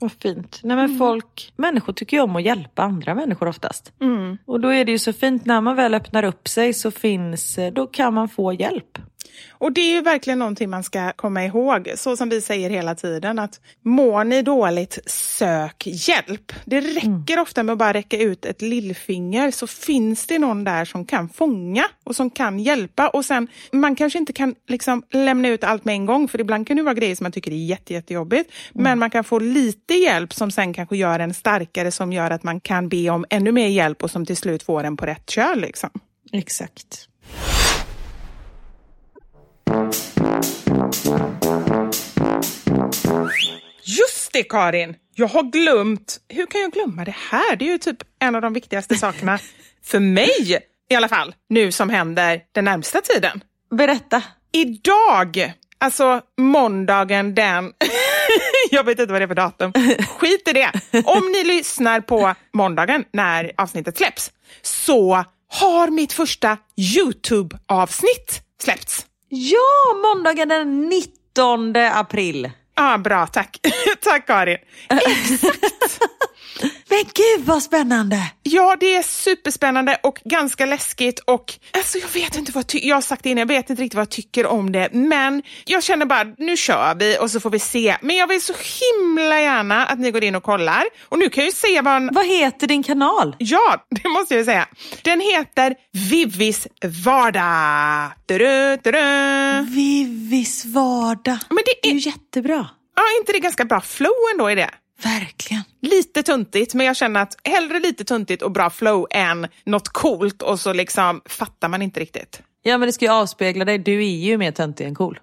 Vad 0.04 0.12
fint. 0.12 0.60
Nej, 0.62 0.76
men 0.76 0.98
folk, 0.98 1.52
människor 1.56 1.92
tycker 1.92 2.16
ju 2.16 2.22
om 2.22 2.36
att 2.36 2.42
hjälpa 2.42 2.82
andra 2.82 3.14
människor 3.14 3.48
oftast. 3.48 3.92
Och 4.46 4.60
då 4.60 4.68
är 4.68 4.84
det 4.84 4.92
ju 4.92 4.98
så 4.98 5.12
fint 5.12 5.46
när 5.46 5.60
man 5.60 5.76
väl 5.76 5.94
öppnar 5.94 6.22
upp 6.22 6.48
sig 6.48 6.72
så 6.72 6.90
finns, 6.90 7.58
eh, 7.58 7.72
då 7.72 7.86
kan 7.86 8.14
man 8.14 8.28
få 8.28 8.52
hjälp. 8.52 8.98
Och 9.51 9.73
det 9.73 9.81
är 9.81 9.90
ju 9.90 10.01
verkligen 10.01 10.38
någonting 10.38 10.70
man 10.70 10.85
ska 10.85 11.12
komma 11.12 11.44
ihåg, 11.44 11.92
så 11.97 12.16
som 12.16 12.29
vi 12.29 12.40
säger 12.40 12.70
hela 12.70 12.94
tiden, 12.94 13.38
att 13.38 13.61
mår 13.83 14.25
ni 14.25 14.42
dåligt, 14.42 14.99
sök 15.07 15.87
hjälp. 15.87 16.53
Det 16.64 16.81
räcker 16.81 17.38
ofta 17.38 17.62
med 17.62 17.73
att 17.73 17.79
bara 17.79 17.92
räcka 17.92 18.18
ut 18.18 18.44
ett 18.44 18.62
lillfinger 18.62 19.51
så 19.51 19.66
finns 19.66 20.27
det 20.27 20.38
någon 20.38 20.64
där 20.64 20.85
som 20.85 21.05
kan 21.05 21.29
fånga 21.29 21.85
och 22.05 22.16
som 22.16 22.31
kan 22.31 22.59
hjälpa. 22.59 23.09
Och 23.09 23.25
sen, 23.25 23.49
man 23.73 23.97
kanske 23.97 24.18
inte 24.18 24.33
kan 24.33 24.55
liksom 24.68 25.03
lämna 25.11 25.49
ut 25.49 25.64
allt 25.64 25.85
med 25.85 25.94
en 25.94 26.07
gång, 26.07 26.29
för 26.29 26.40
ibland 26.40 26.66
kan 26.66 26.77
det 26.77 26.83
vara 26.83 26.94
grejer 26.94 27.16
som 27.16 27.25
man 27.25 27.33
tycker 27.33 27.51
är 27.51 27.57
jätte, 27.57 27.92
jättejobbigt. 27.92 28.53
Men 28.73 28.99
man 28.99 29.11
kan 29.11 29.25
få 29.25 29.38
lite 29.38 29.94
hjälp 29.94 30.33
som 30.35 30.51
sen 30.51 30.75
kanske 30.75 30.97
gör 30.97 31.18
en 31.18 31.35
starkare, 31.35 31.90
som 31.90 32.12
gör 32.12 32.31
att 32.31 32.42
man 32.42 32.61
kan 32.61 32.88
be 32.88 33.11
om 33.11 33.25
ännu 33.31 33.53
mer 33.53 33.68
hjälp 33.68 34.03
och 34.03 34.11
som 34.11 34.27
till 34.27 34.37
slut 34.37 34.62
får 34.62 34.85
en 34.85 34.97
på 34.97 35.07
rätt 35.07 35.31
köl. 35.31 35.61
Liksom. 35.61 35.90
Exakt. 36.33 37.09
Just 43.87 44.32
det 44.32 44.42
Karin! 44.42 44.94
Jag 45.14 45.26
har 45.26 45.42
glömt. 45.42 46.20
Hur 46.28 46.46
kan 46.46 46.60
jag 46.60 46.72
glömma 46.72 47.04
det 47.04 47.16
här? 47.30 47.56
Det 47.56 47.64
är 47.64 47.68
ju 47.68 47.78
typ 47.78 47.96
en 48.18 48.34
av 48.34 48.42
de 48.42 48.52
viktigaste 48.52 48.94
sakerna 48.94 49.38
för 49.84 50.00
mig 50.00 50.60
i 50.90 50.94
alla 50.94 51.08
fall, 51.08 51.34
nu 51.48 51.72
som 51.72 51.90
händer 51.90 52.40
den 52.52 52.64
närmsta 52.64 53.00
tiden. 53.00 53.40
Berätta. 53.70 54.22
Idag, 54.52 55.52
alltså 55.78 56.20
måndagen 56.38 57.34
den... 57.34 57.72
jag 58.70 58.84
vet 58.84 58.98
inte 58.98 59.12
vad 59.12 59.20
det 59.20 59.24
är 59.24 59.28
för 59.28 59.34
datum. 59.34 59.72
Skit 60.18 60.48
i 60.48 60.52
det. 60.52 60.70
Om 61.04 61.32
ni 61.32 61.44
lyssnar 61.44 62.00
på 62.00 62.34
måndagen 62.52 63.04
när 63.12 63.52
avsnittet 63.56 63.96
släpps 63.96 64.32
så 64.62 65.24
har 65.48 65.90
mitt 65.90 66.12
första 66.12 66.58
YouTube-avsnitt 66.76 68.42
släppts. 68.62 69.06
Ja, 69.37 69.94
måndagen 70.03 70.49
den 70.49 70.88
19 70.88 71.77
april. 71.77 72.51
Ja, 72.76 72.98
bra, 72.98 73.26
tack. 73.26 73.58
tack 74.00 74.26
Karin. 74.26 74.58
Men 76.88 77.04
gud 77.14 77.46
vad 77.46 77.62
spännande! 77.62 78.16
Ja, 78.42 78.76
det 78.80 78.94
är 78.94 79.02
superspännande 79.02 79.98
och 80.02 80.20
ganska 80.24 80.66
läskigt 80.66 81.20
och 81.20 81.52
alltså 81.72 81.98
jag 81.98 82.08
vet 82.08 82.37
inte 82.37 82.52
vad 82.52 82.64
jag 82.72 82.96
har 82.96 83.00
sagt 83.02 83.22
det 83.22 83.30
innan, 83.30 83.38
jag 83.38 83.46
vet 83.46 83.70
inte 83.70 83.82
riktigt 83.82 83.94
vad 83.94 84.02
jag 84.02 84.10
tycker 84.10 84.46
om 84.46 84.72
det, 84.72 84.88
men 84.92 85.42
jag 85.64 85.82
känner 85.82 86.06
bara 86.06 86.24
nu 86.38 86.56
kör 86.56 86.94
vi 86.94 87.18
och 87.20 87.30
så 87.30 87.40
får 87.40 87.50
vi 87.50 87.58
se. 87.58 87.96
Men 88.00 88.16
jag 88.16 88.26
vill 88.26 88.42
så 88.42 88.52
himla 88.52 89.40
gärna 89.40 89.87
att 89.87 89.98
ni 89.98 90.10
går 90.10 90.24
in 90.24 90.34
och 90.34 90.42
kollar 90.42 90.84
och 91.08 91.18
nu 91.18 91.28
kan 91.28 91.44
jag 91.44 91.48
ju 91.48 91.56
se 91.56 91.80
vad 91.80 91.96
en... 91.96 92.10
Vad 92.12 92.26
heter 92.26 92.66
din 92.66 92.82
kanal? 92.82 93.37
Ja, 93.38 93.87
det 94.02 94.08
måste 94.08 94.34
jag 94.34 94.38
ju 94.38 94.44
säga. 94.44 94.68
Den 95.02 95.20
heter 95.20 95.74
Vivis 96.10 96.66
vardag. 97.04 98.10
Du-du, 98.26 98.78
du-du. 98.82 99.66
Vivis 99.74 100.64
vardag. 100.64 101.38
Men 101.48 101.58
det 101.66 101.88
är, 101.88 101.92
ju 101.92 101.98
jättebra. 101.98 102.63
Ja, 102.96 103.02
inte 103.20 103.33
det 103.33 103.38
ganska 103.38 103.64
bra 103.64 103.80
flow 103.80 104.14
ändå 104.33 104.50
i 104.50 104.54
det? 104.54 104.70
Verkligen. 105.02 105.62
lite 105.83 106.22
tuntigt, 106.22 106.74
men 106.74 106.87
jag 106.87 106.96
känner 106.96 107.22
att 107.22 107.37
hellre 107.44 107.80
lite 107.80 108.04
tuntigt 108.04 108.42
och 108.42 108.52
bra 108.52 108.70
flow 108.70 109.07
än 109.11 109.48
något 109.64 109.88
coolt 109.88 110.42
och 110.42 110.61
så 110.61 110.72
liksom 110.72 111.20
fattar 111.26 111.68
man 111.68 111.83
inte 111.83 112.00
riktigt. 112.00 112.42
Ja 112.62 112.78
men 112.78 112.87
det 112.87 112.92
ska 112.92 113.04
ju 113.04 113.11
avspegla 113.11 113.64
dig, 113.64 113.78
du 113.78 114.04
är 114.04 114.16
ju 114.16 114.38
mer 114.38 114.52
töntig 114.52 114.87
än 114.87 114.94
cool. 114.94 115.20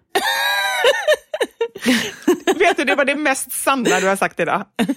Vet 2.60 2.78
du, 2.78 2.84
det 2.84 2.96
var 2.96 3.06
det 3.06 3.16
mest 3.16 3.52
sanna 3.52 4.00
du 4.00 4.08
har 4.08 4.16
sagt 4.16 4.40
idag. 4.40 4.66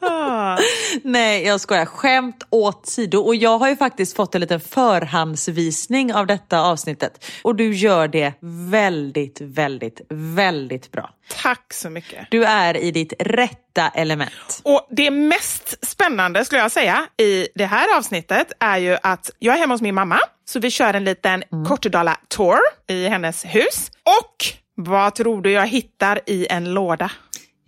Nej, 1.02 1.46
jag 1.46 1.60
skojar. 1.60 1.86
Skämt 1.86 2.46
åt 2.50 2.86
sido. 2.86 3.18
Och 3.18 3.36
jag 3.36 3.58
har 3.58 3.68
ju 3.68 3.76
faktiskt 3.76 4.16
fått 4.16 4.34
en 4.34 4.40
liten 4.40 4.60
förhandsvisning 4.60 6.14
av 6.14 6.26
detta 6.26 6.60
avsnittet. 6.60 7.24
Och 7.42 7.56
du 7.56 7.74
gör 7.74 8.08
det 8.08 8.32
väldigt, 8.70 9.40
väldigt, 9.40 10.00
väldigt 10.10 10.92
bra. 10.92 11.10
Tack 11.42 11.72
så 11.72 11.90
mycket. 11.90 12.26
Du 12.30 12.44
är 12.44 12.76
i 12.76 12.90
ditt 12.90 13.12
rätta 13.18 13.88
element. 13.88 14.60
Och 14.62 14.86
Det 14.90 15.10
mest 15.10 15.86
spännande 15.86 16.44
skulle 16.44 16.60
jag 16.60 16.72
säga 16.72 17.06
i 17.16 17.48
det 17.54 17.66
här 17.66 17.96
avsnittet 17.98 18.52
är 18.60 18.78
ju 18.78 18.96
att 19.02 19.30
jag 19.38 19.54
är 19.54 19.58
hemma 19.58 19.74
hos 19.74 19.82
min 19.82 19.94
mamma, 19.94 20.18
så 20.44 20.60
vi 20.60 20.70
kör 20.70 20.94
en 20.94 21.04
liten 21.04 21.42
mm. 21.52 21.66
Kortedala-tour 21.66 22.58
i 22.88 23.08
hennes 23.08 23.44
hus. 23.44 23.90
Och 24.04 24.46
vad 24.74 25.14
tror 25.14 25.42
du 25.42 25.50
jag 25.50 25.66
hittar 25.66 26.20
i 26.26 26.46
en 26.50 26.74
låda? 26.74 27.10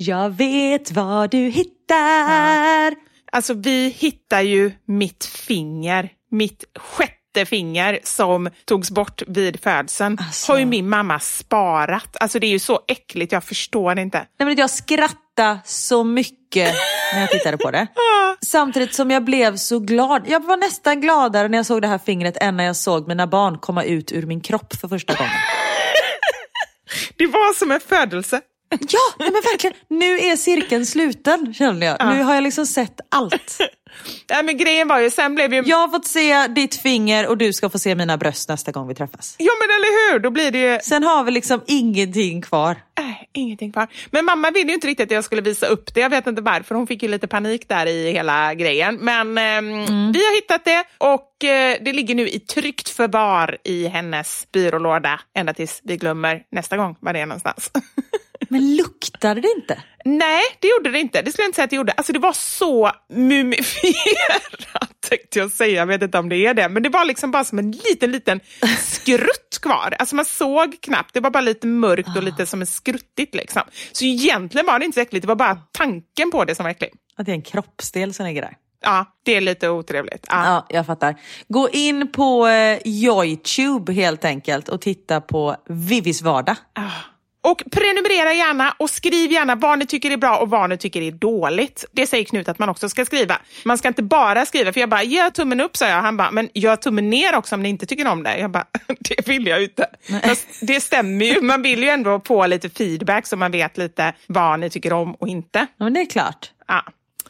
Jag 0.02 0.30
vet 0.30 0.92
vad 0.92 1.30
du 1.30 1.38
hittar. 1.38 2.94
Alltså 3.32 3.54
vi 3.54 3.88
hittar 3.88 4.40
ju 4.40 4.72
mitt 4.84 5.24
finger, 5.24 6.10
mitt 6.30 6.64
sjätte 6.78 7.46
finger 7.46 8.00
som 8.02 8.50
togs 8.64 8.90
bort 8.90 9.22
vid 9.26 9.62
födseln. 9.62 10.18
Alltså. 10.20 10.52
Har 10.52 10.58
ju 10.58 10.66
min 10.66 10.88
mamma 10.88 11.18
sparat. 11.18 12.16
Alltså 12.20 12.38
det 12.38 12.46
är 12.46 12.50
ju 12.50 12.58
så 12.58 12.80
äckligt, 12.88 13.32
jag 13.32 13.44
förstår 13.44 13.98
inte. 13.98 14.18
Nej, 14.18 14.46
men 14.46 14.56
jag 14.56 14.70
skrattade 14.70 15.58
så 15.64 16.04
mycket 16.04 16.74
när 17.14 17.20
jag 17.20 17.30
tittade 17.30 17.56
på 17.56 17.70
det. 17.70 17.86
Samtidigt 18.46 18.94
som 18.94 19.10
jag 19.10 19.24
blev 19.24 19.56
så 19.56 19.78
glad. 19.78 20.22
Jag 20.26 20.44
var 20.44 20.56
nästan 20.56 21.00
gladare 21.00 21.48
när 21.48 21.58
jag 21.58 21.66
såg 21.66 21.82
det 21.82 21.88
här 21.88 21.98
fingret 21.98 22.36
än 22.36 22.56
när 22.56 22.64
jag 22.64 22.76
såg 22.76 23.08
mina 23.08 23.26
barn 23.26 23.58
komma 23.58 23.84
ut 23.84 24.12
ur 24.12 24.26
min 24.26 24.40
kropp 24.40 24.76
för 24.80 24.88
första 24.88 25.14
gången. 25.14 25.32
Det 27.18 27.26
var 27.26 27.54
som 27.54 27.70
en 27.70 27.80
födelse. 27.80 28.40
Ja, 28.70 29.14
men 29.18 29.32
verkligen. 29.32 29.76
Nu 29.88 30.18
är 30.18 30.36
cirkeln 30.36 30.86
sluten 30.86 31.54
känner 31.54 31.86
jag. 31.86 31.96
Ja. 31.98 32.14
Nu 32.14 32.22
har 32.22 32.34
jag 32.34 32.44
liksom 32.44 32.66
sett 32.66 33.00
allt. 33.08 33.58
Ja, 34.26 34.42
men 34.42 34.56
grejen 34.56 34.88
var 34.88 34.98
ju, 34.98 35.10
sen 35.10 35.34
blev 35.34 35.54
ju... 35.54 35.62
Jag 35.66 35.76
har 35.76 35.88
fått 35.88 36.06
se 36.06 36.46
ditt 36.46 36.74
finger 36.74 37.28
och 37.28 37.38
du 37.38 37.52
ska 37.52 37.70
få 37.70 37.78
se 37.78 37.94
mina 37.94 38.16
bröst 38.16 38.48
nästa 38.48 38.72
gång 38.72 38.88
vi 38.88 38.94
träffas. 38.94 39.36
Ja 39.38 39.52
men 39.60 39.76
eller 39.76 40.12
hur, 40.12 40.18
då 40.18 40.30
blir 40.30 40.50
det 40.50 40.58
ju... 40.58 40.78
Sen 40.82 41.02
har 41.02 41.24
vi 41.24 41.30
liksom 41.30 41.60
ingenting 41.66 42.42
kvar. 42.42 42.70
Äh, 42.70 43.04
ingenting 43.32 43.72
kvar. 43.72 43.88
Men 44.10 44.24
mamma 44.24 44.50
ville 44.50 44.68
ju 44.68 44.74
inte 44.74 44.86
riktigt 44.86 45.04
att 45.04 45.14
jag 45.14 45.24
skulle 45.24 45.42
visa 45.42 45.66
upp 45.66 45.94
det. 45.94 46.00
Jag 46.00 46.10
vet 46.10 46.26
inte 46.26 46.42
varför, 46.42 46.74
hon 46.74 46.86
fick 46.86 47.02
ju 47.02 47.08
lite 47.08 47.28
panik 47.28 47.68
där 47.68 47.86
i 47.86 48.12
hela 48.12 48.54
grejen. 48.54 48.98
Men 49.00 49.38
eh, 49.38 49.44
mm. 49.44 50.12
vi 50.12 50.18
har 50.18 50.34
hittat 50.34 50.64
det 50.64 50.84
och 50.98 51.44
eh, 51.44 51.76
det 51.80 51.92
ligger 51.92 52.14
nu 52.14 52.28
i 52.28 52.40
tryggt 52.40 52.88
förvar 52.88 53.58
i 53.64 53.86
hennes 53.86 54.46
byrålåda 54.52 55.20
ända 55.34 55.54
tills 55.54 55.80
vi 55.84 55.96
glömmer 55.96 56.42
nästa 56.52 56.76
gång 56.76 56.96
var 57.00 57.12
det 57.12 57.20
är 57.20 57.26
någonstans. 57.26 57.70
Men 58.50 58.76
luktade 58.76 59.40
det 59.40 59.48
inte? 59.56 59.82
Nej, 60.04 60.42
det 60.60 60.68
gjorde 60.68 60.90
det 60.90 61.00
inte. 61.00 61.22
Det 61.22 61.32
skulle 61.32 61.44
jag 61.44 61.48
inte 61.48 61.56
säga 61.56 61.64
att 61.64 61.70
det 61.70 61.76
gjorde. 61.76 61.92
Alltså 61.92 62.12
det 62.12 62.18
var 62.18 62.32
så 62.32 62.90
mumifierat 63.08 65.00
tänkte 65.10 65.38
jag 65.38 65.50
säga. 65.50 65.74
Jag 65.76 65.86
vet 65.86 66.02
inte 66.02 66.18
om 66.18 66.28
det 66.28 66.36
är 66.36 66.54
det. 66.54 66.68
Men 66.68 66.82
det 66.82 66.88
var 66.88 67.04
liksom 67.04 67.30
bara 67.30 67.44
som 67.44 67.58
en 67.58 67.70
liten, 67.70 68.12
liten 68.12 68.40
skrutt 68.78 69.58
kvar. 69.62 69.94
Alltså 69.98 70.16
man 70.16 70.24
såg 70.24 70.80
knappt. 70.82 71.14
Det 71.14 71.20
var 71.20 71.30
bara 71.30 71.40
lite 71.40 71.66
mörkt 71.66 72.16
och 72.16 72.22
lite 72.22 72.46
som 72.46 72.60
en 72.60 72.66
skruttigt 72.66 73.34
liksom. 73.34 73.62
Så 73.92 74.04
egentligen 74.04 74.66
var 74.66 74.78
det 74.78 74.84
inte 74.84 74.94
så 74.94 75.00
äckligt. 75.00 75.22
Det 75.22 75.28
var 75.28 75.36
bara 75.36 75.58
tanken 75.72 76.30
på 76.30 76.44
det 76.44 76.54
som 76.54 76.64
var 76.64 76.70
äcklig. 76.70 76.90
Att 77.16 77.26
det 77.26 77.32
är 77.32 77.36
en 77.36 77.42
kroppsdel 77.42 78.14
som 78.14 78.26
ligger 78.26 78.42
där? 78.42 78.56
Ja, 78.82 79.04
det 79.24 79.36
är 79.36 79.40
lite 79.40 79.68
otrevligt. 79.68 80.26
Ja. 80.28 80.44
ja, 80.44 80.66
jag 80.68 80.86
fattar. 80.86 81.20
Gå 81.48 81.68
in 81.68 82.12
på 82.12 82.46
eh, 82.46 82.78
Youtube 82.84 83.92
helt 83.92 84.24
enkelt 84.24 84.68
och 84.68 84.80
titta 84.80 85.20
på 85.20 85.56
Vivis 85.68 86.22
vardag. 86.22 86.56
Ah. 86.74 87.09
Och 87.42 87.62
prenumerera 87.72 88.32
gärna 88.32 88.74
och 88.78 88.90
skriv 88.90 89.32
gärna 89.32 89.54
vad 89.54 89.78
ni 89.78 89.86
tycker 89.86 90.10
är 90.10 90.16
bra 90.16 90.38
och 90.38 90.50
vad 90.50 90.70
ni 90.70 90.76
tycker 90.76 91.02
är 91.02 91.10
dåligt. 91.10 91.84
Det 91.92 92.06
säger 92.06 92.24
Knut 92.24 92.48
att 92.48 92.58
man 92.58 92.68
också 92.68 92.88
ska 92.88 93.04
skriva. 93.04 93.38
Man 93.64 93.78
ska 93.78 93.88
inte 93.88 94.02
bara 94.02 94.46
skriva, 94.46 94.72
för 94.72 94.80
jag 94.80 94.88
bara, 94.88 95.02
gör 95.02 95.30
tummen 95.30 95.60
upp, 95.60 95.76
sa 95.76 95.88
jag. 95.88 96.02
Han 96.02 96.16
bara, 96.16 96.30
men 96.30 96.48
gör 96.54 96.76
tummen 96.76 97.10
ner 97.10 97.36
också 97.36 97.54
om 97.54 97.62
ni 97.62 97.68
inte 97.68 97.86
tycker 97.86 98.06
om 98.06 98.22
det. 98.22 98.38
Jag 98.38 98.50
bara, 98.50 98.64
det 98.98 99.28
vill 99.28 99.46
jag 99.46 99.62
inte. 99.62 99.86
Fast 100.22 100.46
det 100.60 100.80
stämmer 100.80 101.24
ju, 101.24 101.40
man 101.40 101.62
vill 101.62 101.82
ju 101.82 101.88
ändå 101.88 102.20
få 102.24 102.46
lite 102.46 102.70
feedback 102.70 103.26
så 103.26 103.36
man 103.36 103.52
vet 103.52 103.78
lite 103.78 104.14
vad 104.26 104.60
ni 104.60 104.70
tycker 104.70 104.92
om 104.92 105.14
och 105.14 105.28
inte. 105.28 105.58
Ja, 105.58 105.84
men 105.84 105.94
det 105.94 106.00
är 106.00 106.06
klart. 106.10 106.50
Ja. 106.66 106.84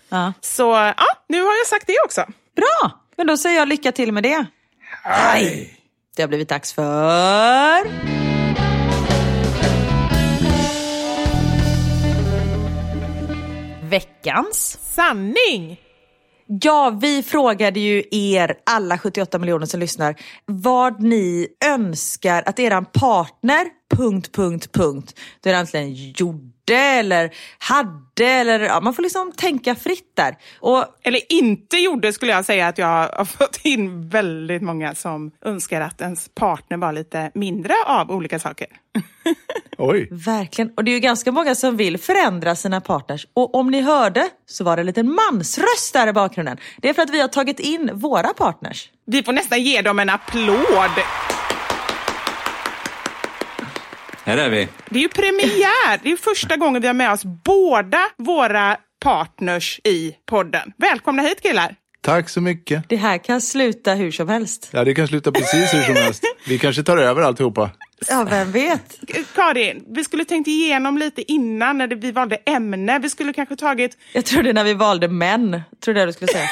ja. 0.08 0.32
Så 0.40 0.62
ja, 0.96 1.06
nu 1.28 1.42
har 1.42 1.56
jag 1.56 1.66
sagt 1.66 1.86
det 1.86 1.96
också. 2.04 2.24
Bra, 2.56 2.90
men 3.16 3.26
då 3.26 3.36
säger 3.36 3.58
jag 3.58 3.68
lycka 3.68 3.92
till 3.92 4.12
med 4.12 4.22
det. 4.22 4.46
Hej! 5.02 5.76
Det 6.16 6.22
har 6.22 6.28
blivit 6.28 6.48
dags 6.48 6.72
för... 6.72 8.29
veckans 13.90 14.78
sanning. 14.82 15.80
Ja, 16.46 16.98
vi 17.00 17.22
frågade 17.22 17.80
ju 17.80 18.04
er, 18.10 18.54
alla 18.66 18.98
78 18.98 19.38
miljoner 19.38 19.66
som 19.66 19.80
lyssnar, 19.80 20.16
vad 20.46 21.02
ni 21.02 21.48
önskar 21.64 22.42
att 22.46 22.58
eran 22.58 22.84
partner, 22.84 23.66
punkt, 23.96 24.32
punkt, 24.32 24.72
punkt, 24.72 25.18
då 25.40 25.50
är 25.50 25.54
det 25.54 25.60
antingen 25.60 25.94
gjorde 25.94 26.50
eller 26.74 27.30
hade 27.58 28.24
eller 28.24 28.60
ja, 28.60 28.80
man 28.80 28.94
får 28.94 29.02
liksom 29.02 29.32
tänka 29.32 29.74
fritt 29.74 30.16
där. 30.16 30.36
Och, 30.60 30.84
eller 31.02 31.32
inte 31.32 31.76
gjorde 31.76 32.12
skulle 32.12 32.32
jag 32.32 32.44
säga 32.44 32.68
att 32.68 32.78
jag 32.78 32.86
har 32.86 33.24
fått 33.38 33.60
in 33.64 34.08
väldigt 34.08 34.62
många 34.62 34.94
som 34.94 35.30
önskar 35.44 35.80
att 35.80 36.00
ens 36.00 36.28
partner 36.34 36.76
var 36.76 36.92
lite 36.92 37.30
mindre 37.34 37.74
av 37.86 38.10
olika 38.10 38.38
saker. 38.38 38.66
Oj. 39.78 40.08
Verkligen. 40.10 40.72
Och 40.76 40.84
det 40.84 40.90
är 40.90 40.92
ju 40.92 41.00
ganska 41.00 41.32
många 41.32 41.54
som 41.54 41.76
vill 41.76 41.98
förändra 41.98 42.56
sina 42.56 42.80
partners. 42.80 43.26
Och 43.34 43.54
om 43.54 43.70
ni 43.70 43.80
hörde 43.80 44.28
så 44.46 44.64
var 44.64 44.76
det 44.76 44.82
en 44.82 44.86
liten 44.86 45.14
mansröst 45.14 45.92
där 45.92 46.08
i 46.08 46.12
bakgrunden. 46.12 46.58
Det 46.76 46.88
är 46.88 46.94
för 46.94 47.02
att 47.02 47.10
vi 47.10 47.20
har 47.20 47.28
tagit 47.28 47.60
in 47.60 47.90
våra 47.94 48.28
partners. 48.28 48.90
Vi 49.06 49.22
får 49.22 49.32
nästan 49.32 49.62
ge 49.62 49.82
dem 49.82 49.98
en 49.98 50.10
applåd. 50.10 50.90
Här 54.24 54.36
är 54.38 54.50
vi. 54.50 54.68
Det 54.88 54.98
är 54.98 55.02
ju 55.02 55.08
premiär. 55.08 56.00
Det 56.02 56.12
är 56.12 56.16
första 56.16 56.56
gången 56.56 56.82
vi 56.82 56.86
har 56.88 56.94
med 56.94 57.12
oss 57.12 57.22
båda 57.44 57.98
våra 58.16 58.76
partners 59.04 59.80
i 59.84 60.12
podden. 60.30 60.72
Välkomna 60.78 61.22
hit 61.22 61.42
killar! 61.42 61.74
Tack 62.02 62.28
så 62.28 62.40
mycket. 62.40 62.84
Det 62.88 62.96
här 62.96 63.18
kan 63.18 63.40
sluta 63.40 63.94
hur 63.94 64.10
som 64.12 64.28
helst. 64.28 64.68
Ja, 64.72 64.84
det 64.84 64.94
kan 64.94 65.08
sluta 65.08 65.32
precis 65.32 65.74
hur 65.74 65.82
som 65.82 65.94
helst. 66.04 66.24
Vi 66.46 66.58
kanske 66.58 66.82
tar 66.82 66.96
över 66.98 67.22
alltihopa. 67.22 67.70
Ja, 68.08 68.26
vem 68.30 68.52
vet? 68.52 68.98
Karin, 69.34 69.84
vi 69.94 70.04
skulle 70.04 70.24
tänkt 70.24 70.48
igenom 70.48 70.98
lite 70.98 71.32
innan 71.32 71.78
när 71.78 71.88
vi 71.88 72.12
valde 72.12 72.36
ämne. 72.46 72.98
Vi 72.98 73.10
skulle 73.10 73.32
kanske 73.32 73.56
tagit... 73.56 73.96
Jag 74.12 74.24
trodde 74.24 74.52
när 74.52 74.64
vi 74.64 74.74
valde 74.74 75.08
män, 75.08 75.62
tror 75.84 75.94
det 75.94 76.06
du 76.06 76.12
skulle 76.12 76.32
säga. 76.32 76.48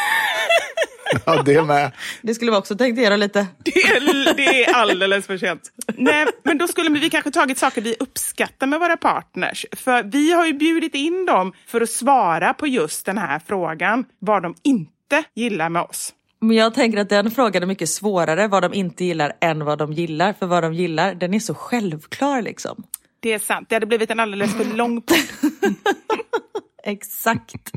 Ja, 1.27 1.43
det 1.43 1.63
med. 1.63 1.93
Det 2.23 2.35
skulle 2.35 2.51
vi 2.51 2.57
också 2.57 2.77
tänkt 2.77 3.01
göra 3.01 3.17
lite. 3.17 3.47
Det 3.65 3.71
är, 3.71 4.35
det 4.35 4.65
är 4.65 4.75
alldeles 4.75 5.27
för 5.27 5.39
sent. 5.39 5.63
Nej, 5.95 6.27
men 6.43 6.59
då 6.59 6.69
skulle 6.69 6.91
vi 6.91 7.11
kanske 7.11 7.31
tagit 7.31 7.59
saker 7.59 7.81
vi 7.83 7.97
uppskattar 8.01 8.67
med 8.67 8.81
våra 8.81 8.97
partners. 8.97 9.67
För 9.77 10.03
vi 10.03 10.33
har 10.33 10.47
ju 10.47 10.53
bjudit 10.53 10.95
in 10.95 11.27
dem 11.27 11.53
för 11.67 11.81
att 11.81 11.91
svara 11.91 12.55
på 12.55 12.67
just 12.67 13.07
den 13.07 13.19
här 13.19 13.41
frågan. 13.47 14.05
Vad 14.19 14.43
de 14.43 14.55
inte 14.63 15.23
gillar 15.35 15.69
med 15.69 15.83
oss. 15.83 16.15
Men 16.41 16.57
jag 16.57 16.75
tänker 16.75 16.99
att 16.99 17.09
den 17.09 17.31
frågan 17.31 17.63
är 17.63 17.67
mycket 17.67 17.89
svårare 17.89 18.49
vad 18.49 18.63
de 18.63 18.75
inte 18.75 19.05
gillar 19.05 19.33
än 19.41 19.65
vad 19.65 19.79
de 19.79 19.93
gillar. 19.93 20.33
För 20.33 20.47
vad 20.47 20.63
de 20.63 20.75
gillar, 20.75 21.15
den 21.15 21.35
är 21.35 21.41
så 21.41 21.55
självklar 21.55 22.43
liksom. 22.43 22.85
Det 23.21 23.33
är 23.33 23.39
sant. 23.39 23.69
Det 23.69 23.75
hade 23.75 23.87
blivit 23.87 24.11
en 24.11 24.21
alldeles 24.21 24.57
för 24.57 24.65
lång 24.65 25.03
Exakt. 26.85 27.73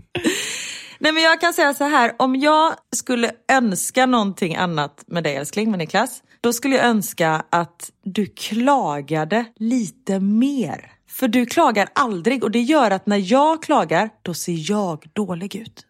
Nej 1.04 1.12
men 1.12 1.24
jag 1.24 1.42
kan 1.42 1.54
säga 1.54 1.74
så 1.74 1.84
här, 1.84 2.16
om 2.20 2.36
jag 2.36 2.74
skulle 2.96 3.32
önska 3.52 4.06
någonting 4.06 4.56
annat 4.56 5.04
med 5.08 5.24
dig 5.24 5.36
älskling, 5.36 5.72
med 5.72 5.80
Niklas, 5.80 6.24
då 6.42 6.54
skulle 6.54 6.76
jag 6.76 6.86
önska 6.86 7.44
att 7.50 7.92
du 8.04 8.26
klagade 8.26 9.46
lite 9.56 10.20
mer. 10.20 10.92
För 11.10 11.28
du 11.28 11.46
klagar 11.46 11.90
aldrig 11.96 12.44
och 12.44 12.52
det 12.52 12.60
gör 12.60 12.92
att 12.92 13.06
när 13.06 13.32
jag 13.32 13.64
klagar, 13.64 14.10
då 14.22 14.34
ser 14.34 14.72
jag 14.72 15.06
dålig 15.14 15.56
ut. 15.56 15.86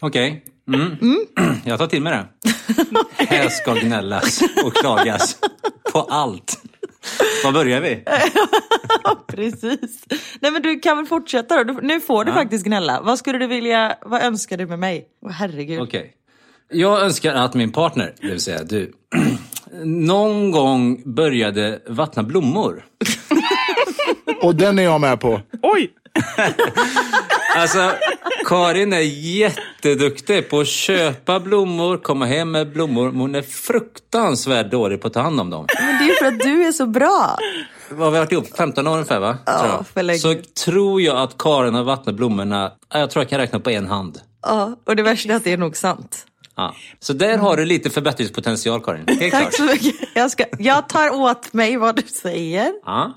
Okej. 0.00 0.44
Okay. 0.66 0.80
Mm. 0.80 0.96
Mm. 1.00 1.60
Jag 1.64 1.78
tar 1.78 1.86
till 1.86 2.02
mig 2.02 2.12
det. 2.12 2.28
Här 3.24 3.48
ska 3.48 3.74
gnällas 3.74 4.42
och 4.64 4.74
klagas 4.74 5.38
på 5.92 6.00
allt. 6.00 6.62
Var 7.44 7.52
börjar 7.52 7.80
vi? 7.80 8.04
Precis. 9.26 10.04
Nej 10.40 10.50
men 10.52 10.62
du 10.62 10.78
kan 10.78 10.96
väl 10.96 11.06
fortsätta 11.06 11.64
då. 11.64 11.72
Nu 11.72 12.00
får 12.00 12.24
du 12.24 12.30
ja. 12.30 12.34
faktiskt 12.34 12.64
gnälla. 12.64 13.00
Vad 13.00 13.18
skulle 13.18 13.38
du 13.38 13.46
vilja, 13.46 13.96
vad 14.02 14.22
önskar 14.22 14.56
du 14.56 14.66
med 14.66 14.78
mig? 14.78 15.08
Oh, 15.22 15.30
herregud. 15.30 15.80
Okej. 15.80 16.00
Okay. 16.00 16.80
Jag 16.80 17.02
önskar 17.02 17.34
att 17.34 17.54
min 17.54 17.72
partner, 17.72 18.14
det 18.20 18.26
vill 18.26 18.40
säga 18.40 18.64
du, 18.64 18.92
någon 19.84 20.50
gång 20.50 21.02
började 21.14 21.82
vattna 21.86 22.22
blommor. 22.22 22.84
Och 24.42 24.54
den 24.54 24.78
är 24.78 24.82
jag 24.82 25.00
med 25.00 25.20
på. 25.20 25.40
Oj! 25.62 25.90
alltså, 27.56 27.92
Karin 28.44 28.92
är 28.92 29.00
jätteduktig 29.00 30.50
på 30.50 30.60
att 30.60 30.66
köpa 30.66 31.40
blommor, 31.40 31.96
komma 31.96 32.26
hem 32.26 32.50
med 32.50 32.72
blommor. 32.72 33.10
Men 33.10 33.20
hon 33.20 33.34
är 33.34 33.42
fruktansvärt 33.42 34.70
dålig 34.70 35.00
på 35.00 35.06
att 35.06 35.12
ta 35.14 35.20
hand 35.20 35.40
om 35.40 35.50
dem. 35.50 35.66
Men 35.80 35.98
det 35.98 36.04
är 36.04 36.08
ju 36.08 36.14
för 36.14 36.26
att 36.26 36.40
du 36.40 36.62
är 36.66 36.72
så 36.72 36.86
bra. 36.86 37.38
Vad 37.88 37.98
har 37.98 38.10
vi 38.10 38.18
varit 38.18 38.32
ihop? 38.32 38.56
15 38.56 38.86
år 38.86 38.92
ungefär 38.92 39.20
va? 39.20 39.38
Ja, 39.46 39.84
för 39.94 40.02
länge. 40.02 40.18
Så 40.18 40.34
tror 40.64 41.02
jag 41.02 41.16
att 41.16 41.38
Karin 41.38 41.74
har 41.74 41.82
vattnat 41.82 42.14
blommorna, 42.14 42.72
ja, 42.92 42.98
jag 42.98 43.10
tror 43.10 43.22
jag 43.22 43.30
kan 43.30 43.38
räkna 43.38 43.60
på 43.60 43.70
en 43.70 43.86
hand. 43.86 44.20
Ja, 44.42 44.76
och 44.86 44.96
det 44.96 45.02
värsta 45.02 45.32
är 45.32 45.36
att 45.36 45.44
det 45.44 45.52
är 45.52 45.56
nog 45.56 45.76
sant. 45.76 46.26
Ja. 46.56 46.74
Så 47.00 47.12
där 47.12 47.38
har 47.38 47.56
du 47.56 47.64
lite 47.64 47.90
förbättringspotential 47.90 48.80
Karin. 48.80 49.04
Helt 49.08 49.32
Tack 49.32 49.40
klart. 49.40 49.54
så 49.54 49.64
mycket. 49.64 50.08
Jag, 50.14 50.30
ska, 50.30 50.44
jag 50.58 50.88
tar 50.88 51.10
åt 51.10 51.52
mig 51.52 51.76
vad 51.76 51.96
du 51.96 52.02
säger. 52.02 52.72
Ja. 52.84 53.12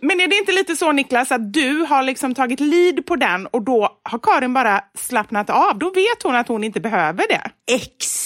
Men 0.00 0.20
är 0.20 0.28
det 0.28 0.36
inte 0.36 0.52
lite 0.52 0.76
så 0.76 0.92
Niklas 0.92 1.32
att 1.32 1.52
du 1.52 1.78
har 1.78 2.02
liksom 2.02 2.34
tagit 2.34 2.60
lead 2.60 3.06
på 3.06 3.16
den 3.16 3.46
och 3.46 3.62
då 3.62 3.98
har 4.02 4.18
Karin 4.18 4.54
bara 4.54 4.80
slappnat 4.98 5.50
av? 5.50 5.78
Då 5.78 5.90
vet 5.90 6.22
hon 6.22 6.34
att 6.36 6.48
hon 6.48 6.64
inte 6.64 6.80
behöver 6.80 7.24
det. 7.28 7.50
Exakt. 7.74 8.19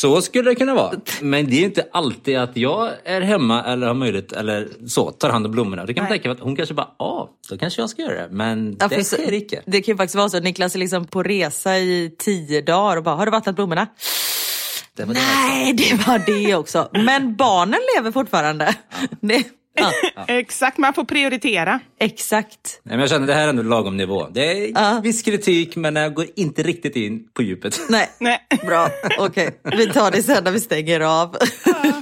Så 0.00 0.22
skulle 0.22 0.50
det 0.50 0.54
kunna 0.54 0.74
vara. 0.74 0.92
Men 1.20 1.50
det 1.50 1.56
är 1.56 1.64
inte 1.64 1.86
alltid 1.92 2.38
att 2.38 2.56
jag 2.56 2.90
är 3.04 3.20
hemma 3.20 3.64
eller 3.64 3.86
har 3.86 3.94
möjlighet 3.94 4.32
eller 4.32 4.68
så, 4.86 5.10
tar 5.10 5.30
hand 5.30 5.46
om 5.46 5.52
blommorna. 5.52 5.84
Det 5.84 5.94
kan 5.94 6.04
man 6.04 6.12
tänka 6.12 6.30
att 6.30 6.40
hon 6.40 6.56
kanske 6.56 6.74
bara, 6.74 6.88
ja, 6.98 7.30
då 7.50 7.58
kanske 7.58 7.82
jag 7.82 7.90
ska 7.90 8.02
göra 8.02 8.14
det. 8.14 8.28
Men 8.30 8.76
Ja, 8.80 8.88
det 8.88 9.04
sker 9.04 9.32
icke. 9.32 9.62
Det 9.66 9.82
kan 9.82 9.92
ju 9.92 9.96
faktiskt 9.96 10.14
vara 10.14 10.28
så 10.28 10.36
att 10.36 10.42
Niklas 10.42 10.74
är 10.74 10.78
liksom 10.78 11.04
på 11.04 11.22
resa 11.22 11.78
i 11.78 12.14
tio 12.18 12.60
dagar 12.60 12.96
och 12.96 13.02
bara, 13.02 13.14
har 13.14 13.26
du 13.26 13.32
vattnat 13.32 13.56
blommorna? 13.56 13.86
Det 14.96 15.04
var 15.04 15.14
det 15.14 15.20
Nej, 15.20 15.72
det 15.72 16.06
var 16.06 16.18
det 16.26 16.54
också. 16.54 16.88
Men 16.92 17.36
barnen 17.36 17.80
lever 17.96 18.12
fortfarande. 18.12 18.74
Det, 19.20 19.44
ja, 19.76 19.92
Exakt, 20.28 20.78
man 20.78 20.94
får 20.94 21.04
prioritera. 21.04 21.80
exakt. 22.00 22.80
Nej, 22.82 22.92
men 22.96 23.00
jag 23.00 23.08
känner 23.10 23.26
det 23.26 23.34
här 23.34 23.44
är 23.44 23.48
ändå 23.48 23.62
lagom 23.62 23.96
nivå. 23.96 24.28
Det 24.32 24.40
är 24.64 24.70
Ja. 24.74 25.00
viss 25.02 25.22
kritik 25.22 25.76
men 25.76 25.96
jag 25.96 26.14
går 26.14 26.26
inte 26.36 26.62
riktigt 26.62 26.96
in 26.96 27.28
på 27.34 27.42
djupet. 27.42 27.80
Nej, 27.90 28.08
Nej. 28.20 28.38
bra. 28.66 28.88
Okej, 29.18 29.60
vi 29.76 29.86
tar 29.92 30.10
det 30.10 30.22
sen 30.22 30.44
när 30.44 30.50
vi 30.50 30.60
stänger 30.60 31.00
av. 31.00 31.36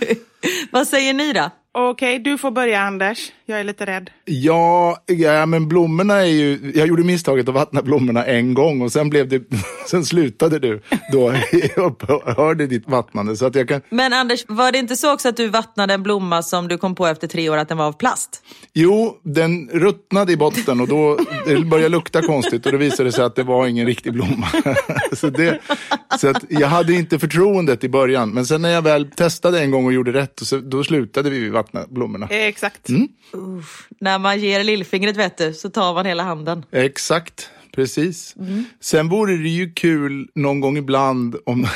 Vad 0.70 0.88
säger 0.88 1.14
ni 1.14 1.32
då? 1.32 1.50
Okej, 1.72 2.18
du 2.18 2.38
får 2.38 2.50
börja 2.50 2.80
Anders. 2.80 3.32
Jag 3.46 3.60
är 3.60 3.64
lite 3.64 3.86
rädd. 3.86 4.10
Ja, 4.24 4.98
ja, 5.06 5.46
men 5.46 5.68
blommorna 5.68 6.14
är 6.14 6.24
ju... 6.24 6.72
Jag 6.74 6.88
gjorde 6.88 7.04
misstaget 7.04 7.48
att 7.48 7.54
vattna 7.54 7.82
blommorna 7.82 8.24
en 8.24 8.54
gång 8.54 8.82
och 8.82 8.92
sen, 8.92 9.10
blev 9.10 9.28
det, 9.28 9.42
sen 9.90 10.04
slutade 10.04 10.58
du 10.58 10.80
då 11.12 11.34
upphörde 11.76 12.66
ditt 12.66 12.88
vattnande. 12.88 13.36
Så 13.36 13.46
att 13.46 13.54
jag 13.54 13.68
kan, 13.68 13.80
Men 13.90 14.12
Anders, 14.12 14.44
var 14.48 14.72
det 14.72 14.78
inte 14.78 14.96
så 14.96 15.12
också 15.14 15.28
att 15.28 15.36
du 15.36 15.48
vattnade 15.48 15.94
en 15.94 16.02
blomma 16.02 16.42
som 16.42 16.68
du 16.68 16.78
kom 16.78 16.94
på 16.94 17.06
efter 17.06 17.26
tre 17.26 17.48
år 17.48 17.56
att 17.56 17.68
den 17.68 17.78
var 17.78 17.86
av 17.86 17.92
plast? 17.92 18.42
jo, 18.74 19.20
den 19.22 19.68
ruttnade 19.68 20.32
i 20.32 20.36
botten 20.36 20.80
och 20.80 20.88
då 20.88 21.18
började 21.70 21.88
lukta 21.88 22.22
konstigt 22.22 22.66
och 22.66 22.72
då 22.72 22.78
visade 22.78 23.08
det 23.08 23.12
sig 23.12 23.24
att 23.24 23.36
det 23.36 23.42
var 23.42 23.66
ingen 23.66 23.86
riktig 23.86 24.12
blomma. 24.12 24.46
så 25.12 25.30
det, 25.30 25.60
så 26.20 26.28
att 26.28 26.44
jag 26.48 26.68
hade 26.68 26.92
inte 26.92 27.18
förtroendet 27.18 27.84
i 27.84 27.88
början, 27.88 28.30
men 28.30 28.46
sen 28.46 28.62
när 28.62 28.70
jag 28.70 28.82
väl 28.82 29.10
testade 29.10 29.60
en 29.60 29.70
gång 29.70 29.86
och 29.86 29.92
gjorde 29.92 30.12
rätt, 30.12 30.38
så, 30.42 30.58
då 30.58 30.84
slutade 30.84 31.30
vi 31.30 31.48
vattna 31.48 31.84
blommorna. 31.88 32.28
Eh, 32.28 32.48
Exakt. 33.34 34.00
När 34.00 34.18
man 34.18 34.40
ger 34.40 34.64
lillfingret 34.64 35.16
vet 35.16 35.38
du, 35.38 35.52
så 35.52 35.70
tar 35.70 35.94
man 35.94 36.06
hela 36.06 36.22
handen. 36.22 36.64
Exakt, 36.70 37.50
precis. 37.74 38.34
Sen 38.80 39.08
vore 39.08 39.36
det 39.36 39.48
ju 39.48 39.72
kul 39.72 40.28
någon 40.34 40.60
gång 40.60 40.76
ibland 40.76 41.36
om, 41.46 41.66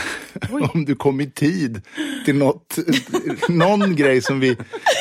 om 0.72 0.84
du 0.84 0.94
kom 0.94 1.20
i 1.20 1.30
tid 1.30 1.82
till 2.24 2.34
något, 2.34 2.78
någon 3.48 3.96
grej 3.96 4.20
som 4.22 4.40
vi 4.40 4.56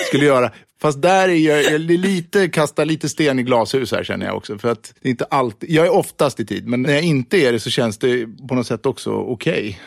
skulle 0.08 0.26
göra. 0.26 0.51
Fast 0.82 1.01
där 1.01 1.30
är 1.30 1.34
jag, 1.34 1.64
jag 1.64 1.74
är 1.74 1.80
lite, 1.80 2.47
kastar 2.47 2.86
lite 2.86 3.10
sten 3.10 3.39
i 3.39 3.43
glashus 3.43 3.91
här 3.91 4.03
känner 4.03 4.26
jag 4.26 4.38
också. 4.38 4.58
För 4.58 4.72
att 4.72 4.93
det 5.01 5.08
är 5.08 5.12
inte 5.12 5.26
alltid, 5.26 5.70
jag 5.72 5.86
är 5.86 5.91
oftast 5.91 6.39
i 6.39 6.45
tid, 6.45 6.68
men 6.68 6.82
när 6.82 6.93
jag 6.93 7.03
inte 7.03 7.38
är 7.38 7.51
det 7.51 7.60
så 7.60 7.70
känns 7.70 7.97
det 7.97 8.28
på 8.47 8.55
något 8.55 8.68
sätt 8.68 8.86
också 8.86 9.12
okej. 9.12 9.80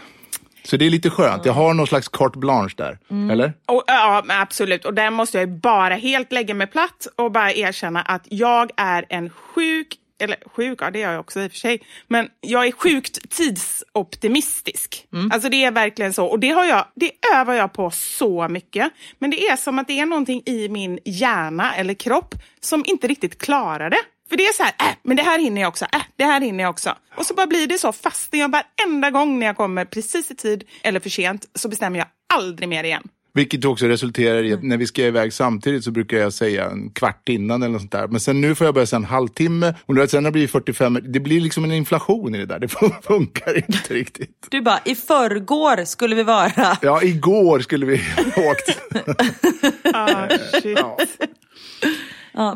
Så 0.70 0.76
det 0.76 0.86
är 0.86 0.90
lite 0.90 1.10
skönt, 1.10 1.44
jag 1.44 1.52
har 1.52 1.74
någon 1.74 1.86
slags 1.86 2.08
carte 2.08 2.38
blanche 2.38 2.74
där. 2.76 2.98
Eller? 3.32 3.52
Och, 3.66 3.84
ja, 3.86 4.24
absolut. 4.28 4.84
Och 4.84 4.94
där 4.94 5.10
måste 5.10 5.38
jag 5.38 5.48
bara 5.48 5.94
helt 5.94 6.32
lägga 6.32 6.54
mig 6.54 6.66
platt 6.66 7.06
och 7.16 7.32
bara 7.32 7.52
erkänna 7.52 8.02
att 8.02 8.22
jag 8.28 8.70
är 8.76 9.06
en 9.08 9.30
sjuk, 9.30 9.96
eller 10.22 10.36
sjuk, 10.56 10.78
ja 10.82 10.90
det 10.90 11.02
är 11.02 11.12
jag 11.12 11.20
också 11.20 11.40
i 11.40 11.46
och 11.46 11.50
för 11.50 11.58
sig, 11.58 11.80
men 12.08 12.28
jag 12.40 12.66
är 12.66 12.72
sjukt 12.72 13.30
tidsoptimistisk. 13.30 15.06
Alltså 15.32 15.48
det 15.48 15.64
är 15.64 15.70
verkligen 15.70 16.12
så. 16.12 16.26
Och 16.26 16.40
det, 16.40 16.50
har 16.50 16.64
jag, 16.64 16.84
det 16.94 17.10
övar 17.34 17.54
jag 17.54 17.72
på 17.72 17.90
så 17.90 18.48
mycket. 18.48 18.92
Men 19.18 19.30
det 19.30 19.46
är 19.46 19.56
som 19.56 19.78
att 19.78 19.88
det 19.88 20.00
är 20.00 20.06
någonting 20.06 20.42
i 20.46 20.68
min 20.68 20.98
hjärna 21.04 21.74
eller 21.74 21.94
kropp 21.94 22.34
som 22.60 22.82
inte 22.86 23.06
riktigt 23.06 23.38
klarar 23.38 23.90
det. 23.90 24.00
För 24.30 24.36
det 24.36 24.46
är 24.46 24.52
så 24.52 24.62
här, 24.62 24.72
äh, 24.78 24.96
men 25.02 25.16
det 25.16 25.22
här 25.22 25.38
hinner 25.38 25.60
jag 25.60 25.68
också, 25.68 25.84
äh, 25.84 26.02
det 26.16 26.24
här 26.24 26.40
hinner 26.40 26.64
jag 26.64 26.70
också. 26.70 26.94
Och 27.16 27.26
så 27.26 27.34
bara 27.34 27.46
blir 27.46 27.66
det 27.66 27.78
så, 27.78 27.92
fastän 27.92 28.40
jag 28.40 28.50
varenda 28.50 29.10
gång 29.10 29.38
när 29.38 29.46
jag 29.46 29.56
kommer 29.56 29.84
precis 29.84 30.30
i 30.30 30.34
tid 30.34 30.64
eller 30.82 31.00
för 31.00 31.10
sent 31.10 31.46
så 31.54 31.68
bestämmer 31.68 31.98
jag 31.98 32.06
aldrig 32.34 32.68
mer 32.68 32.84
igen. 32.84 33.02
Vilket 33.34 33.64
också 33.64 33.86
resulterar 33.86 34.42
i 34.42 34.52
att 34.52 34.62
när 34.62 34.76
vi 34.76 34.86
ska 34.86 35.02
iväg 35.02 35.32
samtidigt 35.32 35.84
så 35.84 35.90
brukar 35.90 36.16
jag 36.16 36.32
säga 36.32 36.70
en 36.70 36.90
kvart 36.90 37.28
innan 37.28 37.62
eller 37.62 37.72
något 37.72 37.80
sånt 37.80 37.92
där. 37.92 38.08
Men 38.08 38.20
sen 38.20 38.40
nu 38.40 38.54
får 38.54 38.64
jag 38.64 38.74
börja 38.74 38.86
säga 38.86 38.96
en 38.96 39.04
halvtimme 39.04 39.74
och 39.86 39.94
nu, 39.94 40.08
sen 40.08 40.22
när 40.22 40.30
det 40.30 40.32
blir 40.32 40.48
45, 40.48 40.98
det 41.02 41.20
blir 41.20 41.40
liksom 41.40 41.64
en 41.64 41.72
inflation 41.72 42.34
i 42.34 42.38
det 42.38 42.46
där. 42.46 42.58
Det 42.58 42.68
funkar 43.02 43.56
inte 43.56 43.94
riktigt. 43.94 44.46
Du 44.50 44.60
bara, 44.60 44.80
i 44.84 44.94
förrgår 44.94 45.84
skulle 45.84 46.16
vi 46.16 46.22
vara. 46.22 46.76
Ja, 46.82 47.02
igår 47.02 47.60
skulle 47.60 47.86
vi 47.86 47.96
ha 47.96 48.50
åkt. 48.50 48.78
Ah, 49.92 50.28
shit. 50.52 50.78
Ja, 50.78 50.98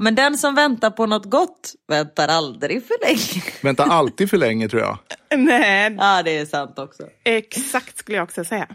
men 0.01 0.14
den 0.14 0.39
som 0.39 0.55
väntar 0.55 0.91
på 0.91 1.07
något 1.07 1.25
gott 1.25 1.72
väntar 1.89 2.29
aldrig 2.29 2.87
för 2.87 2.97
länge. 3.07 3.45
Vänta 3.62 3.85
alltid 3.85 4.31
för 4.31 4.37
länge 4.37 4.68
tror 4.68 4.83
jag. 4.83 4.99
Nej, 5.37 5.97
Ja, 5.99 6.22
det 6.22 6.37
är 6.39 6.47
sant 6.47 6.79
också. 6.79 7.03
exakt 7.25 7.99
skulle 7.99 8.16
jag 8.18 8.25
också 8.25 8.45
säga. 8.45 8.66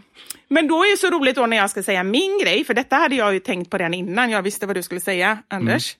Men 0.48 0.68
då 0.68 0.84
är 0.84 0.90
det 0.90 0.96
så 0.96 1.10
roligt 1.10 1.36
då 1.36 1.46
när 1.46 1.56
jag 1.56 1.70
ska 1.70 1.82
säga 1.82 2.02
min 2.02 2.38
grej, 2.42 2.64
för 2.64 2.74
detta 2.74 2.96
hade 2.96 3.14
jag 3.14 3.32
ju 3.34 3.40
tänkt 3.40 3.70
på 3.70 3.78
redan 3.78 3.94
innan 3.94 4.30
jag 4.30 4.42
visste 4.42 4.66
vad 4.66 4.76
du 4.76 4.82
skulle 4.82 5.00
säga, 5.00 5.38
Anders. 5.48 5.96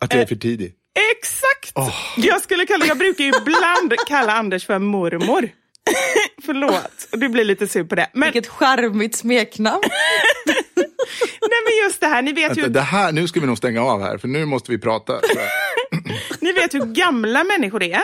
Att 0.00 0.12
jag 0.12 0.22
är 0.22 0.26
för 0.26 0.36
tidig. 0.36 0.74
Exakt! 1.18 1.72
Jag, 2.16 2.42
skulle 2.42 2.66
kalla, 2.66 2.86
jag 2.86 2.98
brukar 2.98 3.24
ju 3.24 3.32
ibland 3.42 3.94
kalla 4.06 4.32
Anders 4.32 4.66
för 4.66 4.78
mormor. 4.78 5.48
Förlåt, 6.46 7.08
du 7.12 7.28
blir 7.28 7.44
lite 7.44 7.68
sur 7.68 7.84
på 7.84 7.94
det. 7.94 8.10
Men, 8.12 8.32
Vilket 8.32 8.50
charmigt 8.52 9.16
smeknamn. 9.16 9.82
nej, 11.40 11.60
men 11.64 11.84
just 11.84 12.00
det 12.00 12.06
här, 12.06 12.22
ni 12.22 12.32
vet, 12.32 12.48
Vänta, 12.48 12.60
ju, 12.60 12.68
det 12.68 12.80
här, 12.80 13.12
nu 13.12 13.28
ska 13.28 13.40
vi 13.40 13.46
nog 13.46 13.58
stänga 13.58 13.82
av 13.82 14.02
här 14.02 14.18
för 14.18 14.28
nu 14.28 14.44
måste 14.44 14.70
vi 14.70 14.78
prata. 14.78 15.12
ni 16.40 16.52
vet 16.52 16.74
hur 16.74 16.84
gamla 16.84 17.44
människor 17.44 17.82
är. 17.82 18.02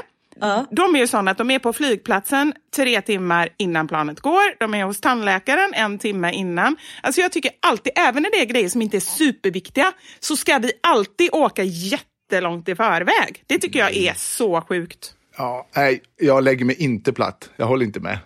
De 0.70 0.94
är 0.94 0.98
ju 0.98 1.06
sådana 1.06 1.30
att 1.30 1.38
de 1.38 1.50
är 1.50 1.58
på 1.58 1.72
flygplatsen 1.72 2.54
tre 2.76 3.00
timmar 3.00 3.48
innan 3.56 3.88
planet 3.88 4.20
går. 4.20 4.58
De 4.60 4.74
är 4.74 4.84
hos 4.84 5.00
tandläkaren 5.00 5.74
en 5.74 5.98
timme 5.98 6.32
innan. 6.32 6.76
Alltså 7.02 7.20
jag 7.20 7.32
tycker 7.32 7.50
alltid, 7.62 7.92
även 7.96 8.22
när 8.22 8.30
det 8.30 8.40
är 8.40 8.44
grejer 8.44 8.68
som 8.68 8.82
inte 8.82 8.96
är 8.96 9.00
superviktiga, 9.00 9.92
så 10.20 10.36
ska 10.36 10.58
vi 10.58 10.72
alltid 10.82 11.28
åka 11.32 11.62
jättelångt 11.62 12.68
i 12.68 12.74
förväg. 12.74 13.42
Det 13.46 13.58
tycker 13.58 13.78
jag 13.78 13.96
är 13.96 14.14
så 14.16 14.60
sjukt. 14.60 15.14
Ja, 15.38 15.68
nej, 15.76 16.02
jag 16.20 16.44
lägger 16.44 16.64
mig 16.64 16.82
inte 16.82 17.12
platt. 17.12 17.50
Jag 17.56 17.66
håller 17.66 17.84
inte 17.84 18.00
med. 18.00 18.18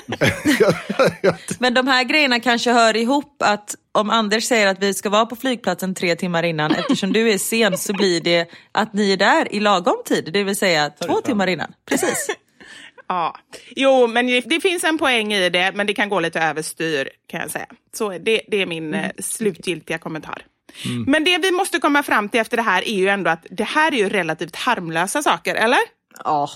Men 1.58 1.74
de 1.74 1.88
här 1.88 2.04
grejerna 2.04 2.40
kanske 2.40 2.72
hör 2.72 2.96
ihop 2.96 3.42
att 3.42 3.74
om 3.92 4.10
Anders 4.10 4.44
säger 4.44 4.66
att 4.66 4.82
vi 4.82 4.94
ska 4.94 5.10
vara 5.10 5.26
på 5.26 5.36
flygplatsen 5.36 5.94
tre 5.94 6.16
timmar 6.16 6.42
innan, 6.42 6.72
eftersom 6.72 7.12
du 7.12 7.30
är 7.30 7.38
sen 7.38 7.78
så 7.78 7.92
blir 7.92 8.20
det 8.20 8.50
att 8.72 8.92
ni 8.92 9.12
är 9.12 9.16
där 9.16 9.54
i 9.54 9.60
lagom 9.60 10.02
tid, 10.04 10.30
det 10.32 10.44
vill 10.44 10.56
säga 10.56 10.90
två 10.90 11.20
timmar 11.20 11.46
innan. 11.46 11.72
Precis. 11.88 12.30
Ja, 13.08 13.36
jo, 13.76 14.06
men 14.06 14.26
det 14.26 14.60
finns 14.62 14.84
en 14.84 14.98
poäng 14.98 15.32
i 15.32 15.50
det, 15.50 15.72
men 15.74 15.86
det 15.86 15.94
kan 15.94 16.08
gå 16.08 16.20
lite 16.20 16.40
överstyr 16.40 17.08
kan 17.26 17.40
jag 17.40 17.50
säga. 17.50 17.66
Så 17.94 18.08
det, 18.08 18.42
det 18.48 18.62
är 18.62 18.66
min 18.66 18.94
eh, 18.94 19.10
slutgiltiga 19.18 19.98
kommentar. 19.98 20.42
Men 21.06 21.24
det 21.24 21.38
vi 21.38 21.50
måste 21.50 21.78
komma 21.78 22.02
fram 22.02 22.28
till 22.28 22.40
efter 22.40 22.56
det 22.56 22.62
här 22.62 22.88
är 22.88 22.94
ju 22.94 23.08
ändå 23.08 23.30
att 23.30 23.46
det 23.50 23.64
här 23.64 23.92
är 23.92 23.96
ju 23.96 24.08
relativt 24.08 24.56
harmlösa 24.56 25.22
saker, 25.22 25.54
eller? 25.54 25.78
Ja, 26.24 26.50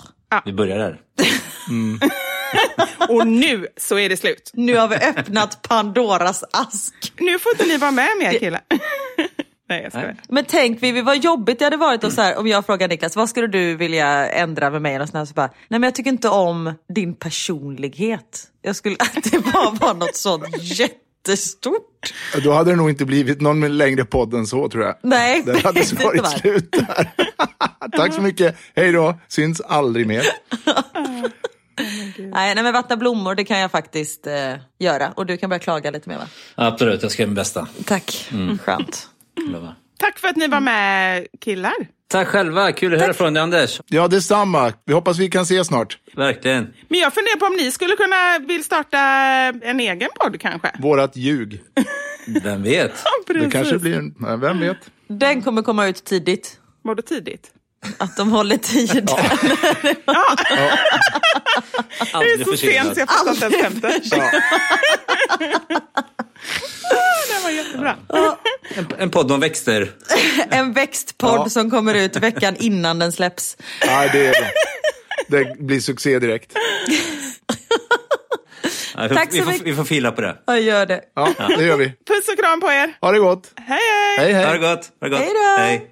Vi 0.45 0.53
börjar 0.53 0.79
där. 0.79 1.01
Och 3.09 3.27
nu 3.27 3.67
så 3.77 3.99
är 3.99 4.09
det 4.09 4.17
slut. 4.17 4.51
nu 4.55 4.77
har 4.77 4.89
vi 4.89 4.97
öppnat 4.97 5.63
Pandoras 5.63 6.45
ask. 6.53 7.13
Nu 7.19 7.39
får 7.39 7.53
inte 7.53 7.65
ni 7.67 7.77
vara 7.77 7.91
med 7.91 8.09
mer 8.19 8.39
killar. 8.39 8.61
Nej, 9.69 9.83
jag 9.83 9.93
skojar. 9.93 10.17
Men 10.29 10.45
tänk 10.49 10.83
Vivi, 10.83 11.01
vad 11.03 11.17
jobbigt 11.19 11.59
det 11.59 11.65
hade 11.65 11.77
varit 11.77 12.05
och 12.05 12.13
så 12.13 12.21
här, 12.23 12.37
om 12.39 12.47
jag 12.47 12.67
frågar 12.67 12.89
Niklas, 12.89 13.17
vad 13.17 13.29
skulle 13.29 13.47
du 13.47 13.77
vilja 13.77 14.29
ändra 14.29 14.71
med 14.71 14.83
mig? 14.83 15.01
Och 15.01 15.09
så 15.09 15.35
bara, 15.35 15.47
Nej 15.47 15.81
men 15.81 15.83
jag 15.83 15.95
tycker 15.95 16.11
inte 16.11 16.29
om 16.29 16.73
din 16.95 17.15
personlighet. 17.15 18.45
Jag 18.63 18.77
skulle 18.77 18.97
att 18.99 19.15
det 19.31 19.39
bara 19.53 19.71
var 19.71 19.95
något 19.95 20.17
sånt 20.17 20.45
jättestort. 20.63 21.83
Då 22.45 22.53
hade 22.53 22.71
det 22.71 22.77
nog 22.77 22.91
inte 22.91 23.05
blivit 23.05 23.41
någon 23.41 23.77
längre 23.79 24.05
podd 24.05 24.35
än 24.35 24.47
så 24.47 24.69
tror 24.69 24.85
jag. 24.85 24.95
Nej, 25.03 25.43
Det 25.47 25.61
hade 25.65 25.81
det 25.81 26.05
varit 26.05 26.23
var- 26.23 26.31
slut 26.39 26.73
där. 26.73 27.11
Tack 27.97 28.15
så 28.15 28.21
mycket. 28.21 28.57
Hej 28.77 28.93
då. 28.93 29.15
Syns 29.29 29.61
aldrig 29.61 30.07
mer. 30.07 30.23
Nej, 32.19 32.55
nej 32.55 32.65
men 32.65 32.73
vattna 32.73 32.97
blommor 32.97 33.35
det 33.35 33.45
kan 33.45 33.59
jag 33.59 33.71
faktiskt 33.71 34.27
eh, 34.27 34.55
göra 34.79 35.13
och 35.17 35.27
du 35.27 35.37
kan 35.37 35.51
börja 35.51 35.61
klaga 35.61 35.91
lite 35.91 36.09
mer 36.09 36.17
va? 36.19 36.27
Absolut, 36.55 37.03
jag 37.03 37.13
ska 37.13 37.23
göra 37.23 37.31
mitt 37.31 37.37
bästa. 37.37 37.69
Tack, 37.85 38.31
skönt. 38.65 39.09
Lovar. 39.49 39.75
Tack 39.99 40.19
för 40.19 40.29
att 40.29 40.37
ni 40.37 40.47
var 40.49 40.61
med 40.61 41.27
killar. 41.41 41.75
Tack 42.09 42.29
själva, 42.29 42.73
kul 42.73 42.95
att 42.95 43.01
höra 43.01 43.15
från 43.15 43.35
dig 43.35 43.43
Anders. 43.43 43.81
Ja, 43.87 44.09
detsamma. 44.09 44.73
Vi 44.85 44.93
hoppas 44.93 45.19
vi 45.19 45.29
kan 45.29 45.43
ses 45.43 45.67
snart. 45.67 45.99
Verkligen. 46.17 46.75
Men 46.89 46.99
jag 47.01 47.15
funderar 47.15 47.37
på 47.37 47.47
om 47.47 47.53
ni 47.57 47.71
skulle 47.71 47.97
kunna 47.97 48.39
vill 48.49 48.65
starta 48.65 48.99
en 49.63 49.81
egen 49.81 50.09
podd 50.21 50.41
kanske? 50.41 50.71
Vårat 50.79 51.17
ljug. 51.17 51.63
Vem 52.43 52.63
vet? 52.63 52.93
Det 53.29 53.51
kanske 53.51 53.79
blir 53.79 53.97
en... 53.99 54.15
ja, 54.21 54.37
Vem 54.37 54.61
vet? 54.61 54.77
Den 55.09 55.43
kommer 55.43 55.63
komma 55.63 55.87
ut 55.87 56.05
tidigt. 56.05 56.61
Vadå 56.83 57.03
tidigt? 57.03 57.51
Att 57.99 58.17
de 58.17 58.31
håller 58.31 58.57
tiden. 58.57 59.07
Det 62.13 62.33
är 62.33 62.45
så 62.45 62.57
sent 62.57 62.95
så 62.95 63.01
jag 63.01 63.09
fattar 63.09 63.33
inte 63.33 63.47
ens 63.47 63.63
skämtet. 63.63 64.03
Ja. 64.11 64.31
Det 67.29 67.43
var 67.45 67.51
jättebra. 67.51 67.97
En, 68.75 68.87
en 68.99 69.11
podd 69.11 69.33
om 69.33 69.41
växter. 69.41 69.91
En 70.51 70.73
växtpodd 70.73 71.41
Ja. 71.45 71.49
som 71.49 71.71
kommer 71.71 71.95
ut 71.95 72.17
veckan 72.17 72.57
innan 72.59 72.99
den 72.99 73.13
släpps. 73.13 73.57
Nej, 73.87 74.09
det, 74.13 74.27
är 74.27 74.51
det 75.29 75.59
blir 75.59 75.81
succé 75.81 76.19
direkt. 76.19 76.53
Ja, 78.99 79.03
vi, 79.03 79.09
får, 79.09 79.15
Tack 79.15 79.31
så 79.33 79.37
vi, 79.37 79.59
får, 79.59 79.65
vi 79.65 79.75
får 79.75 79.85
fila 79.85 80.13
på 80.13 80.21
det. 80.21 80.37
Jag 80.47 80.61
gör 80.61 80.87
det. 80.87 81.01
Ja, 81.15 81.29
det 81.59 81.65
gör 81.65 81.77
vi. 81.77 81.85
Puss 81.89 82.29
och 82.33 82.39
kram 82.39 82.61
på 82.61 82.67
er. 82.73 82.97
Ha 83.01 83.13
det 83.13 83.19
gott. 83.19 83.51
Hej 83.57 83.79
hej! 83.79 84.19
Hej, 84.19 84.35
Ha 84.35 84.41
hej. 84.51 84.59
det 84.59 84.69
gott. 84.69 84.91
Ha 85.01 85.09
det 85.09 85.11
gott. 85.11 85.21
Hej 85.21 85.31
då. 85.35 85.63
Hej. 85.63 85.91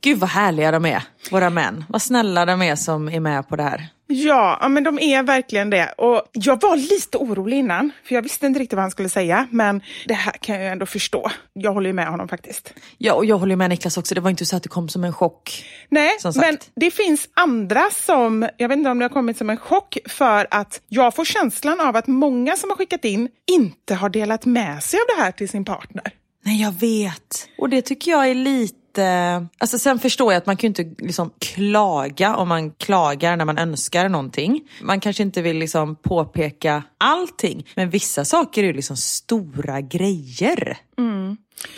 Gud 0.00 0.18
vad 0.18 0.30
härliga 0.30 0.70
de 0.70 0.84
är, 0.86 1.02
våra 1.30 1.50
män. 1.50 1.84
Vad 1.88 2.02
snälla 2.02 2.44
de 2.44 2.62
är 2.62 2.76
som 2.76 3.08
är 3.08 3.20
med 3.20 3.48
på 3.48 3.56
det 3.56 3.62
här. 3.62 3.88
Ja, 4.08 4.66
men 4.68 4.84
de 4.84 4.98
är 4.98 5.22
verkligen 5.22 5.70
det. 5.70 5.94
Och 5.98 6.22
jag 6.32 6.62
var 6.62 6.76
lite 6.76 7.18
orolig 7.18 7.58
innan, 7.58 7.90
för 8.04 8.14
jag 8.14 8.22
visste 8.22 8.46
inte 8.46 8.60
riktigt 8.60 8.76
vad 8.76 8.82
han 8.82 8.90
skulle 8.90 9.08
säga. 9.08 9.46
Men 9.50 9.80
det 10.06 10.14
här 10.14 10.32
kan 10.32 10.60
jag 10.60 10.72
ändå 10.72 10.86
förstå. 10.86 11.30
Jag 11.52 11.72
håller 11.72 11.92
med 11.92 12.08
honom 12.08 12.28
faktiskt. 12.28 12.74
Ja, 12.98 13.12
och 13.12 13.24
jag 13.24 13.38
håller 13.38 13.56
med 13.56 13.70
Niklas 13.70 13.96
också. 13.96 14.14
Det 14.14 14.20
var 14.20 14.30
inte 14.30 14.46
så 14.46 14.56
att 14.56 14.62
det 14.62 14.68
kom 14.68 14.88
som 14.88 15.04
en 15.04 15.12
chock. 15.12 15.64
Nej, 15.88 16.10
men 16.34 16.58
det 16.76 16.90
finns 16.90 17.28
andra 17.34 17.82
som, 17.92 18.48
jag 18.56 18.68
vet 18.68 18.78
inte 18.78 18.90
om 18.90 18.98
det 18.98 19.04
har 19.04 19.10
kommit 19.10 19.36
som 19.36 19.50
en 19.50 19.56
chock, 19.56 19.98
för 20.08 20.46
att 20.50 20.80
jag 20.88 21.14
får 21.14 21.24
känslan 21.24 21.80
av 21.80 21.96
att 21.96 22.06
många 22.06 22.56
som 22.56 22.70
har 22.70 22.76
skickat 22.76 23.04
in 23.04 23.28
inte 23.50 23.94
har 23.94 24.08
delat 24.08 24.44
med 24.46 24.82
sig 24.82 25.00
av 25.00 25.16
det 25.16 25.22
här 25.22 25.32
till 25.32 25.48
sin 25.48 25.64
partner. 25.64 26.12
Nej, 26.44 26.62
jag 26.62 26.72
vet. 26.72 27.48
Och 27.58 27.68
det 27.68 27.82
tycker 27.82 28.10
jag 28.10 28.28
är 28.30 28.34
lite... 28.34 28.76
Alltså 29.58 29.78
sen 29.78 29.98
förstår 29.98 30.32
jag 30.32 30.38
att 30.38 30.46
man 30.46 30.56
kan 30.56 30.72
ju 30.72 30.82
inte 30.82 31.04
liksom 31.04 31.30
klaga 31.38 32.36
om 32.36 32.48
man 32.48 32.70
klagar 32.70 33.36
när 33.36 33.44
man 33.44 33.58
önskar 33.58 34.08
någonting. 34.08 34.60
Man 34.82 35.00
kanske 35.00 35.22
inte 35.22 35.42
vill 35.42 35.58
liksom 35.58 35.96
påpeka 35.96 36.82
allting. 36.98 37.66
Men 37.74 37.90
vissa 37.90 38.24
saker 38.24 38.62
är 38.62 38.66
ju 38.66 38.72
liksom 38.72 38.96
stora 38.96 39.80
grejer. 39.80 40.78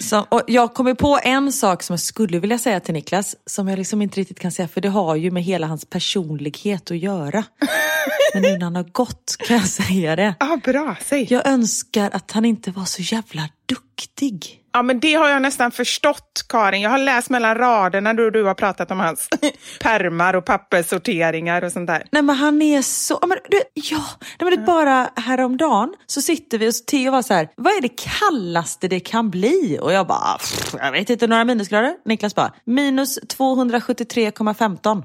Så, 0.01 0.27
och 0.29 0.43
jag 0.47 0.75
kommer 0.75 0.95
på 0.95 1.19
en 1.23 1.53
sak 1.53 1.83
som 1.83 1.93
jag 1.93 2.01
skulle 2.01 2.39
vilja 2.39 2.59
säga 2.59 2.81
till 2.81 2.95
Niklas, 2.95 3.37
som 3.47 3.69
jag 3.69 3.79
liksom 3.79 4.03
inte 4.03 4.21
riktigt 4.21 4.41
kan 4.41 4.53
säga, 4.53 4.69
för 4.69 4.81
det 4.81 4.89
har 4.89 5.17
ju 5.17 5.31
med 5.31 5.43
hela 5.43 5.67
hans 5.67 5.85
personlighet 5.85 6.91
att 6.91 6.99
göra. 6.99 7.45
Men 8.35 8.43
nu 8.43 8.53
när 8.53 8.65
han 8.65 8.77
har 8.77 8.83
gått 8.93 9.37
kan 9.39 9.57
jag 9.57 9.69
säga 9.69 10.17
det. 10.17 10.35
Ja, 10.41 10.59
bra, 10.65 10.97
säg. 11.05 11.27
Jag 11.31 11.47
önskar 11.47 12.11
att 12.13 12.31
han 12.31 12.45
inte 12.45 12.71
var 12.71 12.85
så 12.85 13.03
jävla 13.03 13.49
duktig. 13.69 14.55
Ja, 14.73 14.83
men 14.83 15.01
det 15.01 15.15
har 15.15 15.29
jag 15.29 15.43
nästan 15.43 15.71
förstått, 15.71 16.45
Karin. 16.49 16.81
Jag 16.83 16.91
har 16.91 16.99
läst 16.99 17.31
mellan 17.31 17.55
raderna 17.55 18.15
då 18.15 18.31
du 18.31 18.45
har 18.45 18.55
pratat 18.55 18.91
om 18.91 19.01
hans 19.01 19.29
permar 19.81 20.35
och 20.35 20.45
papperssorteringar 20.45 21.65
och 21.65 21.73
sånt 21.73 21.87
där. 21.87 22.05
Nej 22.13 22.23
men 22.23 22.37
han 22.37 22.63
är 22.63 22.83
så, 22.83 23.19
ja, 23.21 23.27
men, 23.27 23.39
du, 23.51 23.63
ja, 23.75 24.05
nej, 24.41 24.57
men 24.57 24.65
bara 24.65 25.11
häromdagen 25.17 25.95
så 26.07 26.23
sitter 26.23 26.59
vi 26.59 26.69
och 26.71 26.75
Theo 26.91 27.13
var 27.13 27.23
så 27.23 27.35
här, 27.35 27.49
vad 27.57 27.73
är 27.73 27.81
det 27.81 27.97
kallaste 28.21 28.89
det 28.89 29.01
kan 29.01 29.31
bli? 29.31 29.79
Och 29.83 29.93
jag 29.93 30.07
bara, 30.07 30.39
"Pff, 30.39 30.75
jag 30.79 30.93
vet 30.93 31.11
inte, 31.11 31.27
några 31.27 31.45
minusgrader? 31.45 31.95
Niklas 32.05 32.35
bara, 32.35 32.53
minus 32.65 33.19
273,15. 33.19 35.03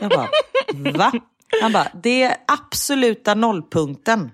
Jag 0.00 0.10
bara, 0.10 0.28
va? 0.98 1.12
Han 1.62 1.72
bara, 1.72 1.86
det 2.02 2.22
är 2.22 2.36
absoluta 2.46 3.34
nollpunkten. 3.34 4.30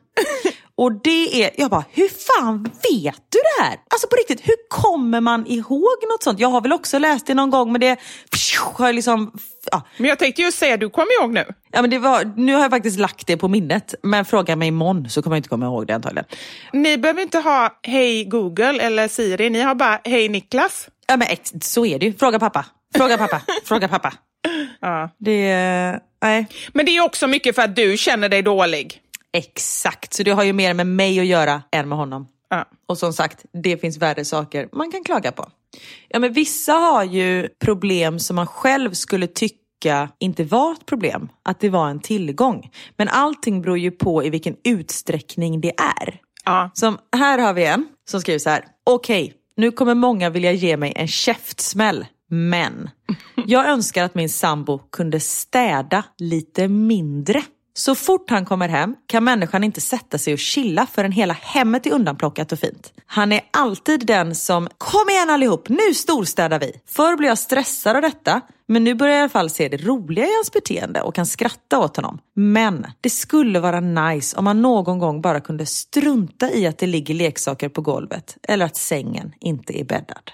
Och 0.76 0.92
det 0.92 1.44
är, 1.44 1.50
jag 1.56 1.70
bara, 1.70 1.84
hur 1.92 2.08
fan 2.08 2.62
vet 2.62 3.22
du 3.28 3.38
det 3.38 3.64
här? 3.64 3.76
Alltså 3.90 4.08
på 4.08 4.16
riktigt, 4.16 4.48
hur 4.48 4.68
kommer 4.68 5.20
man 5.20 5.46
ihåg 5.46 5.96
något 6.10 6.22
sånt? 6.22 6.40
Jag 6.40 6.48
har 6.48 6.60
väl 6.60 6.72
också 6.72 6.98
läst 6.98 7.26
det 7.26 7.34
någon 7.34 7.50
gång 7.50 7.72
men 7.72 7.80
det 7.80 8.00
har 8.62 8.86
jag 8.86 8.94
liksom, 8.94 9.32
ja, 9.70 9.82
Men 9.96 10.08
jag 10.08 10.18
tänkte 10.18 10.42
ju 10.42 10.52
säga, 10.52 10.76
du 10.76 10.90
kommer 10.90 11.20
ihåg 11.20 11.32
nu. 11.32 11.44
Ja, 11.72 11.80
men 11.80 11.90
det 11.90 11.98
var, 11.98 12.32
nu 12.36 12.54
har 12.54 12.62
jag 12.62 12.70
faktiskt 12.70 12.98
lagt 12.98 13.26
det 13.26 13.36
på 13.36 13.48
minnet, 13.48 13.94
men 14.02 14.24
fråga 14.24 14.56
mig 14.56 14.68
imorgon 14.68 15.10
så 15.10 15.22
kommer 15.22 15.36
jag 15.36 15.38
inte 15.38 15.48
komma 15.48 15.66
ihåg 15.66 15.86
det 15.86 15.94
antagligen. 15.94 16.26
Ni 16.72 16.98
behöver 16.98 17.22
inte 17.22 17.38
ha 17.38 17.78
Hej 17.82 18.24
Google 18.24 18.80
eller 18.82 19.08
Siri, 19.08 19.50
ni 19.50 19.60
har 19.60 19.74
bara 19.74 20.00
Hej 20.04 20.28
Niklas. 20.28 20.88
Ja, 21.06 21.16
men 21.16 21.28
så 21.60 21.86
är 21.86 21.98
det 21.98 22.06
ju. 22.06 22.12
Fråga 22.12 22.38
pappa. 22.38 22.66
Fråga 22.96 23.18
pappa. 23.18 23.42
Fråga 23.64 23.88
pappa. 23.88 24.12
Ja. 24.80 25.10
Det, 25.18 26.00
nej, 26.22 26.46
Men 26.72 26.86
det 26.86 26.96
är 26.96 27.04
också 27.04 27.26
mycket 27.26 27.54
för 27.54 27.62
att 27.62 27.76
du 27.76 27.96
känner 27.96 28.28
dig 28.28 28.42
dålig. 28.42 29.00
Exakt. 29.36 30.14
Så 30.14 30.22
det 30.22 30.30
har 30.30 30.44
ju 30.44 30.52
mer 30.52 30.74
med 30.74 30.86
mig 30.86 31.20
att 31.20 31.26
göra 31.26 31.62
än 31.72 31.88
med 31.88 31.98
honom. 31.98 32.28
Ja. 32.48 32.64
Och 32.86 32.98
som 32.98 33.12
sagt, 33.12 33.44
det 33.62 33.76
finns 33.76 33.98
värre 33.98 34.24
saker 34.24 34.68
man 34.72 34.90
kan 34.90 35.04
klaga 35.04 35.32
på. 35.32 35.48
Ja, 36.08 36.18
men 36.18 36.32
vissa 36.32 36.72
har 36.72 37.04
ju 37.04 37.48
problem 37.64 38.18
som 38.18 38.36
man 38.36 38.46
själv 38.46 38.92
skulle 38.92 39.26
tycka 39.26 40.08
inte 40.18 40.44
var 40.44 40.72
ett 40.72 40.86
problem, 40.86 41.28
att 41.42 41.60
det 41.60 41.68
var 41.68 41.88
en 41.88 42.00
tillgång. 42.00 42.70
Men 42.96 43.08
allting 43.08 43.62
beror 43.62 43.78
ju 43.78 43.90
på 43.90 44.24
i 44.24 44.30
vilken 44.30 44.56
utsträckning 44.64 45.60
det 45.60 45.72
är. 45.78 46.20
Ja. 46.44 46.70
Som, 46.74 46.98
här 47.16 47.38
har 47.38 47.52
vi 47.52 47.64
en 47.66 47.88
som 48.10 48.20
skriver 48.20 48.38
så 48.38 48.50
här. 48.50 48.64
Okej, 48.84 49.34
nu 49.56 49.70
kommer 49.70 49.94
många 49.94 50.30
vilja 50.30 50.52
ge 50.52 50.76
mig 50.76 50.92
en 50.96 51.08
käftsmäll. 51.08 52.06
Men 52.28 52.90
jag 53.46 53.68
önskar 53.68 54.04
att 54.04 54.14
min 54.14 54.28
sambo 54.28 54.78
kunde 54.78 55.20
städa 55.20 56.04
lite 56.18 56.68
mindre. 56.68 57.42
Så 57.78 57.94
fort 57.94 58.30
han 58.30 58.44
kommer 58.44 58.68
hem 58.68 58.96
kan 59.06 59.24
människan 59.24 59.64
inte 59.64 59.80
sätta 59.80 60.18
sig 60.18 60.32
och 60.32 60.38
chilla 60.38 60.86
förrän 60.92 61.12
hela 61.12 61.34
hemmet 61.34 61.86
är 61.86 61.90
undanplockat 61.92 62.52
och 62.52 62.58
fint. 62.58 62.92
Han 63.06 63.32
är 63.32 63.40
alltid 63.50 64.06
den 64.06 64.34
som, 64.34 64.68
kom 64.78 65.08
igen 65.10 65.30
allihop, 65.30 65.68
nu 65.68 65.94
storstädar 65.94 66.60
vi. 66.60 66.72
Förr 66.86 67.16
blev 67.16 67.28
jag 67.28 67.38
stressad 67.38 67.96
av 67.96 68.02
detta, 68.02 68.40
men 68.66 68.84
nu 68.84 68.94
börjar 68.94 69.14
jag 69.14 69.18
i 69.18 69.22
alla 69.22 69.28
fall 69.28 69.50
se 69.50 69.68
det 69.68 69.76
roliga 69.76 70.24
i 70.24 70.34
hans 70.34 70.52
beteende 70.52 71.00
och 71.02 71.14
kan 71.14 71.26
skratta 71.26 71.78
åt 71.78 71.96
honom. 71.96 72.18
Men 72.34 72.86
det 73.00 73.10
skulle 73.10 73.60
vara 73.60 73.80
nice 73.80 74.36
om 74.36 74.44
man 74.44 74.62
någon 74.62 74.98
gång 74.98 75.20
bara 75.20 75.40
kunde 75.40 75.66
strunta 75.66 76.50
i 76.50 76.66
att 76.66 76.78
det 76.78 76.86
ligger 76.86 77.14
leksaker 77.14 77.68
på 77.68 77.80
golvet 77.80 78.36
eller 78.42 78.66
att 78.66 78.76
sängen 78.76 79.32
inte 79.40 79.80
är 79.80 79.84
bäddad. 79.84 80.30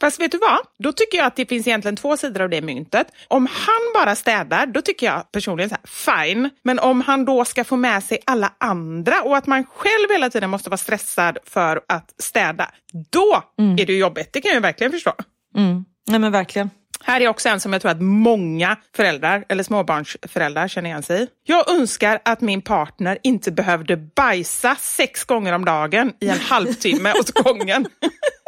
Fast 0.00 0.20
vet 0.20 0.32
du 0.32 0.38
vad? 0.38 0.58
Då 0.78 0.92
tycker 0.92 1.18
jag 1.18 1.26
att 1.26 1.36
det 1.36 1.46
finns 1.46 1.66
egentligen 1.66 1.96
två 1.96 2.16
sidor 2.16 2.42
av 2.42 2.50
det 2.50 2.62
myntet. 2.62 3.06
Om 3.28 3.48
han 3.50 4.04
bara 4.04 4.14
städar, 4.14 4.66
då 4.66 4.82
tycker 4.82 5.06
jag 5.06 5.32
personligen 5.32 5.70
så 5.70 5.76
här, 5.76 6.24
fine. 6.26 6.50
Men 6.62 6.78
om 6.78 7.00
han 7.00 7.24
då 7.24 7.44
ska 7.44 7.64
få 7.64 7.76
med 7.76 8.04
sig 8.04 8.18
alla 8.26 8.52
andra 8.58 9.22
och 9.22 9.36
att 9.36 9.46
man 9.46 9.64
själv 9.64 10.10
hela 10.10 10.30
tiden 10.30 10.50
måste 10.50 10.70
vara 10.70 10.78
stressad 10.78 11.38
för 11.44 11.80
att 11.88 12.14
städa, 12.18 12.70
då 13.10 13.42
är 13.78 13.86
det 13.86 13.92
jobbigt. 13.92 14.32
Det 14.32 14.40
kan 14.40 14.54
jag 14.54 14.60
verkligen 14.60 14.92
förstå. 14.92 15.12
Mm. 15.56 15.84
Nej 16.08 16.18
men 16.18 16.32
verkligen. 16.32 16.70
Här 17.04 17.20
är 17.20 17.28
också 17.28 17.48
en 17.48 17.60
som 17.60 17.72
jag 17.72 17.82
tror 17.82 17.90
att 17.90 18.02
många 18.02 18.76
föräldrar 18.96 19.44
eller 19.48 19.62
småbarnsföräldrar 19.62 20.68
känner 20.68 20.90
igen 20.90 21.02
sig 21.02 21.22
i. 21.22 21.26
Jag 21.44 21.70
önskar 21.70 22.20
att 22.24 22.40
min 22.40 22.62
partner 22.62 23.18
inte 23.22 23.52
behövde 23.52 23.96
bajsa 23.96 24.76
sex 24.80 25.24
gånger 25.24 25.52
om 25.52 25.64
dagen 25.64 26.12
i 26.20 26.28
en 26.28 26.40
halvtimme 26.40 27.12
åt 27.12 27.30
gången. 27.30 27.86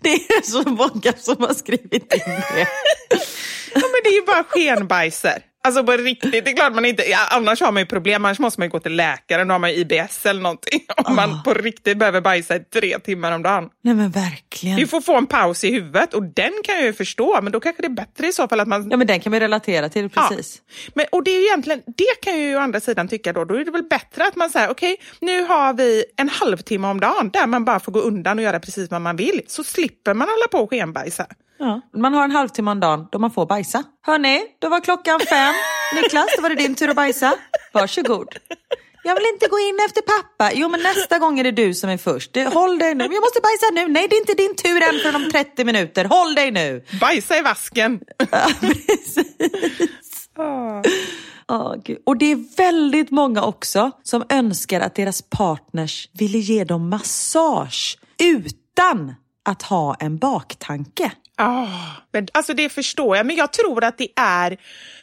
Det 0.00 0.08
är 0.08 0.42
så 0.42 0.62
många 0.70 1.12
som 1.18 1.36
har 1.40 1.54
skrivit 1.54 1.92
in 1.92 2.42
det. 2.54 2.68
Ja, 3.74 3.80
men 3.80 4.00
det 4.04 4.08
är 4.08 4.14
ju 4.14 4.26
bara 4.26 4.44
skenbajser. 4.44 5.42
Alltså 5.64 5.84
på 5.84 5.92
riktigt, 5.92 6.32
det 6.44 6.50
är 6.50 6.56
klart 6.56 6.74
man 6.74 6.84
inte... 6.84 7.02
Ja, 7.02 7.18
annars 7.30 7.60
har 7.60 7.72
man 7.72 7.82
ju 7.82 7.86
problem, 7.86 8.24
annars 8.24 8.38
måste 8.38 8.60
man 8.60 8.66
ju 8.66 8.70
gå 8.70 8.80
till 8.80 8.96
läkaren, 8.96 9.48
då 9.48 9.54
har 9.54 9.58
man 9.58 9.70
ju 9.70 9.76
IBS 9.76 10.26
eller 10.26 10.40
någonting. 10.40 10.80
Om 10.96 11.16
man 11.16 11.42
på 11.42 11.54
riktigt 11.54 11.98
behöver 11.98 12.20
bajsa 12.20 12.56
i 12.56 12.60
tre 12.60 12.98
timmar 12.98 13.32
om 13.32 13.42
dagen. 13.42 13.68
Nej 13.82 13.94
men 13.94 14.10
verkligen. 14.10 14.76
Du 14.76 14.86
får 14.86 15.00
få 15.00 15.16
en 15.16 15.26
paus 15.26 15.64
i 15.64 15.72
huvudet 15.72 16.14
och 16.14 16.22
den 16.22 16.52
kan 16.64 16.74
jag 16.74 16.84
ju 16.84 16.92
förstå, 16.92 17.38
men 17.42 17.52
då 17.52 17.60
kanske 17.60 17.82
det 17.82 17.86
är 17.86 17.90
bättre 17.90 18.26
i 18.26 18.32
så 18.32 18.48
fall 18.48 18.60
att 18.60 18.68
man... 18.68 18.90
Ja 18.90 18.96
men 18.96 19.06
den 19.06 19.20
kan 19.20 19.32
vi 19.32 19.40
relatera 19.40 19.88
till 19.88 20.10
precis. 20.10 20.62
Ja. 20.66 20.90
Men, 20.94 21.06
och 21.12 21.24
det 21.24 21.30
är 21.30 21.40
ju 21.40 21.46
egentligen, 21.46 21.82
det 21.86 22.20
kan 22.22 22.32
jag 22.32 22.48
ju 22.48 22.56
å 22.56 22.60
andra 22.60 22.80
sidan 22.80 23.08
tycka 23.08 23.32
då, 23.32 23.44
då 23.44 23.54
är 23.54 23.64
det 23.64 23.70
väl 23.70 23.82
bättre 23.82 24.24
att 24.24 24.36
man 24.36 24.50
säger 24.50 24.70
okej, 24.70 24.96
nu 25.20 25.42
har 25.42 25.74
vi 25.74 26.04
en 26.16 26.28
halvtimme 26.28 26.88
om 26.88 27.00
dagen 27.00 27.30
där 27.32 27.46
man 27.46 27.64
bara 27.64 27.80
får 27.80 27.92
gå 27.92 28.00
undan 28.00 28.38
och 28.38 28.44
göra 28.44 28.60
precis 28.60 28.90
vad 28.90 29.00
man 29.00 29.16
vill, 29.16 29.40
så 29.46 29.64
slipper 29.64 30.14
man 30.14 30.28
hålla 30.28 30.48
på 30.50 30.58
och 30.58 30.70
skenbajsa. 30.70 31.26
Ja. 31.62 31.80
Man 31.96 32.14
har 32.14 32.24
en 32.24 32.30
halvtimme 32.30 32.70
om 32.70 32.80
dagen 32.80 33.06
då 33.12 33.18
man 33.18 33.30
får 33.30 33.46
bajsa. 33.46 33.84
Hörni, 34.06 34.40
då 34.58 34.68
var 34.68 34.80
klockan 34.80 35.20
fem. 35.20 35.54
Niklas, 35.94 36.26
då 36.36 36.42
var 36.42 36.48
det 36.48 36.54
din 36.54 36.74
tur 36.74 36.88
att 36.88 36.96
bajsa. 36.96 37.34
Varsågod. 37.72 38.28
Jag 39.04 39.14
vill 39.14 39.24
inte 39.32 39.46
gå 39.48 39.58
in 39.58 39.78
efter 39.86 40.02
pappa. 40.02 40.50
Jo, 40.54 40.68
men 40.68 40.82
nästa 40.82 41.18
gång 41.18 41.38
är 41.38 41.44
det 41.44 41.50
du 41.50 41.74
som 41.74 41.90
är 41.90 41.96
först. 41.96 42.32
Du, 42.32 42.44
håll 42.44 42.78
dig 42.78 42.94
nu. 42.94 43.04
Jag 43.04 43.20
måste 43.20 43.40
bajsa 43.40 43.66
nu. 43.72 43.88
Nej, 43.88 44.08
det 44.08 44.16
är 44.16 44.20
inte 44.20 44.34
din 44.34 44.56
tur 44.56 44.82
än 44.82 45.00
förrän 45.02 45.24
om 45.24 45.30
30 45.30 45.64
minuter. 45.64 46.04
Håll 46.04 46.34
dig 46.34 46.50
nu. 46.50 46.84
Bajsa 47.00 47.38
i 47.38 47.42
vasken! 47.42 48.00
Ja, 48.30 48.48
precis. 48.60 49.18
Åh, 51.48 51.74
Gud. 51.84 51.98
Och 52.06 52.16
det 52.16 52.32
är 52.32 52.56
väldigt 52.56 53.10
många 53.10 53.42
också 53.44 53.90
som 54.02 54.24
önskar 54.28 54.80
att 54.80 54.94
deras 54.94 55.22
partners 55.22 56.08
ville 56.12 56.38
ge 56.38 56.64
dem 56.64 56.88
massage 56.88 57.98
utan 58.22 59.14
att 59.44 59.62
ha 59.62 59.94
en 59.94 60.18
baktanke. 60.18 61.12
Ah, 61.44 61.66
men, 62.12 62.26
alltså 62.32 62.54
det 62.54 62.68
förstår 62.68 63.16
jag, 63.16 63.26
men 63.26 63.36
jag 63.36 63.52
tror 63.52 63.84
att 63.84 63.98
det 63.98 64.08
är... 64.16 64.56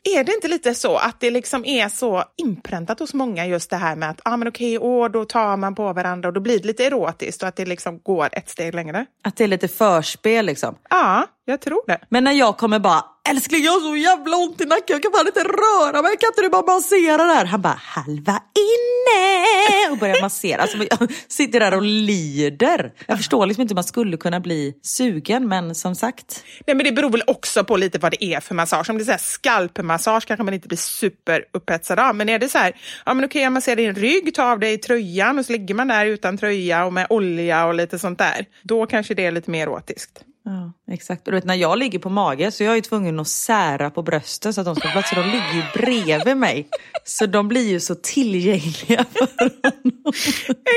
Är 0.04 0.24
det 0.24 0.34
inte 0.34 0.48
lite 0.48 0.74
så 0.74 0.96
att 0.96 1.20
det 1.20 1.32
liksom 1.32 1.66
är 1.66 1.90
så 1.90 2.24
inpräntat 2.38 3.00
hos 3.00 3.14
många 3.14 3.46
just 3.46 3.70
det 3.70 3.76
här 3.76 3.96
med 3.96 4.10
att 4.10 4.22
ah, 4.26 4.38
men 4.38 4.48
okej, 4.48 4.80
åh, 4.80 5.10
då 5.10 5.26
tar 5.26 5.58
man 5.58 5.76
på 5.76 5.94
varandra 5.94 6.30
och 6.30 6.34
då 6.34 6.40
blir 6.40 6.60
det 6.60 6.68
lite 6.68 6.86
erotiskt 6.86 7.42
och 7.42 7.48
att 7.48 7.56
det 7.56 7.66
liksom 7.66 8.00
går 8.00 8.30
ett 8.32 8.50
steg 8.50 8.76
längre? 8.76 9.06
Att 9.24 9.36
det 9.36 9.44
är 9.44 9.48
lite 9.48 9.68
förspel 9.68 10.46
liksom. 10.46 10.76
Ja, 10.90 11.28
jag 11.50 11.62
tror 11.62 11.84
det. 11.88 12.00
Men 12.10 12.24
när 12.24 12.32
jag 12.32 12.58
kommer 12.58 12.80
bara, 12.80 13.06
älskling 13.30 13.64
jag 13.64 13.72
har 13.72 13.80
så 13.80 13.96
jävla 13.96 14.38
ont 14.38 14.62
i 14.62 14.66
nacken, 14.66 14.84
jag 14.88 15.04
kan 15.04 15.12
fan 15.12 15.28
inte 15.28 15.44
röra 15.44 16.02
mig, 16.02 16.18
kan 16.18 16.28
inte 16.28 16.42
du 16.42 16.50
bara 16.50 16.76
massera 16.76 17.24
där? 17.24 17.46
Han 17.46 17.62
bara, 17.62 17.80
halva 17.82 18.42
inne! 18.56 19.92
Och 19.92 19.98
börjar 19.98 20.22
massera. 20.22 20.62
Alltså, 20.62 20.78
jag 20.78 21.12
sitter 21.28 21.60
där 21.60 21.74
och 21.74 21.82
lider. 21.82 22.94
Jag 23.06 23.18
förstår 23.18 23.46
liksom 23.46 23.62
inte 23.62 23.72
hur 23.72 23.76
man 23.76 23.84
skulle 23.84 24.18
kunna 24.18 24.40
bli 24.40 24.74
sugen, 24.84 25.48
men 25.48 25.76
som 25.76 25.96
sagt. 25.96 26.44
Nej, 26.68 26.76
men 26.76 26.86
det 26.86 26.92
beror 26.92 27.10
väl 27.10 27.24
också 27.28 27.64
på 27.64 27.78
lite 27.78 28.00
vad 28.00 28.12
det 28.12 28.24
är 28.24 28.40
för 28.40 28.56
massage. 28.56 28.90
Om 28.90 28.98
det 28.98 29.04
är 29.04 29.18
så 29.18 29.24
skalpmassage 29.24 30.26
kanske 30.26 30.44
man 30.44 30.54
inte 30.54 30.68
blir 30.68 30.78
superupphetsad 30.78 32.00
av. 32.00 32.16
Men 32.16 32.30
är 32.30 32.40
det 32.40 32.50
så 32.50 32.58
här, 32.58 32.76
ja 33.06 33.14
men 33.14 33.26
okej 33.26 33.42
jag 33.42 33.54
masserar 33.54 33.76
din 33.76 33.96
rygg, 33.96 34.34
ta 34.36 34.52
av 34.52 34.60
dig 34.60 34.78
tröjan 34.78 35.40
och 35.40 35.46
så 35.46 35.52
ligger 35.52 35.76
man 35.76 35.88
där 35.88 36.06
utan 36.06 36.38
tröja 36.38 36.86
och 36.86 36.94
med 36.94 37.08
olja 37.10 37.66
och 37.66 37.74
lite 37.74 38.00
sånt 38.00 38.20
där. 38.20 38.46
Då 38.64 38.86
kanske 38.86 39.14
det 39.14 39.26
är 39.26 39.32
lite 39.32 39.52
mer 39.52 39.68
erotiskt. 39.68 40.24
Ja, 40.50 40.94
exakt. 40.94 41.28
Och 41.28 41.32
du 41.32 41.38
vet, 41.38 41.46
när 41.46 41.56
jag 41.56 41.78
ligger 41.78 42.00
på 42.00 42.10
mage 42.10 42.52
så 42.52 42.64
jag 42.64 42.72
är 42.72 42.76
jag 42.78 42.84
tvungen 42.84 43.20
att 43.20 43.28
sära 43.28 43.90
på 43.90 44.02
brösten 44.02 44.54
så 44.54 44.62
att 44.62 44.66
de 44.66 44.76
ska 44.76 44.88
få 44.88 44.92
plats. 44.92 45.10
Så 45.10 45.16
de 45.16 45.26
ligger 45.26 45.54
ju 45.54 45.64
bredvid 45.74 46.38
mig. 46.38 46.68
Så 47.06 47.26
de 47.26 47.48
blir 47.48 47.70
ju 47.70 47.80
så 47.80 47.96
tillgängliga 47.96 49.06
för 49.14 49.28
honom. 49.38 50.14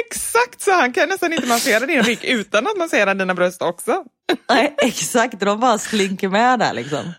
Exakt, 0.06 0.60
så 0.60 0.72
han 0.72 0.92
kan 0.92 1.08
nästan 1.08 1.32
inte 1.32 1.46
massera 1.46 1.86
din 1.86 2.02
rygg 2.02 2.24
utan 2.24 2.66
att 2.66 2.76
massera 2.76 3.14
dina 3.14 3.34
bröst 3.34 3.62
också. 3.62 4.04
Nej, 4.48 4.74
exakt. 4.78 5.40
De 5.40 5.60
bara 5.60 5.78
slinker 5.78 6.28
med 6.28 6.58
där 6.58 6.72
liksom. 6.72 7.12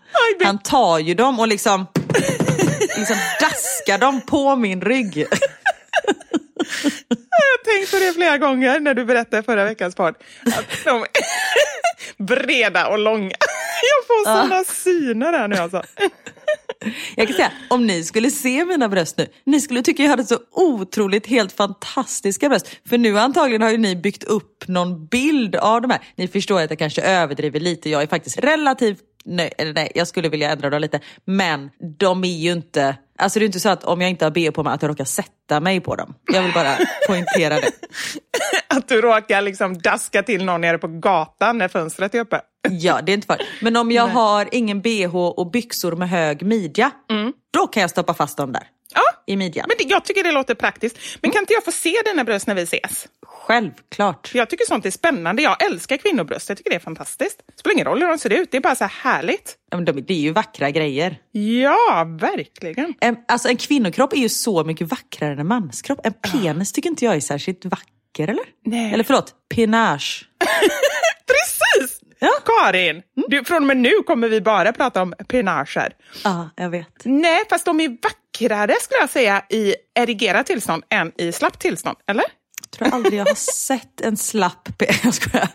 Han 0.44 0.58
tar 0.58 0.98
ju 0.98 1.14
dem 1.14 1.40
och 1.40 1.48
liksom, 1.48 1.86
liksom 2.96 3.16
daskar 3.40 3.98
dem 3.98 4.20
på 4.20 4.56
min 4.56 4.80
rygg. 4.80 5.26
Jag 7.08 7.46
har 7.46 7.64
tänkt 7.64 7.90
på 7.90 7.98
det 7.98 8.12
flera 8.12 8.38
gånger 8.38 8.80
när 8.80 8.94
du 8.94 9.04
berättade 9.04 9.42
förra 9.42 9.64
veckans 9.64 9.94
podd. 9.94 10.14
Att 10.46 10.84
de 10.84 11.04
breda 12.24 12.86
och 12.86 12.98
långa. 12.98 13.36
Jag 13.82 14.06
får 14.06 14.24
sådana 14.24 14.64
syner 14.64 15.32
här 15.32 15.48
nu 15.48 15.56
alltså. 15.56 15.82
Jag 17.16 17.26
kan 17.26 17.36
säga, 17.36 17.52
om 17.70 17.86
ni 17.86 18.04
skulle 18.04 18.30
se 18.30 18.64
mina 18.64 18.88
bröst 18.88 19.18
nu, 19.18 19.26
ni 19.46 19.60
skulle 19.60 19.82
tycka 19.82 20.02
jag 20.02 20.10
hade 20.10 20.24
så 20.24 20.38
otroligt 20.50 21.26
helt 21.26 21.52
fantastiska 21.52 22.48
bröst. 22.48 22.76
För 22.88 22.98
nu 22.98 23.18
antagligen 23.18 23.62
har 23.62 23.70
ju 23.70 23.78
ni 23.78 23.96
byggt 23.96 24.24
upp 24.24 24.68
någon 24.68 25.06
bild 25.06 25.56
av 25.56 25.82
de 25.82 25.90
här. 25.90 26.00
Ni 26.16 26.28
förstår 26.28 26.60
att 26.60 26.70
jag 26.70 26.78
kanske 26.78 27.02
överdriver 27.02 27.60
lite, 27.60 27.90
jag 27.90 28.02
är 28.02 28.06
faktiskt 28.06 28.38
relativt 28.38 29.00
nöjd, 29.24 29.52
nej, 29.74 29.92
jag 29.94 30.08
skulle 30.08 30.28
vilja 30.28 30.50
ändra 30.50 30.70
dem 30.70 30.80
lite. 30.80 31.00
Men 31.24 31.70
de 31.98 32.24
är 32.24 32.38
ju 32.38 32.52
inte, 32.52 32.96
alltså 33.18 33.38
det 33.38 33.44
är 33.44 33.46
inte 33.46 33.60
så 33.60 33.68
att 33.68 33.84
om 33.84 34.00
jag 34.00 34.10
inte 34.10 34.24
har 34.24 34.30
bh 34.30 34.50
på 34.50 34.62
mig 34.62 34.72
att 34.72 34.82
jag 34.82 34.88
råkar 34.88 35.04
sätta 35.04 35.60
mig 35.60 35.80
på 35.80 35.96
dem. 35.96 36.14
Jag 36.32 36.42
vill 36.42 36.52
bara 36.52 36.76
poängtera 37.06 37.54
det. 37.54 37.70
Att 38.68 38.88
du 38.88 39.00
råkar 39.00 39.42
liksom 39.42 39.78
daska 39.78 40.22
till 40.22 40.44
någon 40.44 40.60
nere 40.60 40.78
på 40.78 40.88
gatan 40.88 41.58
när 41.58 41.68
fönstret 41.68 42.14
är 42.14 42.20
uppe. 42.20 42.40
Ja, 42.70 43.00
det 43.02 43.12
är 43.12 43.14
inte 43.14 43.26
farligt. 43.26 43.46
Men 43.60 43.76
om 43.76 43.92
jag 43.92 44.06
har 44.06 44.48
ingen 44.52 44.80
bh 44.80 45.16
och 45.16 45.50
byxor 45.50 45.92
med 45.96 46.08
hög 46.08 46.42
midja, 46.42 46.90
då 47.52 47.66
kan 47.66 47.80
jag 47.80 47.90
stoppa 47.90 48.14
fast 48.14 48.36
dem 48.36 48.52
där. 48.52 48.62
Ja, 48.94 49.02
I 49.26 49.36
midjan. 49.36 49.64
men 49.68 49.76
det, 49.78 49.84
jag 49.92 50.04
tycker 50.04 50.22
det 50.24 50.32
låter 50.32 50.54
praktiskt. 50.54 50.98
Men 51.22 51.30
kan 51.30 51.42
inte 51.42 51.52
jag 51.52 51.64
få 51.64 51.72
se 51.72 51.94
dina 52.04 52.24
bröst 52.24 52.46
när 52.46 52.54
vi 52.54 52.62
ses? 52.62 53.06
Självklart. 53.26 54.30
Jag 54.34 54.50
tycker 54.50 54.64
sånt 54.66 54.86
är 54.86 54.90
spännande. 54.90 55.42
Jag 55.42 55.62
älskar 55.64 55.96
kvinnobröst. 55.96 56.48
Jag 56.48 56.58
tycker 56.58 56.70
det 56.70 56.76
är 56.76 56.80
fantastiskt. 56.80 57.42
Det 57.46 57.58
spelar 57.58 57.74
ingen 57.74 57.86
roll 57.86 58.00
hur 58.00 58.08
de 58.08 58.18
ser 58.18 58.32
ut. 58.32 58.50
Det 58.50 58.56
är 58.56 58.60
bara 58.60 58.74
så 58.74 58.84
här 58.84 59.12
härligt. 59.12 59.56
Ja, 59.70 59.76
men 59.76 59.84
de, 59.84 59.92
det 59.92 60.14
är 60.14 60.18
ju 60.18 60.30
vackra 60.32 60.70
grejer. 60.70 61.18
Ja, 61.32 62.06
verkligen. 62.20 62.94
En, 63.00 63.16
alltså 63.28 63.48
en 63.48 63.56
kvinnokropp 63.56 64.12
är 64.12 64.16
ju 64.16 64.28
så 64.28 64.64
mycket 64.64 64.88
vackrare 64.88 65.32
än 65.32 65.38
en 65.38 65.46
manskropp. 65.46 66.00
En 66.06 66.12
penis 66.12 66.72
tycker 66.72 66.90
inte 66.90 67.04
jag 67.04 67.14
är 67.16 67.20
särskilt 67.20 67.64
vacker, 67.64 68.28
eller? 68.28 68.44
Nej. 68.64 68.92
Eller 68.94 69.04
förlåt, 69.04 69.34
penage. 69.54 70.28
Precis! 71.26 72.00
Ja. 72.18 72.30
Karin, 72.44 73.02
du, 73.28 73.44
från 73.44 73.56
och 73.56 73.62
med 73.66 73.76
nu 73.76 73.90
kommer 74.06 74.28
vi 74.28 74.40
bara 74.40 74.72
prata 74.72 75.02
om 75.02 75.14
penager. 75.28 75.92
Ja, 76.24 76.50
jag 76.56 76.70
vet. 76.70 76.88
Nej, 77.04 77.42
fast 77.50 77.64
de 77.64 77.80
är 77.80 77.88
vackrare 78.34 78.74
skulle 78.80 79.00
jag 79.00 79.10
säga 79.10 79.42
i 79.50 79.74
erigerat 79.94 80.46
tillstånd 80.46 80.84
än 80.90 81.12
i 81.18 81.32
slappt 81.32 81.60
tillstånd, 81.60 81.96
eller? 82.06 82.24
Jag 82.62 82.70
tror 82.70 82.94
aldrig 82.94 83.20
jag 83.20 83.26
har 83.26 83.34
sett 83.34 84.00
en 84.00 84.16
slapp. 84.16 84.68
Jag 85.04 85.14
skojar. 85.14 85.48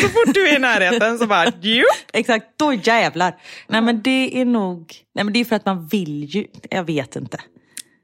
Så 0.00 0.08
fort 0.08 0.34
du 0.34 0.48
är 0.48 0.56
i 0.56 0.58
närheten 0.58 1.18
så 1.18 1.26
bara, 1.26 1.52
ju. 1.60 1.84
Exakt, 2.12 2.46
då 2.56 2.72
jävlar. 2.72 3.36
Nej 3.68 3.80
men 3.80 4.02
det 4.02 4.40
är 4.40 4.44
nog, 4.44 4.94
nej 5.14 5.24
men 5.24 5.32
det 5.32 5.40
är 5.40 5.44
för 5.44 5.56
att 5.56 5.66
man 5.66 5.86
vill 5.86 6.24
ju, 6.24 6.46
jag 6.70 6.84
vet 6.84 7.16
inte. 7.16 7.40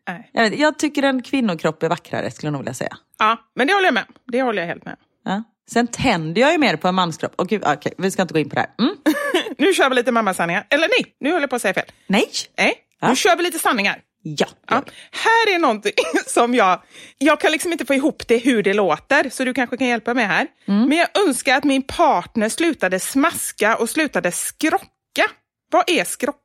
Nej. 0.08 0.30
Jag, 0.32 0.50
vet, 0.50 0.58
jag 0.58 0.78
tycker 0.78 1.02
en 1.02 1.22
kvinnokropp 1.22 1.82
är 1.82 1.88
vackrare 1.88 2.30
skulle 2.30 2.46
jag 2.46 2.52
nog 2.52 2.60
vilja 2.60 2.74
säga. 2.74 2.96
Ja, 3.18 3.38
men 3.54 3.66
det 3.66 3.72
håller 3.74 3.86
jag 3.86 3.94
med 3.94 4.04
Det 4.32 4.42
håller 4.42 4.62
jag 4.62 4.68
helt 4.68 4.84
med 4.84 4.96
Ja. 5.24 5.42
Sen 5.70 5.86
tänder 5.86 6.40
jag 6.40 6.52
ju 6.52 6.58
mer 6.58 6.76
på 6.76 6.88
en 6.88 6.94
manskropp. 6.94 7.32
Och 7.36 7.48
gud, 7.48 7.62
okej, 7.66 7.92
vi 7.98 8.10
ska 8.10 8.22
inte 8.22 8.34
gå 8.34 8.40
in 8.40 8.48
på 8.48 8.54
det 8.54 8.60
här. 8.60 8.70
Mm. 8.78 8.94
Nu 9.58 9.72
kör 9.74 9.88
vi 9.88 9.94
lite 9.94 10.12
mammasanningar. 10.12 10.66
Eller 10.70 10.88
nej, 10.88 11.14
nu 11.20 11.30
håller 11.30 11.40
jag 11.40 11.50
på 11.50 11.56
att 11.56 11.62
säga 11.62 11.74
fel. 11.74 11.84
Nej. 12.06 12.28
Nej, 12.58 12.74
nu 13.04 13.10
Ja. 13.10 13.14
kör 13.16 13.36
vi 13.36 13.42
lite 13.42 13.58
sanningar. 13.58 13.98
Ja. 14.22 14.46
Ja. 14.68 14.84
Här 15.10 15.54
är 15.54 15.58
någonting 15.58 15.92
som 16.26 16.54
jag... 16.54 16.82
Jag 17.18 17.40
kan 17.40 17.52
liksom 17.52 17.72
inte 17.72 17.84
få 17.86 17.94
ihop 17.94 18.28
det 18.28 18.38
hur 18.38 18.62
det 18.62 18.74
låter, 18.74 19.30
så 19.30 19.44
du 19.44 19.54
kanske 19.54 19.76
kan 19.76 19.86
hjälpa 19.86 20.14
mig 20.14 20.24
här. 20.24 20.46
Mm. 20.68 20.88
Men 20.88 20.98
jag 20.98 21.08
önskar 21.26 21.56
att 21.56 21.64
min 21.64 21.82
partner 21.82 22.48
slutade 22.48 23.00
smaska 23.00 23.76
och 23.76 23.90
slutade 23.90 24.32
skrocka. 24.32 25.30
Vad 25.70 25.90
är 25.90 26.04
skrocka? 26.04 26.40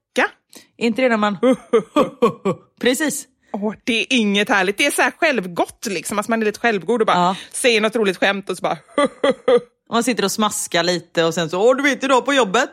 Inte 0.77 1.01
det 1.01 1.09
när 1.09 1.17
man... 1.17 1.37
Precis. 2.81 3.25
Åh, 3.53 3.73
det 3.83 4.01
är 4.01 4.05
inget 4.09 4.49
härligt. 4.49 4.77
Det 4.77 4.85
är 4.85 4.91
så 4.91 5.01
här 5.01 5.11
självgott, 5.11 5.85
liksom. 5.89 6.17
Alltså 6.19 6.31
man 6.31 6.41
är 6.41 6.45
lite 6.45 6.59
självgod 6.59 7.01
och 7.01 7.07
bara 7.07 7.17
Ja. 7.17 7.35
säger 7.51 7.81
något 7.81 7.95
roligt 7.95 8.17
skämt 8.17 8.49
och 8.49 8.57
så 8.57 8.61
bara... 8.61 8.77
Man 9.91 10.03
sitter 10.03 10.23
och 10.25 10.31
smaskar 10.31 10.83
lite 10.83 11.23
och 11.23 11.33
sen 11.33 11.49
så, 11.49 11.69
åh 11.69 11.75
du 11.75 11.83
vet 11.83 12.03
idag 12.03 12.25
på 12.25 12.33
jobbet. 12.33 12.69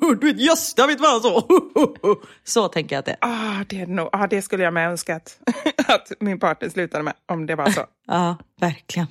Du 0.20 0.26
vet 0.32 0.40
Gösta 0.40 0.86
vet 0.86 1.00
vad 1.00 1.10
han 1.10 1.20
så. 1.20 1.46
Så 2.44 2.68
tänker 2.68 2.96
jag 2.96 3.00
att 3.00 3.06
det 3.06 3.12
är. 3.12 3.18
ah, 3.20 3.64
det, 3.68 3.80
är 3.80 3.86
nog, 3.86 4.08
ah, 4.12 4.26
det 4.26 4.42
skulle 4.42 4.64
jag 4.64 4.74
med 4.74 4.90
önska 4.90 5.16
att, 5.16 5.38
att 5.86 6.12
min 6.20 6.40
partner 6.40 6.68
slutade 6.68 7.04
med, 7.04 7.14
om 7.26 7.46
det 7.46 7.54
var 7.54 7.70
så. 7.70 7.80
Ja, 8.06 8.36
verkligen. 8.60 9.06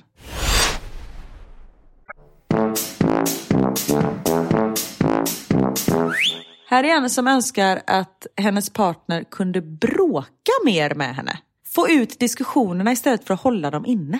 Här 6.68 6.84
är 6.84 6.88
en 6.88 7.10
som 7.10 7.28
önskar 7.28 7.82
att 7.86 8.26
hennes 8.36 8.70
partner 8.70 9.24
kunde 9.30 9.60
bråka 9.60 10.52
mer 10.64 10.94
med 10.94 11.14
henne. 11.14 11.38
Få 11.74 11.88
ut 11.88 12.20
diskussionerna 12.20 12.92
istället 12.92 13.24
för 13.24 13.34
att 13.34 13.40
hålla 13.40 13.70
dem 13.70 13.86
inne. 13.86 14.18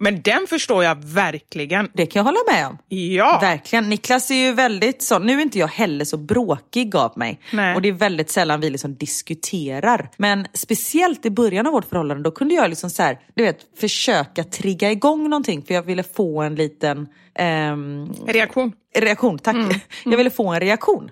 Men 0.00 0.22
den 0.22 0.46
förstår 0.48 0.84
jag 0.84 1.04
verkligen. 1.04 1.88
Det 1.94 2.06
kan 2.06 2.20
jag 2.20 2.24
hålla 2.24 2.52
med 2.52 2.66
om. 2.66 2.78
Ja, 2.88 3.38
Verkligen. 3.40 3.88
Niklas 3.88 4.30
är 4.30 4.34
ju 4.34 4.52
väldigt 4.52 5.02
sån, 5.02 5.26
nu 5.26 5.38
är 5.38 5.42
inte 5.42 5.58
jag 5.58 5.68
heller 5.68 6.04
så 6.04 6.16
bråkig 6.16 6.96
av 6.96 7.12
mig. 7.18 7.40
Nej. 7.52 7.74
Och 7.74 7.82
det 7.82 7.88
är 7.88 7.92
väldigt 7.92 8.30
sällan 8.30 8.60
vi 8.60 8.70
liksom 8.70 8.94
diskuterar. 8.94 10.10
Men 10.16 10.46
speciellt 10.52 11.26
i 11.26 11.30
början 11.30 11.66
av 11.66 11.72
vårt 11.72 11.84
förhållande, 11.84 12.22
då 12.22 12.30
kunde 12.30 12.54
jag 12.54 12.70
liksom 12.70 12.90
så 12.90 13.02
här, 13.02 13.18
du 13.34 13.42
vet, 13.42 13.58
försöka 13.80 14.44
trigga 14.44 14.90
igång 14.90 15.30
någonting. 15.30 15.62
För 15.62 15.74
jag 15.74 15.82
ville 15.82 16.02
få 16.02 16.42
en 16.42 16.54
liten 16.54 17.08
ehm, 17.34 18.12
reaktion. 18.26 18.72
reaktion. 18.98 19.38
Tack. 19.38 19.56
Jag 20.04 20.16
ville 20.16 20.30
få 20.30 20.48
en 20.48 20.60
reaktion. 20.60 21.10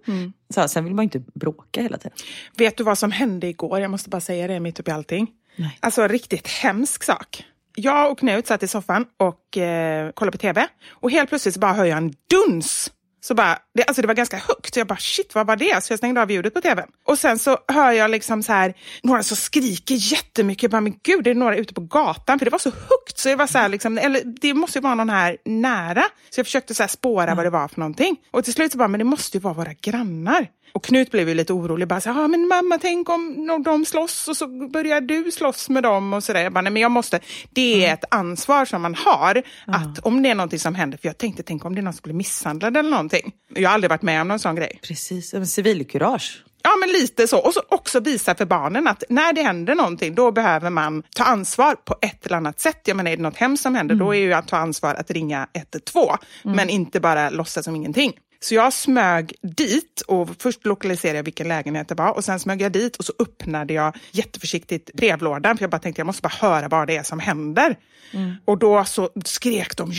Så, 0.54 0.68
sen 0.68 0.84
vill 0.84 0.94
man 0.94 1.02
ju 1.02 1.06
inte 1.06 1.30
bråka 1.34 1.82
hela 1.82 1.98
tiden. 1.98 2.16
Vet 2.56 2.76
du 2.76 2.84
vad 2.84 2.98
som 2.98 3.12
hände 3.12 3.46
igår? 3.46 3.80
Jag 3.80 3.90
måste 3.90 4.10
bara 4.10 4.20
säga 4.20 4.46
det 4.46 4.60
mitt 4.60 4.80
uppe 4.80 4.90
i 4.90 4.94
allting. 4.94 5.28
Nej. 5.56 5.78
Alltså 5.80 6.08
riktigt 6.08 6.48
hemsk 6.48 7.02
sak. 7.02 7.44
Jag 7.74 8.10
och 8.10 8.18
Knut 8.18 8.46
satt 8.46 8.62
i 8.62 8.68
soffan 8.68 9.06
och 9.16 9.58
eh, 9.58 10.10
kollade 10.12 10.38
på 10.38 10.40
tv 10.40 10.66
och 10.90 11.10
helt 11.10 11.28
plötsligt 11.28 11.56
bara 11.56 11.72
hör 11.72 11.84
jag 11.84 11.98
en 11.98 12.14
duns. 12.30 12.90
Så 13.20 13.34
bara, 13.34 13.58
det, 13.74 13.84
alltså 13.84 14.02
det 14.02 14.08
var 14.08 14.14
ganska 14.14 14.36
högt, 14.36 14.74
så 14.74 14.80
jag 14.80 14.86
bara 14.86 14.98
shit 14.98 15.34
vad 15.34 15.46
var 15.46 15.56
det? 15.56 15.84
Så 15.84 15.92
jag 15.92 15.98
stängde 15.98 16.22
av 16.22 16.30
ljudet 16.30 16.54
på 16.54 16.60
tvn. 16.60 16.88
Och 17.04 17.18
sen 17.18 17.38
så 17.38 17.58
hör 17.68 17.92
jag 17.92 18.10
liksom 18.10 18.42
så 18.42 18.52
här, 18.52 18.74
några 19.02 19.22
som 19.22 19.36
skriker 19.36 19.94
jättemycket. 19.94 20.62
Jag 20.62 20.70
bara, 20.70 20.80
men 20.80 20.94
gud, 21.02 21.24
det 21.24 21.30
är 21.30 21.34
några 21.34 21.56
ute 21.56 21.74
på 21.74 21.80
gatan? 21.80 22.38
För 22.38 22.44
det 22.44 22.50
var 22.50 22.58
så 22.58 22.70
högt, 22.70 23.18
så 23.18 23.28
jag 23.28 23.36
var 23.36 23.46
så 23.46 23.58
här, 23.58 23.68
liksom, 23.68 23.98
eller 23.98 24.22
det 24.24 24.54
måste 24.54 24.78
ju 24.78 24.82
vara 24.82 24.94
någon 24.94 25.10
här 25.10 25.36
nära. 25.44 26.04
Så 26.30 26.38
jag 26.38 26.46
försökte 26.46 26.74
så 26.74 26.82
här 26.82 26.88
spåra 26.88 27.34
vad 27.34 27.46
det 27.46 27.50
var 27.50 27.68
för 27.68 27.80
någonting. 27.80 28.16
Och 28.30 28.44
till 28.44 28.52
slut 28.52 28.72
så 28.72 28.78
bara, 28.78 28.88
men 28.88 28.98
det 28.98 29.04
måste 29.04 29.36
ju 29.36 29.40
vara 29.40 29.54
våra 29.54 29.72
grannar. 29.72 30.48
Och 30.74 30.84
Knut 30.84 31.10
blev 31.10 31.28
ju 31.28 31.34
lite 31.34 31.52
orolig, 31.52 31.88
bara 31.88 32.00
så 32.00 32.10
ah, 32.10 32.28
men 32.28 32.48
mamma 32.48 32.78
tänk 32.80 33.08
om 33.08 33.62
de 33.64 33.84
slåss 33.84 34.28
och 34.28 34.36
så 34.36 34.68
börjar 34.68 35.00
du 35.00 35.30
slåss 35.30 35.68
med 35.68 35.82
dem 35.82 36.12
och 36.12 36.24
sådär. 36.24 36.42
Jag 36.42 36.52
bara, 36.52 36.60
nej 36.60 36.72
men 36.72 36.82
jag 36.82 36.90
måste, 36.90 37.20
det 37.50 37.86
är 37.86 37.94
ett 37.94 38.04
ansvar 38.10 38.64
som 38.64 38.82
man 38.82 38.94
har, 38.94 39.42
att 39.66 39.98
om 39.98 40.22
det 40.22 40.28
är 40.28 40.34
någonting 40.34 40.58
som 40.58 40.74
händer, 40.74 40.98
för 40.98 41.08
jag 41.08 41.18
tänkte, 41.18 41.42
tänk 41.42 41.64
om 41.64 41.74
det 41.74 41.80
är 41.80 41.82
någon 41.82 41.92
som 41.92 42.02
blir 42.02 42.14
misshandlad 42.14 42.76
eller 42.76 42.90
någonting. 42.90 43.32
Jag 43.54 43.68
har 43.68 43.74
aldrig 43.74 43.90
varit 43.90 44.02
med 44.02 44.20
om 44.20 44.28
någon 44.28 44.38
sån 44.38 44.54
grej. 44.56 44.78
Precis, 44.82 45.34
civilkurage. 45.54 46.44
Ja, 46.62 46.70
men 46.80 46.88
lite 46.88 47.28
så. 47.28 47.38
Och 47.38 47.54
så 47.54 47.62
också 47.68 48.00
visa 48.00 48.34
för 48.34 48.44
barnen 48.44 48.88
att 48.88 49.04
när 49.08 49.32
det 49.32 49.42
händer 49.42 49.74
någonting, 49.74 50.14
då 50.14 50.32
behöver 50.32 50.70
man 50.70 51.02
ta 51.16 51.24
ansvar 51.24 51.74
på 51.74 51.96
ett 52.02 52.26
eller 52.26 52.36
annat 52.36 52.60
sätt. 52.60 52.80
Jag 52.84 52.96
menar, 52.96 53.10
är 53.10 53.16
det 53.16 53.22
något 53.22 53.36
hemskt 53.36 53.62
som 53.62 53.74
händer, 53.74 53.94
då 53.94 54.14
är 54.14 54.18
ju 54.18 54.32
att 54.32 54.48
ta 54.48 54.56
ansvar 54.56 54.94
att 54.94 55.10
ringa 55.10 55.48
112, 55.52 56.08
men 56.42 56.68
inte 56.68 57.00
bara 57.00 57.30
låtsas 57.30 57.64
som 57.64 57.76
ingenting. 57.76 58.12
Så 58.40 58.54
jag 58.54 58.72
smög 58.72 59.34
dit 59.42 60.00
och 60.08 60.28
först 60.38 60.64
lokaliserade 60.66 61.18
jag 61.18 61.24
vilken 61.24 61.48
lägenhet 61.48 61.88
det 61.88 61.94
var 61.94 62.10
och 62.10 62.24
sen 62.24 62.40
smög 62.40 62.62
jag 62.62 62.72
dit 62.72 62.96
och 62.96 63.04
så 63.04 63.12
öppnade 63.18 63.74
jag 63.74 63.96
jätteförsiktigt 64.10 64.92
brevlådan 64.92 65.56
för 65.56 65.62
jag 65.62 65.70
bara 65.70 65.78
tänkte 65.78 66.00
jag 66.00 66.06
måste 66.06 66.22
bara 66.22 66.48
höra 66.48 66.68
vad 66.68 66.86
det 66.86 66.96
är 66.96 67.02
som 67.02 67.18
händer. 67.18 67.76
Och 68.44 68.58
då 68.58 68.84
så 68.84 69.10
skrek 69.24 69.76
de 69.76 69.92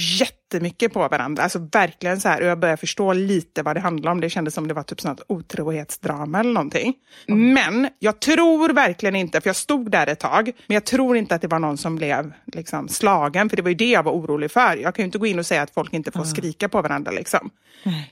jättemycket 0.46 0.94
på 0.94 1.08
varandra, 1.08 1.44
alltså 1.44 1.60
verkligen 1.72 2.20
så 2.20 2.30
här 2.30 2.42
och 2.42 2.48
jag 2.48 2.60
började 2.60 2.78
förstå 2.78 3.14
lite 3.14 3.64
vad 3.64 3.76
det 3.76 3.80
handlade 3.80 4.12
om. 4.12 4.22
Det 4.22 4.30
kändes 4.30 4.54
som 4.54 4.68
det 4.68 4.74
var 4.74 4.84
typ 4.84 5.02
sånt 5.02 5.22
otrohetsdrama 5.28 6.40
eller 6.40 6.54
någonting. 6.54 6.94
Men 7.28 7.90
jag 8.00 8.20
tror 8.20 8.74
verkligen 8.74 9.16
inte, 9.16 9.42
för 9.42 9.50
jag 9.50 9.56
stod 9.56 9.92
där 9.92 10.08
ett 10.08 10.20
tag, 10.20 10.52
men 10.68 10.76
jag 10.76 10.86
tror 10.86 11.18
inte 11.18 11.36
att 11.36 11.42
det 11.42 11.48
var 11.48 11.60
någon 11.60 11.78
som 11.78 11.96
blev 11.96 12.34
liksom, 12.54 12.88
slagen, 12.88 13.50
för 13.50 13.58
det 13.58 13.64
var 13.64 13.70
ju 13.70 13.76
det 13.76 13.90
jag 13.90 14.04
var 14.04 14.12
orolig 14.12 14.52
för. 14.52 14.78
Jag 14.78 14.96
kan 14.96 15.04
ju 15.04 15.06
inte 15.06 15.18
gå 15.18 15.26
in 15.26 15.40
och 15.40 15.46
säga 15.46 15.62
att 15.62 15.74
folk 15.74 15.94
inte 15.94 16.12
får 16.12 16.24
skrika 16.24 16.70
på 16.70 16.82
varandra 16.82 17.12
liksom. 17.12 17.50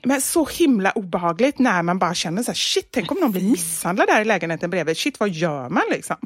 Men 0.02 0.20
så 0.20 0.46
himla 0.46 0.90
obehagligt 0.92 1.58
när 1.58 1.82
man 1.82 1.98
bara 1.98 2.14
känner 2.14 2.42
så 2.42 2.50
här, 2.50 2.56
shit, 2.56 2.88
tänk 2.90 3.12
om 3.12 3.18
någon 3.20 3.32
blir 3.32 3.50
misshandlad 3.50 4.08
där 4.08 4.20
i 4.20 4.24
lägenheten 4.24 4.70
bredvid. 4.70 4.96
Shit, 4.96 5.20
vad 5.20 5.28
gör 5.28 5.68
man 5.68 5.82
liksom? 5.90 6.16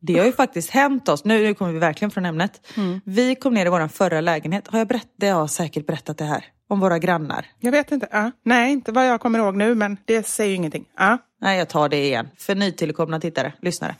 Det 0.00 0.18
har 0.18 0.26
ju 0.26 0.32
faktiskt 0.32 0.70
hänt 0.70 1.08
oss, 1.08 1.24
nu, 1.24 1.42
nu 1.42 1.54
kommer 1.54 1.72
vi 1.72 1.78
verkligen 1.78 2.10
från 2.10 2.26
ämnet. 2.26 2.66
Vi 3.04 3.34
kom 3.34 3.54
ner 3.54 3.66
i 3.66 3.68
vår 3.68 3.88
förra 3.88 4.20
lägenhet, 4.20 4.68
har 4.68 4.78
jag 4.78 4.88
berättat, 4.88 5.10
det 5.16 5.28
har 5.28 5.40
jag 5.40 5.50
säkert 5.50 5.86
berättat 5.86 6.18
det 6.18 6.24
här, 6.24 6.44
om 6.68 6.80
våra 6.80 6.98
grannar. 6.98 7.46
Jag 7.58 7.72
vet 7.72 7.92
inte. 7.92 8.08
Ja. 8.10 8.30
Nej, 8.44 8.72
inte 8.72 8.92
vad 8.92 9.08
jag 9.08 9.20
kommer 9.20 9.38
ihåg 9.38 9.56
nu, 9.56 9.74
men 9.74 9.96
det 10.04 10.26
säger 10.26 10.50
ju 10.50 10.56
ingenting. 10.56 10.84
Ja. 10.98 11.18
Nej, 11.40 11.58
jag 11.58 11.68
tar 11.68 11.88
det 11.88 12.04
igen. 12.04 12.28
För 12.36 12.54
nytillkomna 12.54 13.20
tittare, 13.20 13.52
lyssnare. 13.62 13.96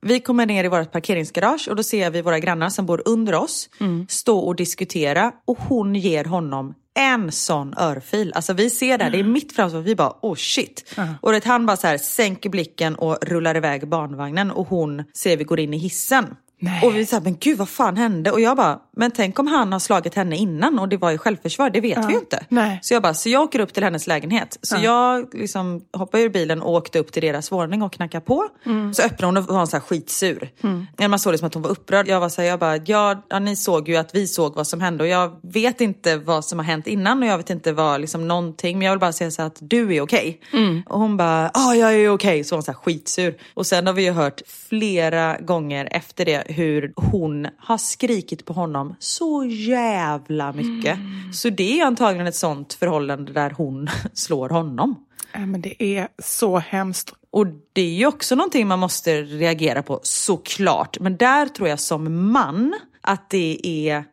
Vi 0.00 0.20
kommer 0.20 0.46
ner 0.46 0.64
i 0.64 0.68
vårt 0.68 0.92
parkeringsgarage 0.92 1.68
och 1.70 1.76
då 1.76 1.82
ser 1.82 2.10
vi 2.10 2.22
våra 2.22 2.38
grannar 2.38 2.68
som 2.68 2.86
bor 2.86 3.02
under 3.04 3.34
oss 3.34 3.68
stå 4.08 4.38
och 4.38 4.56
diskutera 4.56 5.32
och 5.44 5.58
hon 5.58 5.94
ger 5.94 6.24
honom 6.24 6.74
en 6.94 7.32
sån 7.32 7.74
örfil. 7.78 8.32
Alltså 8.34 8.52
vi 8.52 8.70
ser 8.70 8.98
det 8.98 9.04
här, 9.04 9.10
det 9.10 9.18
är 9.18 9.24
mitt 9.24 9.52
framför 9.52 9.80
vi 9.80 9.96
bara 9.96 10.16
oh 10.22 10.34
shit. 10.34 10.94
Och 11.20 11.32
det, 11.32 11.44
han 11.44 11.66
bara 11.66 11.76
så 11.76 11.86
här 11.86 11.98
sänker 11.98 12.50
blicken 12.50 12.94
och 12.94 13.18
rullar 13.22 13.56
iväg 13.56 13.88
barnvagnen 13.88 14.50
och 14.50 14.68
hon 14.68 15.04
ser 15.14 15.36
vi 15.36 15.44
går 15.44 15.60
in 15.60 15.74
i 15.74 15.78
hissen. 15.78 16.36
Nej. 16.64 16.80
Och 16.82 16.96
vi 16.96 17.06
säger 17.06 17.20
men 17.22 17.36
gud 17.40 17.58
vad 17.58 17.68
fan 17.68 17.96
hände? 17.96 18.30
Och 18.30 18.40
jag 18.40 18.56
bara, 18.56 18.78
men 18.96 19.10
tänk 19.10 19.38
om 19.38 19.46
han 19.46 19.72
har 19.72 19.78
slagit 19.78 20.14
henne 20.14 20.36
innan 20.36 20.78
och 20.78 20.88
det 20.88 20.96
var 20.96 21.10
i 21.10 21.18
självförsvar, 21.18 21.70
det 21.70 21.80
vet 21.80 22.08
vi 22.08 22.12
ju 22.12 22.18
inte. 22.18 22.46
Nej. 22.48 22.78
Så 22.82 22.94
jag 22.94 23.02
bara, 23.02 23.14
så 23.14 23.28
jag 23.28 23.42
åker 23.42 23.60
upp 23.60 23.72
till 23.74 23.84
hennes 23.84 24.06
lägenhet. 24.06 24.58
Så 24.62 24.76
jag 24.82 25.34
liksom 25.34 25.84
hoppade 25.92 26.22
ur 26.22 26.28
bilen 26.28 26.62
och 26.62 26.72
åkte 26.72 26.98
upp 26.98 27.12
till 27.12 27.22
deras 27.22 27.52
våning 27.52 27.82
och 27.82 27.92
knackade 27.92 28.24
på. 28.24 28.48
Så 28.94 29.02
öppnade 29.02 29.26
hon 29.26 29.36
och 29.36 29.44
var 29.44 29.66
så 29.66 29.76
här 29.76 29.80
skitsur. 29.80 30.50
Mm. 30.62 31.10
Man 31.10 31.18
såg 31.18 31.32
det 31.32 31.38
som 31.38 31.46
att 31.46 31.54
hon 31.54 31.62
var 31.62 31.70
upprörd. 31.70 32.08
Jag 32.08 32.20
var 32.20 32.28
så 32.28 32.42
här, 32.42 32.48
jag 32.48 32.58
bara, 32.58 32.76
ja, 32.76 33.22
ja, 33.28 33.38
ni 33.38 33.56
såg 33.56 33.88
ju 33.88 33.96
att 33.96 34.14
vi 34.14 34.26
såg 34.26 34.54
vad 34.54 34.66
som 34.66 34.80
hände 34.80 35.04
och 35.04 35.08
jag 35.08 35.40
vet 35.42 35.80
inte 35.80 36.16
vad 36.16 36.44
som 36.44 36.58
har 36.58 36.66
hänt 36.66 36.86
innan 36.86 37.22
och 37.22 37.28
jag 37.28 37.36
vet 37.36 37.50
inte 37.50 37.72
vad, 37.72 38.00
liksom 38.00 38.28
någonting. 38.28 38.78
Men 38.78 38.86
jag 38.86 38.92
vill 38.92 39.00
bara 39.00 39.12
säga 39.12 39.30
så 39.30 39.42
att 39.42 39.56
du 39.60 39.96
är 39.96 40.00
okej. 40.00 40.40
Och 40.86 40.98
hon 40.98 41.16
bara, 41.16 41.50
ja 41.54 41.74
jag 41.74 41.94
är 41.94 42.10
okej. 42.10 42.44
Så 42.44 42.54
var 42.54 42.56
hon 42.56 42.62
så 42.62 42.72
här 42.72 42.78
skitsur. 42.78 43.36
Och 43.54 43.66
sen 43.66 43.86
har 43.86 43.94
vi 43.94 44.04
ju 44.04 44.12
hört 44.12 44.42
flera 44.46 45.36
gånger 45.38 45.88
efter 45.90 46.24
det 46.24 46.51
hur 46.52 46.92
hon 46.96 47.48
har 47.58 47.78
skrikit 47.78 48.44
på 48.44 48.52
honom 48.52 48.94
så 48.98 49.44
jävla 49.44 50.52
mycket. 50.52 50.98
Så 51.32 51.50
det 51.50 51.80
är 51.80 51.86
antagligen 51.86 52.26
ett 52.26 52.34
sånt 52.34 52.74
förhållande 52.74 53.32
där 53.32 53.50
hon 53.50 53.88
slår 54.12 54.48
honom. 54.48 55.06
Ja, 55.32 55.46
men 55.46 55.60
det 55.60 55.82
är 55.82 56.08
så 56.18 56.58
hemskt. 56.58 57.14
Och 57.30 57.46
det 57.72 57.82
är 57.82 57.94
ju 57.94 58.06
också 58.06 58.34
någonting 58.34 58.66
man 58.66 58.78
måste 58.78 59.22
reagera 59.22 59.82
på 59.82 60.00
såklart. 60.02 61.00
Men 61.00 61.16
där 61.16 61.46
tror 61.46 61.68
jag 61.68 61.80
som 61.80 62.32
man 62.32 62.74
att 63.02 63.30
det 63.30 63.60
är 63.62 64.04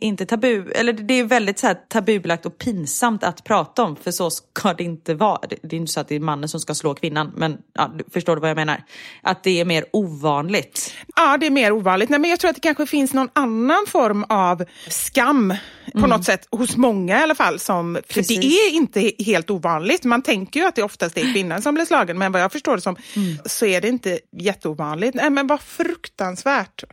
inte 0.00 0.26
tabu, 0.26 0.70
eller 0.70 0.92
det 0.92 1.14
är 1.14 1.24
väldigt 1.24 1.58
så 1.58 1.66
här 1.66 1.74
tabubelagt 1.74 2.46
och 2.46 2.58
pinsamt 2.58 3.24
att 3.24 3.44
prata 3.44 3.82
om 3.82 3.96
för 3.96 4.10
så 4.10 4.30
ska 4.30 4.72
det 4.72 4.84
inte 4.84 5.14
vara. 5.14 5.40
Det 5.62 5.76
är 5.76 5.80
inte 5.80 5.92
så 5.92 6.00
att 6.00 6.08
det 6.08 6.14
är 6.14 6.20
mannen 6.20 6.48
som 6.48 6.60
ska 6.60 6.74
slå 6.74 6.94
kvinnan 6.94 7.32
men 7.36 7.58
ja, 7.74 7.92
förstår 8.12 8.36
du 8.36 8.40
vad 8.40 8.50
jag 8.50 8.56
menar? 8.56 8.82
Att 9.22 9.42
det 9.42 9.60
är 9.60 9.64
mer 9.64 9.84
ovanligt. 9.92 10.94
Ja, 11.16 11.36
det 11.36 11.46
är 11.46 11.50
mer 11.50 11.72
ovanligt. 11.72 12.08
Nej, 12.08 12.20
men 12.20 12.30
jag 12.30 12.40
tror 12.40 12.48
att 12.48 12.56
det 12.56 12.60
kanske 12.60 12.86
finns 12.86 13.14
någon 13.14 13.28
annan 13.32 13.84
form 13.88 14.24
av 14.28 14.64
skam 14.88 15.54
på 15.92 16.06
något 16.06 16.24
sätt, 16.24 16.48
hos 16.50 16.76
många 16.76 17.18
i 17.20 17.22
alla 17.22 17.34
fall. 17.34 17.58
Som, 17.58 17.98
för 18.06 18.14
Precis. 18.14 18.40
det 18.40 18.46
är 18.46 18.74
inte 18.74 19.12
helt 19.18 19.50
ovanligt. 19.50 20.04
Man 20.04 20.22
tänker 20.22 20.60
ju 20.60 20.66
att 20.66 20.74
det 20.74 20.82
oftast 20.82 21.18
är 21.18 21.32
kvinnan 21.32 21.62
som 21.62 21.74
blir 21.74 21.84
slagen, 21.84 22.18
men 22.18 22.32
vad 22.32 22.42
jag 22.42 22.52
förstår 22.52 22.76
det 22.76 22.82
som 22.82 22.96
så 23.44 23.66
är 23.66 23.80
det 23.80 23.88
inte 23.88 24.18
jätteovanligt. 24.36 25.14
Nej, 25.14 25.30
men 25.30 25.46
vad 25.46 25.60
fruktansvärt. 25.60 26.84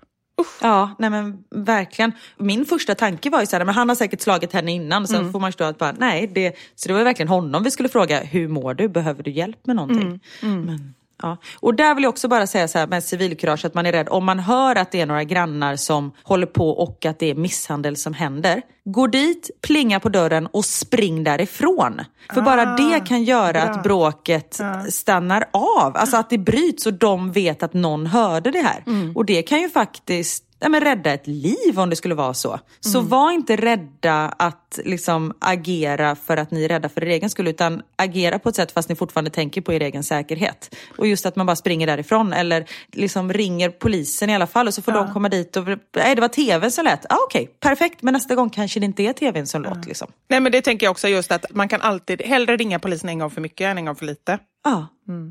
Ja, 0.61 0.95
nej 0.99 1.09
men 1.09 1.43
verkligen. 1.51 2.11
Min 2.37 2.65
första 2.65 2.95
tanke 2.95 3.29
var 3.29 3.39
ju 3.39 3.45
så 3.45 3.55
här, 3.57 3.65
men 3.65 3.75
han 3.75 3.89
har 3.89 3.95
säkert 3.95 4.21
slagit 4.21 4.53
henne 4.53 4.71
innan. 4.71 5.07
Sen 5.07 5.31
får 5.31 5.39
man 5.39 5.51
förstå 5.51 5.63
att 5.63 5.77
bara, 5.77 5.91
nej, 5.97 6.31
det, 6.35 6.55
så 6.75 6.87
det 6.87 6.93
var 6.93 7.03
verkligen 7.03 7.29
honom 7.29 7.63
vi 7.63 7.71
skulle 7.71 7.89
fråga, 7.89 8.19
hur 8.23 8.47
mår 8.47 8.73
du? 8.73 8.87
Behöver 8.87 9.23
du 9.23 9.31
hjälp 9.31 9.65
med 9.65 9.75
någonting? 9.75 10.19
Men, 10.65 10.93
ja. 11.21 11.37
Och 11.59 11.75
där 11.75 11.95
vill 11.95 12.03
jag 12.03 12.09
också 12.09 12.27
bara 12.27 12.47
säga 12.47 12.67
så 12.67 12.79
här 12.79 12.87
med 12.87 13.03
civilkurage, 13.03 13.65
att 13.65 13.73
man 13.73 13.85
är 13.85 13.91
rädd. 13.91 14.07
Om 14.09 14.25
man 14.25 14.39
hör 14.39 14.75
att 14.75 14.91
det 14.91 15.01
är 15.01 15.05
några 15.05 15.23
grannar 15.23 15.75
som 15.75 16.11
håller 16.23 16.47
på 16.47 16.69
och 16.69 17.05
att 17.05 17.19
det 17.19 17.29
är 17.29 17.35
misshandel 17.35 17.97
som 17.97 18.13
händer, 18.13 18.61
gå 18.85 19.07
dit, 19.07 19.49
plinga 19.61 19.99
på 19.99 20.09
dörren 20.09 20.47
och 20.47 20.65
spring 20.65 21.23
därifrån. 21.23 22.01
För 22.33 22.41
bara 22.41 22.65
det 22.65 22.99
kan 22.99 23.23
göra 23.23 23.61
att 23.61 23.83
bråket 23.83 24.59
stannar 24.89 25.45
av. 25.51 25.97
Alltså 25.97 26.17
att 26.17 26.29
det 26.29 26.37
bryts 26.37 26.85
och 26.85 26.93
de 26.93 27.31
vet 27.31 27.63
att 27.63 27.73
någon 27.73 28.07
hörde 28.07 28.51
det 28.51 28.61
här. 28.61 28.83
Och 29.15 29.25
det 29.25 29.41
kan 29.41 29.61
ju 29.61 29.69
faktiskt 29.69 30.43
ja, 30.63 30.69
men 30.69 30.81
rädda 30.81 31.13
ett 31.13 31.27
liv 31.27 31.79
om 31.79 31.89
det 31.89 31.95
skulle 31.95 32.15
vara 32.15 32.33
så. 32.33 32.59
Så 32.79 33.01
var 33.01 33.31
inte 33.31 33.55
rädda 33.55 34.33
att 34.37 34.79
liksom 34.85 35.33
agera 35.39 36.15
för 36.15 36.37
att 36.37 36.51
ni 36.51 36.63
är 36.63 36.69
rädda 36.69 36.89
för 36.89 37.03
er 37.03 37.07
egen 37.07 37.29
skull, 37.29 37.47
utan 37.47 37.81
agera 37.95 38.39
på 38.39 38.49
ett 38.49 38.55
sätt 38.55 38.71
fast 38.71 38.89
ni 38.89 38.95
fortfarande 38.95 39.31
tänker 39.31 39.61
på 39.61 39.73
er 39.73 39.79
egen 39.79 40.03
säkerhet. 40.03 40.75
Och 40.97 41.07
just 41.07 41.25
att 41.25 41.35
man 41.35 41.45
bara 41.45 41.55
springer 41.55 41.87
därifrån 41.87 42.33
eller 42.33 42.65
liksom 42.91 43.33
ringer 43.33 43.69
polisen 43.69 44.29
i 44.29 44.35
alla 44.35 44.47
fall 44.47 44.67
och 44.67 44.73
så 44.73 44.81
får 44.81 44.91
de 44.91 45.13
komma 45.13 45.29
dit 45.29 45.57
och 45.57 45.67
nej 45.95 46.15
det 46.15 46.21
var 46.21 46.27
tvn 46.27 46.71
som 46.71 46.85
lät. 46.85 47.05
Ah, 47.09 47.17
Okej, 47.27 47.49
perfekt, 47.59 48.01
men 48.01 48.13
nästa 48.13 48.35
gång 48.35 48.49
kanske 48.49 48.79
det 48.79 48.85
inte 48.85 49.03
är 49.03 49.13
tvn 49.13 49.47
som 49.47 49.61
låter. 49.61 49.87
Liksom. 49.87 50.07
Nej, 50.29 50.39
men 50.39 50.51
det 50.51 50.61
tänker 50.61 50.85
jag 50.85 50.91
också 50.91 51.07
just 51.07 51.31
att 51.31 51.45
man 51.55 51.67
kan 51.67 51.81
alltid 51.81 52.21
hellre 52.21 52.57
ringa 52.57 52.79
polisen 52.79 53.09
en 53.09 53.19
gång 53.19 53.29
för 53.29 53.41
mycket 53.41 53.65
än 53.65 53.77
en 53.77 53.85
gång 53.85 53.95
för 53.95 54.05
lite. 54.05 54.39
Ja, 54.63 54.87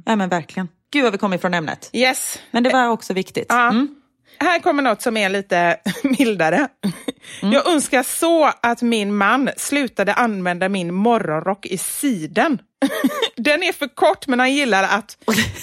ja 0.06 0.16
men 0.16 0.28
verkligen. 0.28 0.68
Gud 0.92 1.02
vad 1.02 1.12
vi 1.12 1.18
kommer 1.18 1.36
ifrån 1.36 1.54
ämnet. 1.54 1.90
Yes. 1.92 2.38
Men 2.50 2.62
det 2.62 2.70
var 2.70 2.88
också 2.88 3.14
viktigt. 3.14 3.46
Ja. 3.48 3.68
Mm. 3.68 4.01
Här 4.38 4.58
kommer 4.58 4.82
något 4.82 5.02
som 5.02 5.16
är 5.16 5.28
lite 5.28 5.76
mildare. 6.02 6.68
Jag 7.40 7.66
önskar 7.66 8.02
så 8.02 8.52
att 8.62 8.82
min 8.82 9.14
man 9.14 9.50
slutade 9.56 10.14
använda 10.14 10.68
min 10.68 10.94
morgonrock 10.94 11.66
i 11.66 11.78
siden. 11.78 12.58
Den 13.36 13.62
är 13.62 13.72
för 13.72 13.88
kort, 13.94 14.26
men 14.26 14.38
han 14.38 14.52
gillar 14.54 14.82
att 14.82 15.18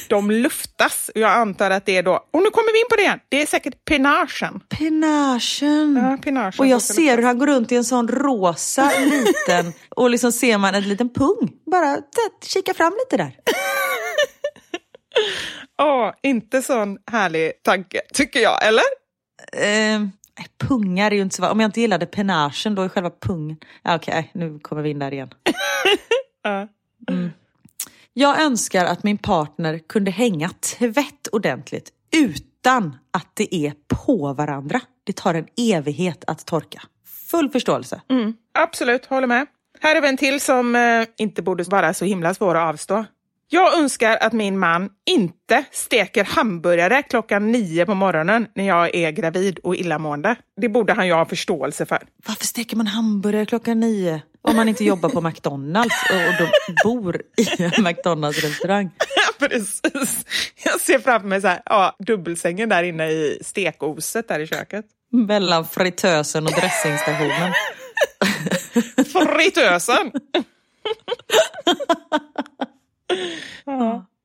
de 0.10 0.32
luftas. 0.32 1.12
Jag 1.16 1.32
antar 1.32 1.72
att 1.72 1.86
det 1.86 1.98
är 1.98 2.04
då... 2.04 2.12
Och 2.12 2.42
nu 2.42 2.50
kommer 2.50 2.74
vi 2.74 2.80
in 2.80 2.86
på 2.90 2.96
det 2.96 3.02
igen. 3.02 3.20
Det 3.30 3.42
är 3.42 3.46
säkert 3.46 3.86
penagen. 3.86 4.60
Penagen. 4.70 5.96
Ja, 5.96 6.18
penagen 6.24 6.54
och 6.58 6.68
jag 6.68 6.82
ser 6.82 7.18
hur 7.18 7.24
han 7.24 7.40
går 7.40 7.48
runt 7.48 7.72
i 7.72 7.76
en 7.76 7.84
sån 7.84 8.08
rosa 8.08 8.92
liten 9.00 9.74
och 9.96 10.10
liksom 10.10 10.32
ser 10.32 10.58
man 10.58 10.76
en 10.76 10.90
liten 10.90 11.10
pung. 11.10 11.52
Bara 11.72 11.98
kika 12.46 12.74
fram 12.74 12.94
lite 12.94 13.24
där. 13.24 13.36
Åh, 15.82 16.12
inte 16.22 16.62
sån 16.62 16.98
härlig 17.12 17.64
tanke, 17.64 18.02
tycker 18.14 18.40
jag. 18.40 18.68
Eller? 18.68 18.84
Eh, 19.54 20.08
pungar 20.58 21.12
är 21.12 21.16
ju 21.16 21.22
inte 21.22 21.36
så... 21.36 21.50
Om 21.50 21.60
jag 21.60 21.68
inte 21.68 21.82
gillade 21.82 22.06
penagen 22.06 22.76
då 22.76 22.82
är 22.82 22.90
själva 22.90 23.10
pungen... 23.10 23.58
Ja, 23.84 23.96
Okej, 23.96 24.32
nu 24.34 24.60
kommer 24.60 24.82
vi 24.82 24.90
in 24.90 25.00
där 25.00 25.14
igen. 25.14 25.30
Ja. 26.44 26.68
Jag 28.14 28.42
önskar 28.42 28.86
att 28.86 29.04
min 29.04 29.18
partner 29.18 29.80
kunde 29.80 30.12
hänga 30.12 30.50
tvätt 30.50 31.28
ordentligt 31.32 31.90
utan 32.16 32.98
att 33.12 33.28
det 33.34 33.56
är 33.56 33.74
på 34.06 34.34
varandra. 34.34 34.82
Det 35.04 35.14
tar 35.16 35.34
en 35.34 35.48
evighet 35.58 36.24
att 36.28 36.46
torka. 36.46 36.82
Full 37.32 37.50
förståelse. 37.50 38.02
Absolut, 38.54 39.06
håller 39.06 39.28
med. 39.28 39.48
Här 39.80 39.96
är 39.96 40.02
vi 40.02 40.08
en 40.08 40.18
till 40.18 40.40
som 40.40 40.76
eh, 40.76 41.08
inte 41.18 41.42
borde 41.42 41.64
vara 41.64 41.94
så 41.94 42.06
himla 42.06 42.34
svår 42.34 42.56
att 42.56 42.70
avstå. 42.70 43.06
Jag 43.52 43.78
önskar 43.78 44.18
att 44.22 44.34
min 44.34 44.60
man 44.60 44.90
inte 45.06 45.64
steker 45.72 46.24
hamburgare 46.24 47.04
klockan 47.04 47.52
nio 47.52 47.86
på 47.86 47.96
morgonen 47.96 48.48
när 48.56 48.68
jag 48.68 48.96
är 48.96 49.12
gravid 49.12 49.60
och 49.60 49.76
illamående. 49.76 50.36
Det 50.62 50.70
borde 50.70 50.94
han 50.94 51.08
ju 51.08 51.14
ha 51.14 51.26
förståelse 51.26 51.86
för. 51.86 52.00
Varför 52.28 52.46
steker 52.46 52.78
man 52.78 52.88
hamburgare 52.88 53.46
klockan 53.46 53.80
nio? 53.80 54.22
Om 54.42 54.56
man 54.56 54.70
inte 54.70 54.84
jobbar 54.84 55.10
på 55.10 55.22
McDonalds 55.22 55.96
och 56.10 56.16
och 56.16 56.34
då 56.40 56.48
bor 56.84 57.22
i 57.38 57.64
en 57.64 57.84
McDonalds-restaurang. 57.84 58.90
Precis. 59.40 60.26
Jag 60.64 60.82
ser 60.82 61.00
framför 61.00 61.28
mig 61.28 61.42
så 61.42 61.48
här, 61.48 61.62
ja, 61.66 61.96
dubbelsängen 62.00 62.70
där 62.70 62.84
inne 62.84 63.10
i 63.10 63.40
stekoset 63.42 64.28
där 64.28 64.40
i 64.40 64.48
köket. 64.48 64.86
Mellan 65.12 65.68
fritösen 65.68 66.46
och 66.46 66.52
dressingstationen. 66.52 67.54
Fritösen! 69.36 70.12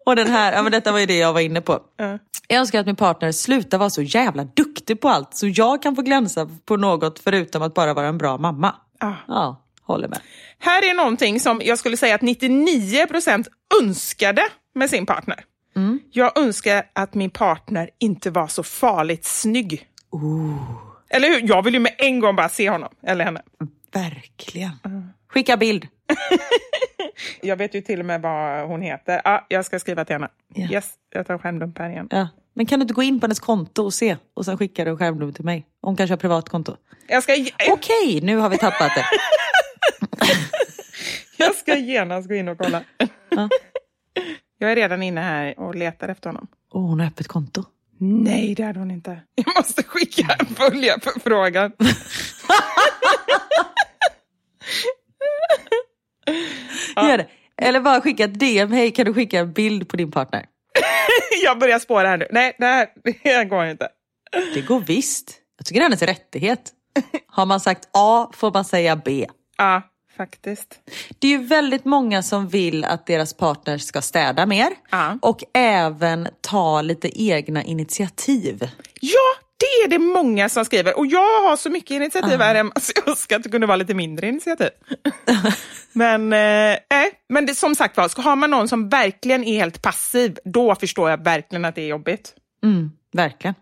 Och 0.07 0.17
den 0.17 0.27
här, 0.27 0.53
ja, 0.53 0.63
men 0.63 0.73
detta 0.73 0.93
var 0.93 0.99
ju 0.99 1.07
det 1.07 1.19
jag 1.19 1.33
var 1.33 1.41
inne 1.41 1.61
på. 1.61 1.81
Ja. 1.97 2.19
Jag 2.49 2.59
önskar 2.59 2.81
att 2.81 2.87
min 2.87 2.97
partner 2.97 3.33
slutar 3.33 3.79
vara 3.79 3.91
så 3.91 4.03
jävla 4.03 4.45
duktig 4.45 5.01
på 5.01 5.09
allt 5.09 5.35
så 5.35 5.49
jag 5.49 5.83
kan 5.83 5.97
få 5.97 6.03
glänsa 6.03 6.49
på 6.65 6.77
något 6.77 7.19
förutom 7.19 7.63
att 7.63 7.75
bara 7.75 7.95
vara 7.95 8.07
en 8.07 8.19
bra 8.19 8.39
mamma. 8.39 8.75
Ja. 9.01 9.17
Ja, 9.29 9.63
håller 9.83 10.09
med. 10.09 10.21
Här 10.59 10.91
är 10.91 10.95
någonting 10.95 11.41
som 11.41 11.61
jag 11.65 11.79
skulle 11.79 11.97
säga 11.97 12.15
att 12.15 12.23
99 12.23 13.07
procent 13.07 13.49
önskade 13.83 14.43
med 14.75 14.91
sin 14.91 15.07
partner. 15.07 15.45
Jag 16.11 16.39
önskar 16.39 16.85
att 16.93 17.15
min 17.15 17.31
partner 17.31 17.91
inte 17.99 18.31
var 18.31 18.47
så 18.47 18.63
farligt 18.63 19.25
snygg. 19.25 19.89
Eller 21.09 21.29
hur? 21.29 21.49
Jag 21.49 21.63
vill 21.63 21.75
ju 21.75 21.81
med 21.81 21.95
en 21.99 22.21
gång 22.21 22.37
bara 22.37 22.49
se 22.49 22.71
honom, 22.71 22.89
eller 23.07 23.25
henne. 23.25 23.43
Verkligen. 23.93 24.73
Skicka 25.29 25.57
bild. 25.57 25.87
Jag 27.41 27.57
vet 27.57 27.75
ju 27.75 27.81
till 27.81 28.01
och 28.01 28.07
med 28.07 28.23
vad 28.23 28.69
hon 28.69 28.83
heter. 28.83 29.21
Ja, 29.25 29.47
jag 29.49 29.65
ska 29.65 29.79
skriva 29.79 30.05
till 30.05 30.15
henne. 30.15 30.29
Ja. 30.55 30.69
Yes, 30.71 30.91
jag 31.15 31.27
tar 31.27 31.39
skärmdump 31.39 31.79
här 31.79 31.91
igen. 31.91 32.09
Ja. 32.11 32.29
Men 32.55 32.67
kan 32.67 32.79
du 32.79 32.83
inte 32.83 32.95
gå 32.95 33.03
in 33.03 33.21
på 33.21 33.25
hennes 33.27 33.41
konto 33.41 33.85
och 33.85 33.95
se 33.95 34.17
och 34.35 34.45
sen 34.45 34.59
skicka 34.59 34.83
en 34.83 34.99
skärmdump 34.99 35.37
till 35.37 35.45
mig? 35.45 35.67
Hon 35.83 35.97
kanske 35.97 36.13
har 36.13 36.19
privat 36.19 36.49
konto. 36.49 36.77
Jag 37.09 37.23
ska, 37.23 37.33
Okej, 37.71 38.21
nu 38.23 38.37
har 38.37 38.49
vi 38.49 38.59
tappat 38.59 38.93
det. 38.95 39.05
jag 41.45 41.55
ska 41.55 41.77
genast 41.77 42.29
gå 42.29 42.35
in 42.35 42.49
och 42.49 42.59
kolla. 42.59 42.85
Ja. 43.29 43.49
Jag 44.59 44.73
är 44.73 44.77
redan 44.77 45.03
inne 45.03 45.21
här 45.21 45.59
och 45.59 45.75
letar 45.75 46.09
efter 46.09 46.29
honom. 46.31 46.47
Oh, 46.71 46.87
hon 46.89 47.01
har 47.01 47.07
öppet 47.07 47.29
konto. 47.29 47.65
Nej, 47.99 48.55
det 48.55 48.63
hade 48.63 48.79
hon 48.79 48.91
inte. 48.91 49.21
Jag 49.35 49.57
måste 49.57 49.83
skicka 49.83 50.37
en 50.39 50.47
följarförfrågan. 50.47 51.73
Gör 56.97 57.19
det. 57.19 57.27
Eller 57.63 57.81
bara 57.81 58.01
skicka 58.01 58.25
ett 58.25 58.39
DM. 58.41 58.73
Hej, 58.73 58.91
kan 58.91 59.07
du 59.07 59.15
skicka 59.15 59.39
en 59.39 59.53
bild 59.53 59.89
på 59.89 59.97
din 59.97 60.11
partner? 60.11 60.47
Jag 61.45 61.59
börjar 61.59 61.79
spåra 61.79 62.09
här 62.09 62.17
nu. 62.17 62.27
Nej, 62.31 62.57
det 62.59 62.67
här, 62.67 62.89
det 63.05 63.31
här 63.31 63.45
går 63.45 63.65
inte. 63.67 63.89
Det 64.55 64.61
går 64.61 64.81
visst. 64.81 65.35
Jag 65.59 65.67
tycker 65.67 65.81
det 65.81 65.85
är 65.85 65.89
hennes 65.89 66.03
rättighet. 66.03 66.73
Har 67.27 67.47
man 67.47 67.61
sagt 67.61 67.89
A 67.93 68.31
får 68.35 68.53
man 68.53 68.65
säga 68.65 68.97
B. 68.97 69.27
Ja, 69.57 69.83
faktiskt. 70.17 70.79
Det 71.19 71.27
är 71.27 71.31
ju 71.31 71.45
väldigt 71.47 71.85
många 71.85 72.23
som 72.23 72.49
vill 72.49 72.85
att 72.85 73.07
deras 73.07 73.35
partner 73.35 73.79
ska 73.79 74.03
städa 74.03 74.47
mer 74.47 74.69
Ja. 74.91 75.19
och 75.23 75.45
även 75.55 76.29
ta 76.41 76.83
lite 76.83 77.23
egna 77.23 77.63
initiativ. 77.65 78.71
Ja, 79.01 79.44
det 79.59 79.85
är 79.85 79.89
det 79.89 79.99
många 79.99 80.49
som 80.49 80.65
skriver. 80.65 80.99
Och 80.99 81.07
jag 81.07 81.49
har 81.49 81.57
så 81.57 81.71
mycket 81.71 81.91
initiativ 81.91 82.41
här 82.41 82.55
hemma 82.55 82.73
så 82.81 82.93
jag 82.97 83.09
önskar 83.09 83.37
att 83.37 83.43
det 83.43 83.49
kunde 83.49 83.67
vara 83.67 83.77
lite 83.77 83.95
mindre 83.95 84.29
initiativ. 84.29 84.71
men 85.93 86.33
eh, 86.33 86.79
nej, 86.91 87.11
men 87.29 87.47
det, 87.47 87.55
som 87.55 87.75
sagt 87.75 87.97
var, 87.97 88.23
har 88.23 88.37
man 88.37 88.51
någon 88.51 88.69
som 88.69 88.89
verkligen 88.89 89.45
är 89.45 89.59
helt 89.59 89.83
passiv, 89.83 90.39
då 90.45 90.75
förstår 90.75 91.11
jag 91.11 91.25
verkligen 91.25 91.65
att 91.65 91.75
det 91.75 91.83
är 91.83 91.89
jobbigt. 91.89 92.35
Mm, 92.65 92.91
verkligen. 93.13 93.55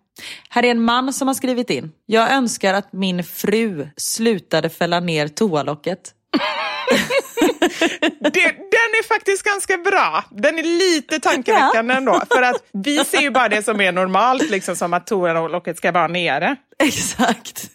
Här 0.49 0.65
är 0.65 0.71
en 0.71 0.83
man 0.83 1.13
som 1.13 1.29
har 1.29 1.35
skrivit 1.35 1.71
in. 1.71 1.93
Jag 2.07 2.33
önskar 2.33 2.75
att 2.75 2.93
min 2.93 3.25
fru 3.25 3.89
slutade 3.97 4.69
fälla 4.69 5.01
ner 5.01 5.29
toalocket. 5.29 6.15
Det, 8.21 8.43
den 8.71 8.91
är 9.01 9.09
faktiskt 9.09 9.43
ganska 9.43 9.77
bra. 9.79 10.25
Den 10.31 10.59
är 10.59 10.63
lite 10.63 11.21
tankeväckande 11.21 11.95
ändå. 11.95 12.23
För 12.33 12.43
att 12.43 12.65
vi 12.73 13.05
ser 13.05 13.21
ju 13.21 13.31
bara 13.31 13.49
det 13.49 13.63
som 13.63 13.81
är 13.81 13.93
normalt, 13.93 14.51
liksom 14.51 14.77
som 14.77 14.95
att 14.95 15.07
toalocket 15.07 15.77
ska 15.77 15.93
vara 15.93 16.09
nere. 16.09 16.57
Exakt. 16.79 17.71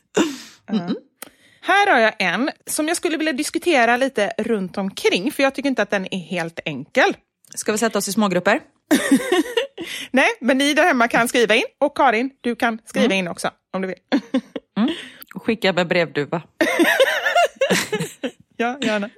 Här 1.61 1.87
har 1.93 1.99
jag 1.99 2.13
en 2.19 2.51
som 2.65 2.87
jag 2.87 2.97
skulle 2.97 3.17
vilja 3.17 3.33
diskutera 3.33 3.97
lite 3.97 4.33
runt 4.37 4.77
omkring, 4.77 5.31
för 5.31 5.43
jag 5.43 5.55
tycker 5.55 5.69
inte 5.69 5.81
att 5.81 5.89
den 5.89 6.13
är 6.13 6.19
helt 6.19 6.59
enkel. 6.65 7.15
Ska 7.55 7.71
vi 7.71 7.77
sätta 7.77 7.97
oss 7.99 8.07
i 8.07 8.11
smågrupper? 8.11 8.59
Nej, 10.11 10.29
men 10.41 10.57
ni 10.57 10.73
där 10.73 10.83
hemma 10.83 11.07
kan 11.07 11.27
skriva 11.27 11.55
in 11.55 11.63
och 11.79 11.97
Karin, 11.97 12.29
du 12.41 12.55
kan 12.55 12.79
skriva 12.85 13.13
in 13.15 13.27
också 13.27 13.49
om 13.73 13.81
du 13.81 13.87
vill. 13.87 13.97
Skicka 15.35 15.73
med 15.73 15.87
brevduva. 15.87 16.41
Ja, 18.57 18.77
gärna. 18.81 19.09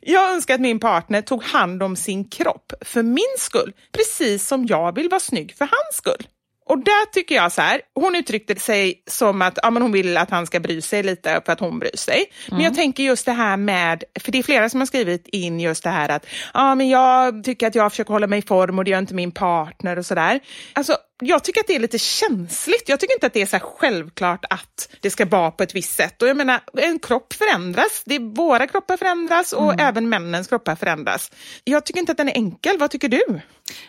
Jag 0.00 0.34
önskar 0.34 0.54
att 0.54 0.60
min 0.60 0.80
partner 0.80 1.22
tog 1.22 1.42
hand 1.42 1.82
om 1.82 1.96
sin 1.96 2.28
kropp 2.28 2.72
för 2.80 3.02
min 3.02 3.34
skull, 3.38 3.72
precis 3.92 4.46
som 4.48 4.66
jag 4.66 4.94
vill 4.94 5.08
vara 5.08 5.20
snygg 5.20 5.54
för 5.58 5.64
hans 5.64 5.96
skull. 5.96 6.26
Och 6.68 6.78
där 6.78 7.12
tycker 7.12 7.34
jag 7.34 7.52
så 7.52 7.62
här, 7.62 7.80
hon 7.94 8.16
uttryckte 8.16 8.56
sig 8.56 9.02
som 9.06 9.42
att 9.42 9.58
ja, 9.62 9.70
men 9.70 9.82
hon 9.82 9.92
vill 9.92 10.16
att 10.16 10.30
han 10.30 10.46
ska 10.46 10.60
bry 10.60 10.80
sig 10.82 11.02
lite 11.02 11.42
för 11.46 11.52
att 11.52 11.60
hon 11.60 11.78
bryr 11.78 11.96
sig. 11.96 12.24
Men 12.50 12.60
jag 12.60 12.74
tänker 12.74 13.02
just 13.02 13.26
det 13.26 13.32
här 13.32 13.56
med, 13.56 14.04
för 14.20 14.32
det 14.32 14.38
är 14.38 14.42
flera 14.42 14.68
som 14.68 14.80
har 14.80 14.86
skrivit 14.86 15.28
in 15.28 15.60
just 15.60 15.84
det 15.84 15.90
här 15.90 16.08
att 16.08 16.26
ja, 16.54 16.74
men 16.74 16.88
jag 16.88 17.44
tycker 17.44 17.66
att 17.66 17.74
jag 17.74 17.92
försöker 17.92 18.12
hålla 18.12 18.26
mig 18.26 18.38
i 18.38 18.42
form 18.42 18.78
och 18.78 18.84
det 18.84 18.90
gör 18.90 18.98
inte 18.98 19.14
min 19.14 19.32
partner 19.32 19.98
och 19.98 20.06
sådär. 20.06 20.40
Alltså, 20.72 20.96
jag 21.22 21.44
tycker 21.44 21.60
att 21.60 21.66
det 21.66 21.74
är 21.74 21.80
lite 21.80 21.98
känsligt. 21.98 22.88
Jag 22.88 23.00
tycker 23.00 23.14
inte 23.14 23.26
att 23.26 23.32
det 23.32 23.42
är 23.42 23.46
så 23.46 23.58
självklart 23.58 24.44
att 24.50 24.96
det 25.00 25.10
ska 25.10 25.24
vara 25.24 25.50
på 25.50 25.62
ett 25.62 25.74
visst 25.74 25.96
sätt. 25.96 26.22
Och 26.22 26.28
jag 26.28 26.36
menar, 26.36 26.60
en 26.72 26.98
kropp 26.98 27.32
förändras. 27.32 28.02
Det 28.04 28.14
är, 28.14 28.36
våra 28.36 28.66
kroppar 28.66 28.96
förändras 28.96 29.52
och 29.52 29.80
även 29.80 30.08
männens 30.08 30.48
kroppar 30.48 30.76
förändras. 30.76 31.32
Jag 31.64 31.86
tycker 31.86 32.00
inte 32.00 32.12
att 32.12 32.18
den 32.18 32.28
är 32.28 32.36
enkel. 32.36 32.78
Vad 32.78 32.90
tycker 32.90 33.08
du? 33.08 33.40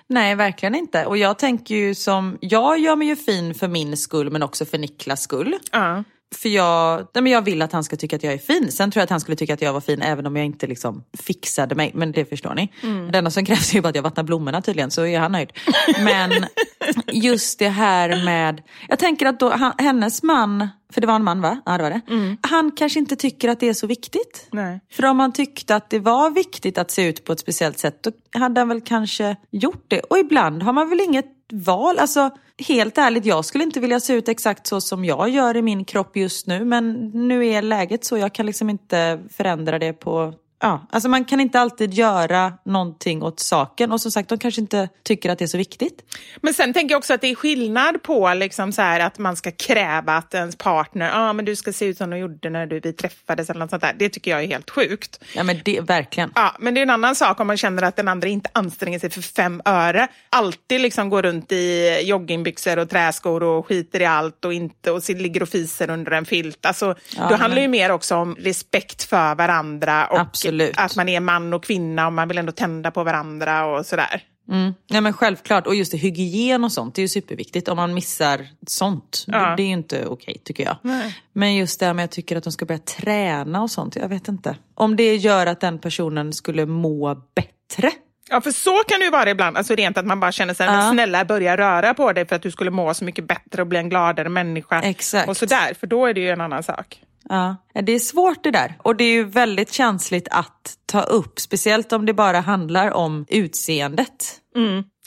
Nej, 0.08 0.36
verkligen 0.36 0.76
inte. 0.76 1.06
Och 1.06 1.18
jag 1.18 1.40
tänker 1.40 1.76
ju 1.76 1.96
som, 1.96 2.38
jag 2.42 2.80
gör 2.80 2.96
mig 2.96 3.08
ju 3.08 3.16
fin 3.16 3.56
för 3.56 3.68
min 3.68 3.98
skull 3.98 4.30
men 4.30 4.44
också 4.44 4.66
för 4.66 4.78
Niklas 4.78 5.22
skull. 5.22 5.56
Ja. 5.72 6.04
För 6.36 6.50
jag, 6.50 7.08
nej 7.14 7.22
men 7.22 7.32
jag 7.32 7.42
vill 7.42 7.62
att 7.62 7.72
han 7.72 7.84
ska 7.84 7.96
tycka 7.96 8.16
att 8.16 8.24
jag 8.24 8.34
är 8.34 8.38
fin. 8.38 8.72
Sen 8.72 8.92
tror 8.92 9.02
jag 9.02 9.04
att 9.04 9.10
han 9.10 9.20
skulle 9.20 9.38
tycka 9.38 9.54
att 9.54 9.62
jag 9.62 9.74
var 9.74 9.82
fin 9.82 10.02
även 10.02 10.26
om 10.26 10.36
jag 10.36 10.46
inte 10.46 10.68
liksom 10.68 11.04
fixade 11.18 11.76
mig. 11.76 11.92
Men 11.96 12.12
det 12.12 12.26
förstår 12.26 12.54
ni. 12.56 12.72
Det 13.12 13.18
enda 13.18 13.32
som 13.32 13.46
krävs 13.46 13.76
är 13.76 13.82
bara 13.82 13.90
att 13.90 13.96
jag 13.96 14.04
vattnar 14.04 14.24
blommorna 14.24 14.62
tydligen 14.62 14.92
så 14.92 15.06
är 15.06 15.20
han 15.20 15.32
nöjd. 15.32 15.52
Men 16.00 16.32
just 17.08 17.60
det 17.60 17.70
här 17.70 18.26
med, 18.26 18.62
jag 18.88 19.00
tänker 19.00 19.26
att 19.26 19.40
då, 19.40 19.50
han, 19.50 19.74
hennes 19.78 20.24
man, 20.24 20.68
för 20.94 21.02
det 21.02 21.08
var 21.08 21.16
en 21.16 21.24
man 21.24 21.42
va? 21.42 21.62
Ja 21.66 21.78
det 21.78 21.84
var 21.84 21.90
det. 21.90 22.02
Han 22.42 22.72
kanske 22.72 23.00
inte 23.00 23.16
tycker 23.16 23.50
att 23.50 23.60
det 23.60 23.70
är 23.70 23.74
så 23.74 23.88
viktigt. 23.88 24.48
Nej. 24.52 24.80
För 24.92 25.06
om 25.06 25.20
han 25.20 25.32
tyckte 25.32 25.76
att 25.76 25.90
det 25.90 26.00
var 26.00 26.30
viktigt 26.30 26.78
att 26.78 26.92
se 26.92 27.08
ut 27.08 27.24
på 27.26 27.34
ett 27.34 27.40
speciellt 27.40 27.80
sätt 27.80 28.04
då 28.04 28.12
hade 28.40 28.62
han 28.62 28.68
väl 28.68 28.82
kanske 28.82 29.36
gjort 29.52 29.86
det. 29.88 30.00
Och 30.00 30.18
ibland 30.18 30.64
har 30.64 30.74
man 30.74 30.90
väl 30.90 31.00
inget 31.00 31.26
val. 31.52 32.00
Alltså 32.00 32.30
helt 32.68 32.98
ärligt, 32.98 33.26
jag 33.26 33.46
skulle 33.46 33.64
inte 33.64 33.80
vilja 33.80 34.00
se 34.00 34.14
ut 34.14 34.30
exakt 34.30 34.68
så 34.68 34.82
som 34.82 35.06
jag 35.06 35.30
gör 35.30 35.58
i 35.58 35.62
min 35.62 35.86
kropp 35.86 36.18
just 36.18 36.48
nu. 36.48 36.66
Men 36.66 37.12
nu 37.28 37.48
är 37.48 37.62
läget 37.62 38.06
så, 38.06 38.18
jag 38.18 38.34
kan 38.34 38.46
liksom 38.46 38.70
inte 38.70 39.20
förändra 39.32 39.80
det 39.80 39.94
på 39.94 40.34
Ja, 40.60 40.88
alltså 40.90 41.10
man 41.10 41.26
kan 41.26 41.40
inte 41.40 41.60
alltid 41.60 41.94
göra 41.94 42.54
någonting 42.66 43.24
åt 43.24 43.40
saken 43.40 43.92
och 43.92 44.02
som 44.02 44.12
sagt 44.12 44.30
de 44.30 44.38
kanske 44.40 44.62
inte 44.62 44.90
tycker 45.04 45.30
att 45.30 45.40
det 45.40 45.46
är 45.46 45.48
så 45.48 45.58
viktigt. 45.58 46.16
Men 46.42 46.54
sen 46.54 46.74
tänker 46.74 46.94
jag 46.94 47.00
också 47.00 47.14
att 47.14 47.22
det 47.22 47.28
är 47.28 47.36
skillnad 47.36 48.04
på 48.04 48.34
liksom 48.34 48.72
så 48.72 48.82
här 48.82 49.00
att 49.00 49.20
man 49.20 49.36
ska 49.36 49.52
kräva 49.52 50.18
att 50.18 50.34
ens 50.34 50.56
partner, 50.56 51.06
ja 51.06 51.30
ah, 51.30 51.34
men 51.34 51.46
du 51.46 51.56
ska 51.56 51.74
se 51.74 51.86
ut 51.86 51.98
som 51.98 52.10
du 52.10 52.18
gjorde 52.18 52.50
när 52.50 52.66
du, 52.66 52.80
vi 52.80 52.94
träffades 52.94 53.50
eller 53.50 53.60
något 53.60 53.70
sånt 53.70 53.82
där. 53.82 53.96
Det 54.00 54.10
tycker 54.10 54.32
jag 54.32 54.44
är 54.44 54.48
helt 54.48 54.70
sjukt. 54.70 55.24
Ja 55.36 55.44
men 55.44 55.60
det, 55.66 55.82
verkligen. 55.82 56.32
Ja, 56.36 56.56
men 56.60 56.74
det 56.74 56.80
är 56.80 56.84
en 56.84 56.90
annan 56.90 57.16
sak 57.16 57.40
om 57.40 57.48
man 57.48 57.58
känner 57.58 57.84
att 57.84 57.96
den 57.96 58.08
andra 58.08 58.28
inte 58.28 58.50
anstränger 58.54 59.00
sig 59.00 59.10
för 59.10 59.22
fem 59.22 59.62
öre. 59.66 60.08
Alltid 60.30 60.82
liksom 60.82 61.10
går 61.10 61.22
runt 61.22 61.52
i 61.52 61.98
joggingbyxor 62.04 62.80
och 62.80 62.90
träskor 62.90 63.44
och 63.44 63.68
skiter 63.68 64.02
i 64.02 64.06
allt 64.06 64.46
och 64.46 64.54
inte 64.54 64.92
och 64.92 65.10
ligger 65.10 65.42
och 65.42 65.50
fiser 65.50 65.90
under 65.90 66.12
en 66.12 66.26
filt. 66.26 66.66
Alltså, 66.66 66.86
Ja, 66.86 67.24
då 67.24 67.30
men- 67.30 67.40
handlar 67.40 67.56
det 67.56 67.62
ju 67.62 67.68
mer 67.68 67.92
också 67.92 68.16
om 68.16 68.36
respekt 68.36 69.04
för 69.04 69.36
varandra 69.36 70.08
och 70.08 70.20
Absolut. 70.20 70.47
Att 70.76 70.96
man 70.96 71.10
är 71.10 71.20
man 71.20 71.54
och 71.54 71.64
kvinna 71.64 72.08
och 72.08 72.14
man 72.14 72.28
vill 72.28 72.38
ändå 72.38 72.52
tända 72.52 72.92
på 72.92 73.04
varandra 73.04 73.66
och 73.66 73.86
sådär. 73.86 74.24
Mm. 74.52 74.74
Nej 74.90 75.02
men 75.02 75.14
självklart, 75.14 75.68
och 75.68 75.76
just 75.76 75.92
det, 75.92 75.98
hygien 75.98 76.64
och 76.64 76.72
sånt 76.72 76.98
är 76.98 77.02
ju 77.02 77.08
superviktigt. 77.08 77.68
Om 77.68 77.78
man 77.78 77.94
missar 77.94 78.48
sånt, 78.68 79.24
Ja. 79.28 79.54
det, 79.58 79.64
är 79.64 79.68
ju 79.68 79.74
inte 79.74 80.06
okej 80.06 80.42
tycker 80.44 80.64
jag. 80.64 80.78
Nej. 80.82 81.18
Men 81.34 81.56
just 81.56 81.80
det 81.80 81.86
här 81.86 81.94
med 81.94 82.06
att 82.06 82.12
jag 82.12 82.16
tycker 82.16 82.36
att 82.36 82.44
de 82.44 82.52
ska 82.52 82.66
börja 82.66 82.80
träna 82.80 83.62
och 83.62 83.72
sånt, 83.72 83.96
jag 83.96 84.10
vet 84.10 84.28
inte. 84.28 84.56
Om 84.76 84.96
det 84.96 85.16
gör 85.16 85.46
att 85.46 85.60
den 85.60 85.80
personen 85.80 86.34
skulle 86.34 86.66
må 86.66 87.16
bättre. 87.36 87.92
Ja, 88.30 88.42
för 88.42 88.52
så 88.52 88.76
kan 88.88 89.00
det 89.00 89.06
ju 89.06 89.12
vara 89.12 89.30
ibland. 89.30 89.58
Alltså 89.58 89.76
rent 89.76 89.98
att 89.98 90.06
man 90.06 90.20
bara 90.20 90.32
känner 90.32 90.54
sig, 90.54 90.66
Ja. 90.66 90.90
snälla 90.94 91.26
börja 91.26 91.58
röra 91.58 91.94
på 91.94 92.14
dig 92.14 92.26
för 92.28 92.36
att 92.36 92.42
du 92.42 92.52
skulle 92.52 92.72
må 92.72 92.94
så 92.94 93.06
mycket 93.06 93.28
bättre 93.28 93.62
och 93.62 93.68
bli 93.68 93.80
en 93.80 93.90
gladare 93.90 94.30
människa. 94.30 94.82
Exakt. 94.82 95.30
Och 95.30 95.38
sådär, 95.38 95.74
för 95.80 95.88
då 95.88 96.06
är 96.06 96.14
det 96.14 96.22
ju 96.22 96.30
en 96.30 96.42
annan 96.42 96.64
sak. 96.64 97.02
Ja. 97.30 97.56
Det 97.74 97.92
är 97.92 98.00
svårt 98.00 98.44
det 98.44 98.52
där. 98.52 98.78
Och 98.84 98.96
det 98.96 99.04
är 99.04 99.12
ju 99.12 99.24
väldigt 99.24 99.74
känsligt 99.74 100.28
att 100.32 100.78
ta 100.86 101.02
upp, 101.02 101.40
speciellt 101.40 101.94
om 101.94 102.06
det 102.06 102.14
bara 102.14 102.40
handlar 102.40 102.92
om 102.92 103.26
utseendet. 103.30 104.42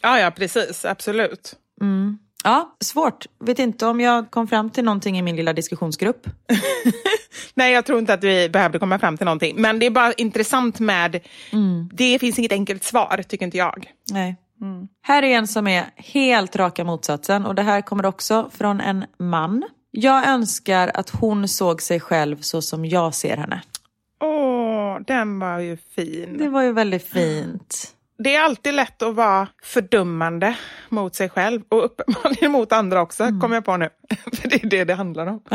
Ja, 0.02 0.20
ja, 0.20 0.30
precis. 0.30 0.84
Absolut. 0.84 1.54
Ja, 2.44 2.76
svårt. 2.80 3.26
Vet 3.44 3.58
inte 3.58 3.86
om 3.86 4.00
jag 4.00 4.30
kom 4.30 4.48
fram 4.48 4.70
till 4.70 4.84
någonting 4.84 5.18
i 5.18 5.22
min 5.22 5.36
lilla 5.36 5.52
diskussionsgrupp. 5.52 6.26
Nej, 7.54 7.72
jag 7.72 7.86
tror 7.86 7.98
inte 7.98 8.14
att 8.14 8.24
vi 8.24 8.48
behövde 8.48 8.78
komma 8.78 8.98
fram 8.98 9.16
till 9.16 9.24
någonting. 9.24 9.60
Men 9.60 9.78
det 9.78 9.86
är 9.86 9.90
bara 9.90 10.12
intressant 10.12 10.80
med... 10.80 11.20
Det 11.92 12.18
finns 12.18 12.38
inget 12.38 12.52
enkelt 12.52 12.84
svar, 12.84 13.22
tycker 13.28 13.44
inte 13.44 13.58
jag. 13.58 13.90
Nej. 14.10 14.36
Här 15.02 15.22
är 15.22 15.36
en 15.36 15.46
som 15.46 15.66
är 15.66 15.84
helt 15.96 16.56
raka 16.56 16.84
motsatsen 16.84 17.46
och 17.46 17.54
det 17.54 17.62
här 17.62 17.80
kommer 17.80 18.06
också 18.06 18.50
från 18.52 18.80
en 18.80 19.04
man. 19.18 19.64
Jag 19.90 20.28
önskar 20.28 20.90
att 20.94 21.10
hon 21.10 21.48
såg 21.48 21.82
sig 21.82 22.00
själv 22.00 22.40
så 22.40 22.62
som 22.62 22.84
jag 22.84 23.14
ser 23.14 23.36
henne. 23.36 23.62
Åh, 24.20 24.98
den 25.06 25.38
var 25.38 25.58
ju 25.58 25.76
fin. 25.76 26.38
Det 26.38 26.48
var 26.48 26.62
ju 26.62 26.72
väldigt 26.72 27.08
fint. 27.08 27.94
det 28.18 28.34
är 28.34 28.40
alltid 28.40 28.74
lätt 28.74 29.02
att 29.02 29.14
vara 29.14 29.48
fördömande 29.62 30.56
mot 30.88 31.14
sig 31.14 31.28
själv 31.28 31.62
och 31.68 31.84
uppenbarligen 31.84 32.52
mot 32.52 32.72
andra 32.72 33.02
också, 33.02 33.24
mm. 33.24 33.40
kommer 33.40 33.56
jag 33.56 33.64
på 33.64 33.76
nu. 33.76 33.90
För 34.32 34.48
det 34.48 34.64
är 34.64 34.68
det 34.68 34.84
det 34.84 34.94
handlar 34.94 35.26
om. 35.26 35.42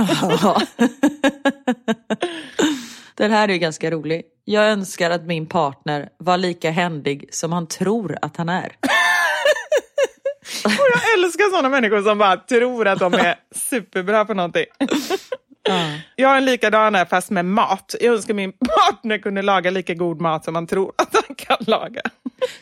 Den 3.16 3.32
här 3.32 3.48
är 3.50 3.54
ju 3.54 3.60
ganska 3.60 3.92
rolig. 3.92 4.24
Jag 4.46 4.70
önskar 4.70 5.12
att 5.12 5.24
min 5.24 5.48
partner 5.48 6.10
var 6.20 6.38
lika 6.38 6.72
händig 6.72 7.28
som 7.32 7.52
han 7.52 7.68
tror 7.68 8.18
att 8.22 8.38
han 8.38 8.50
är. 8.50 8.72
och 10.66 10.88
jag 10.94 11.14
älskar 11.20 11.50
sådana 11.50 11.70
människor 11.70 12.02
som 12.02 12.18
bara 12.18 12.38
tror 12.38 12.88
att 12.88 13.00
de 13.00 13.14
är 13.14 13.36
superbra 13.56 14.26
på 14.26 14.34
någonting. 14.34 14.66
Uh. 15.70 15.98
Jag 16.16 16.30
har 16.30 16.38
en 16.38 16.46
likadan 16.46 16.96
här 16.96 17.06
fast 17.06 17.30
med 17.30 17.46
mat. 17.46 17.96
Jag 18.02 18.14
önskar 18.14 18.34
min 18.34 18.52
partner 18.52 19.18
kunde 19.18 19.42
laga 19.42 19.72
lika 19.72 19.94
god 19.94 20.22
mat 20.22 20.46
som 20.46 20.54
man 20.54 20.68
tror 20.68 20.94
att 20.98 21.16
han 21.28 21.36
kan 21.36 21.58
laga. 21.60 22.02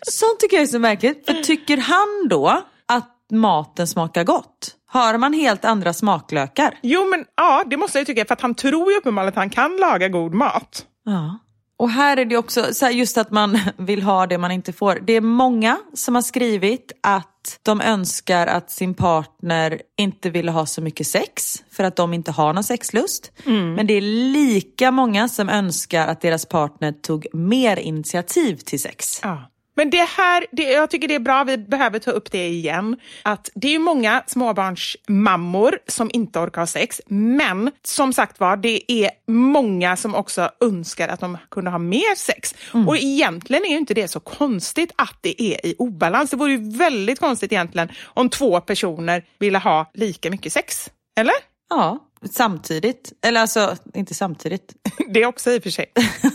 Sånt 0.01 0.39
tycker 0.39 0.57
jag 0.57 0.63
är 0.63 0.67
så 0.67 0.79
märkligt. 0.79 1.25
För 1.25 1.33
tycker 1.33 1.77
han 1.77 2.27
då 2.29 2.63
att 2.85 3.11
maten 3.31 3.87
smakar 3.87 4.23
gott? 4.23 4.75
Har 4.85 5.17
man 5.17 5.33
helt 5.33 5.65
andra 5.65 5.93
smaklökar? 5.93 6.79
Jo, 6.81 7.05
men 7.09 7.25
ja, 7.35 7.63
det 7.65 7.77
måste 7.77 7.97
jag 7.97 8.07
tycka. 8.07 8.25
För 8.25 8.33
att 8.33 8.41
han 8.41 8.55
tror 8.55 8.91
ju 8.91 8.97
uppenbarligen 8.97 9.29
att 9.29 9.35
han 9.35 9.49
kan 9.49 9.77
laga 9.77 10.07
god 10.07 10.33
mat. 10.33 10.85
Ja. 11.05 11.39
Och 11.77 11.89
här 11.89 12.17
är 12.17 12.25
det 12.25 12.37
också 12.37 12.73
så 12.73 12.89
just 12.89 13.17
att 13.17 13.31
man 13.31 13.59
vill 13.77 14.01
ha 14.01 14.27
det 14.27 14.37
man 14.37 14.51
inte 14.51 14.73
får. 14.73 14.99
Det 15.01 15.13
är 15.13 15.21
många 15.21 15.77
som 15.93 16.15
har 16.15 16.21
skrivit 16.21 16.91
att 17.03 17.32
de 17.63 17.81
önskar 17.81 18.47
att 18.47 18.71
sin 18.71 18.93
partner 18.93 19.81
inte 19.97 20.29
ville 20.29 20.51
ha 20.51 20.65
så 20.65 20.81
mycket 20.81 21.07
sex 21.07 21.63
för 21.71 21.83
att 21.83 21.95
de 21.95 22.13
inte 22.13 22.31
har 22.31 22.53
någon 22.53 22.63
sexlust. 22.63 23.31
Mm. 23.45 23.73
Men 23.73 23.87
det 23.87 23.93
är 23.93 24.01
lika 24.01 24.91
många 24.91 25.27
som 25.29 25.49
önskar 25.49 26.07
att 26.07 26.21
deras 26.21 26.45
partner 26.45 26.91
tog 26.91 27.27
mer 27.33 27.77
initiativ 27.77 28.55
till 28.55 28.81
sex. 28.81 29.19
Ja. 29.23 29.49
Men 29.75 29.89
det 29.89 30.09
här, 30.17 30.45
det, 30.51 30.63
jag 30.63 30.89
tycker 30.89 31.07
det 31.07 31.15
är 31.15 31.19
bra, 31.19 31.43
vi 31.43 31.57
behöver 31.57 31.99
ta 31.99 32.11
upp 32.11 32.31
det 32.31 32.47
igen. 32.47 32.99
Att 33.23 33.49
det 33.55 33.67
är 33.67 33.71
ju 33.71 33.79
många 33.79 34.23
småbarnsmammor 34.27 35.79
som 35.87 36.09
inte 36.13 36.39
orkar 36.39 36.61
ha 36.61 36.67
sex, 36.67 37.01
men 37.07 37.71
som 37.83 38.13
sagt 38.13 38.39
var, 38.39 38.57
det 38.57 38.91
är 38.91 39.11
många 39.27 39.95
som 39.95 40.15
också 40.15 40.49
önskar 40.61 41.07
att 41.07 41.19
de 41.19 41.37
kunde 41.51 41.71
ha 41.71 41.77
mer 41.77 42.15
sex. 42.15 42.55
Mm. 42.73 42.87
Och 42.87 42.97
egentligen 42.97 43.65
är 43.65 43.69
ju 43.69 43.77
inte 43.77 43.93
det 43.93 44.07
så 44.07 44.19
konstigt 44.19 44.91
att 44.95 45.17
det 45.21 45.43
är 45.43 45.65
i 45.65 45.75
obalans. 45.77 46.29
Det 46.29 46.37
vore 46.37 46.51
ju 46.51 46.77
väldigt 46.77 47.19
konstigt 47.19 47.51
egentligen 47.51 47.89
om 48.03 48.29
två 48.29 48.61
personer 48.61 49.23
ville 49.39 49.57
ha 49.57 49.91
lika 49.93 50.29
mycket 50.29 50.53
sex. 50.53 50.89
Eller? 51.15 51.35
Ja, 51.69 51.99
samtidigt. 52.31 53.13
Eller 53.21 53.41
alltså, 53.41 53.75
inte 53.93 54.13
samtidigt. 54.13 54.73
Det 55.09 55.25
också 55.25 55.51
i 55.51 55.59
och 55.59 55.63
för 55.63 55.69
sig. 55.69 55.85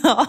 ja, 0.03 0.25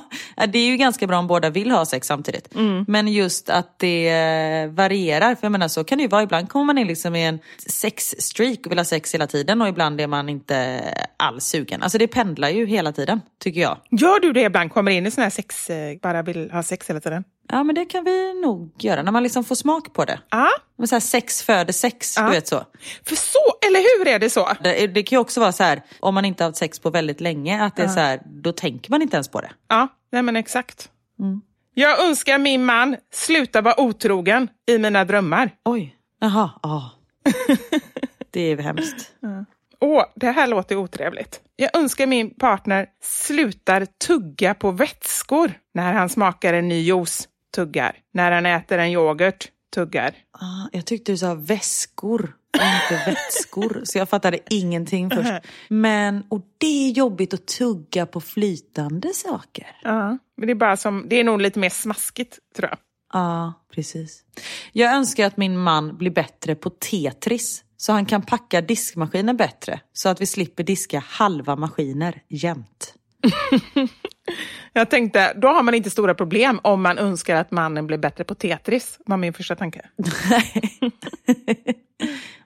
det 0.46 0.58
är 0.58 0.66
ju 0.66 0.76
ganska 0.76 1.06
bra 1.06 1.18
om 1.18 1.26
båda 1.26 1.50
vill 1.50 1.70
ha 1.70 1.86
sex 1.86 2.06
samtidigt. 2.06 2.54
Mm. 2.54 2.84
Men 2.88 3.08
just 3.08 3.50
att 3.50 3.78
det 3.78 4.70
varierar. 4.72 5.34
För 5.34 5.44
jag 5.44 5.52
menar 5.52 5.68
så 5.68 5.84
kan 5.84 5.98
det 5.98 6.02
ju 6.02 6.08
vara. 6.08 6.22
Ibland 6.22 6.48
kommer 6.48 6.64
man 6.64 6.78
in 6.78 6.86
liksom 6.86 7.16
i 7.16 7.24
en 7.24 7.38
sexstreak 7.66 8.58
och 8.64 8.72
vill 8.72 8.78
ha 8.78 8.84
sex 8.84 9.14
hela 9.14 9.26
tiden 9.26 9.62
och 9.62 9.68
ibland 9.68 10.00
är 10.00 10.06
man 10.06 10.28
inte 10.28 10.82
alls 11.16 11.44
sugen. 11.44 11.82
Alltså 11.82 11.98
det 11.98 12.06
pendlar 12.06 12.48
ju 12.48 12.66
hela 12.66 12.92
tiden, 12.92 13.20
tycker 13.38 13.60
jag. 13.60 13.78
Gör 13.90 14.20
du 14.20 14.32
det 14.32 14.42
ibland? 14.42 14.72
Kommer 14.72 14.90
in 14.90 15.06
i 15.06 15.10
sån 15.10 15.22
här 15.22 15.30
sex, 15.30 15.70
eh, 15.70 15.96
bara 16.02 16.22
vill 16.22 16.50
ha 16.50 16.62
sex 16.62 16.90
hela 16.90 17.00
tiden? 17.00 17.24
Ja 17.52 17.64
men 17.64 17.74
det 17.74 17.84
kan 17.84 18.04
vi 18.04 18.34
nog 18.34 18.72
göra 18.78 19.02
när 19.02 19.12
man 19.12 19.22
liksom 19.22 19.44
får 19.44 19.54
smak 19.54 19.92
på 19.92 20.04
det. 20.04 20.20
Ja. 20.30 20.48
Så 20.86 20.94
här, 20.94 21.00
sex 21.00 21.42
föder 21.42 21.72
sex, 21.72 22.14
ja. 22.16 22.22
du 22.22 22.30
vet 22.30 22.48
så. 22.48 22.64
För 23.06 23.16
så, 23.16 23.66
eller 23.66 23.98
hur 23.98 24.08
är 24.08 24.18
det 24.18 24.30
så? 24.30 24.48
Det, 24.62 24.86
det 24.86 25.02
kan 25.02 25.16
ju 25.16 25.20
också 25.20 25.40
vara 25.40 25.52
så 25.52 25.62
här, 25.62 25.82
om 26.00 26.14
man 26.14 26.24
inte 26.24 26.44
har 26.44 26.48
haft 26.48 26.58
sex 26.58 26.78
på 26.78 26.90
väldigt 26.90 27.20
länge, 27.20 27.64
att 27.64 27.76
det 27.76 27.82
ja. 27.82 27.88
är 27.88 27.92
så 27.92 28.00
här, 28.00 28.20
då 28.24 28.52
tänker 28.52 28.90
man 28.90 29.02
inte 29.02 29.16
ens 29.16 29.28
på 29.28 29.40
det. 29.40 29.50
Ja, 29.68 29.88
nej 30.12 30.22
men 30.22 30.36
exakt. 30.36 30.88
Mm. 31.18 31.40
Jag 31.74 32.04
önskar 32.04 32.38
min 32.38 32.64
man 32.64 32.96
sluta 33.12 33.60
vara 33.60 33.80
otrogen 33.80 34.48
i 34.68 34.78
mina 34.78 35.04
drömmar. 35.04 35.50
Oj, 35.64 35.96
jaha, 36.20 36.50
ja. 36.62 36.90
det 38.30 38.40
är 38.40 38.56
hemskt. 38.56 39.12
Ja. 39.20 39.44
Åh, 39.80 40.04
det 40.14 40.30
här 40.30 40.46
låter 40.46 40.76
otrevligt. 40.76 41.40
Jag 41.56 41.76
önskar 41.76 42.06
min 42.06 42.34
partner 42.34 42.86
slutar 43.02 43.86
tugga 44.06 44.54
på 44.54 44.70
vätskor 44.70 45.52
när 45.74 45.92
han 45.92 46.08
smakar 46.08 46.54
en 46.54 46.68
ny 46.68 46.80
juice 46.80 47.28
tuggar. 47.54 47.96
När 48.12 48.32
han 48.32 48.46
äter 48.46 48.78
en 48.78 48.90
yoghurt, 48.90 49.48
tuggar. 49.74 50.14
Ah, 50.32 50.68
jag 50.72 50.86
tyckte 50.86 51.12
du 51.12 51.18
sa 51.18 51.34
väskor 51.34 52.36
och 52.54 52.62
inte 52.62 53.04
vätskor. 53.10 53.80
Så 53.84 53.98
jag 53.98 54.08
fattade 54.08 54.38
ingenting 54.50 55.10
först. 55.10 55.32
Men, 55.68 56.24
och 56.28 56.40
det 56.58 56.88
är 56.88 56.90
jobbigt 56.90 57.34
att 57.34 57.46
tugga 57.46 58.06
på 58.06 58.20
flytande 58.20 59.08
saker. 59.14 59.66
Ja, 59.82 60.18
men 60.36 60.46
det 60.46 60.52
är 60.52 60.54
bara 60.54 60.76
som, 60.76 61.06
det 61.08 61.20
är 61.20 61.24
nog 61.24 61.40
lite 61.40 61.58
mer 61.58 61.70
smaskigt 61.70 62.38
tror 62.56 62.68
jag. 62.68 62.78
Ja, 63.12 63.52
precis. 63.74 64.22
Jag 64.72 64.94
önskar 64.94 65.26
att 65.26 65.36
min 65.36 65.58
man 65.58 65.96
blir 65.96 66.10
bättre 66.10 66.54
på 66.54 66.70
Tetris. 66.70 67.64
Så 67.76 67.92
han 67.92 68.06
kan 68.06 68.22
packa 68.22 68.60
diskmaskinen 68.60 69.36
bättre. 69.36 69.80
Så 69.92 70.08
att 70.08 70.20
vi 70.20 70.26
slipper 70.26 70.64
diska 70.64 71.04
halva 71.06 71.56
maskiner 71.56 72.22
jämt. 72.28 72.94
Jag 74.72 74.90
tänkte, 74.90 75.32
då 75.36 75.48
har 75.48 75.62
man 75.62 75.74
inte 75.74 75.90
stora 75.90 76.14
problem 76.14 76.60
om 76.62 76.82
man 76.82 76.98
önskar 76.98 77.36
att 77.36 77.50
mannen 77.50 77.86
blir 77.86 77.98
bättre 77.98 78.24
på 78.24 78.34
Tetris, 78.34 78.98
var 79.06 79.16
min 79.16 79.32
första 79.32 79.56
tanke. 79.56 79.80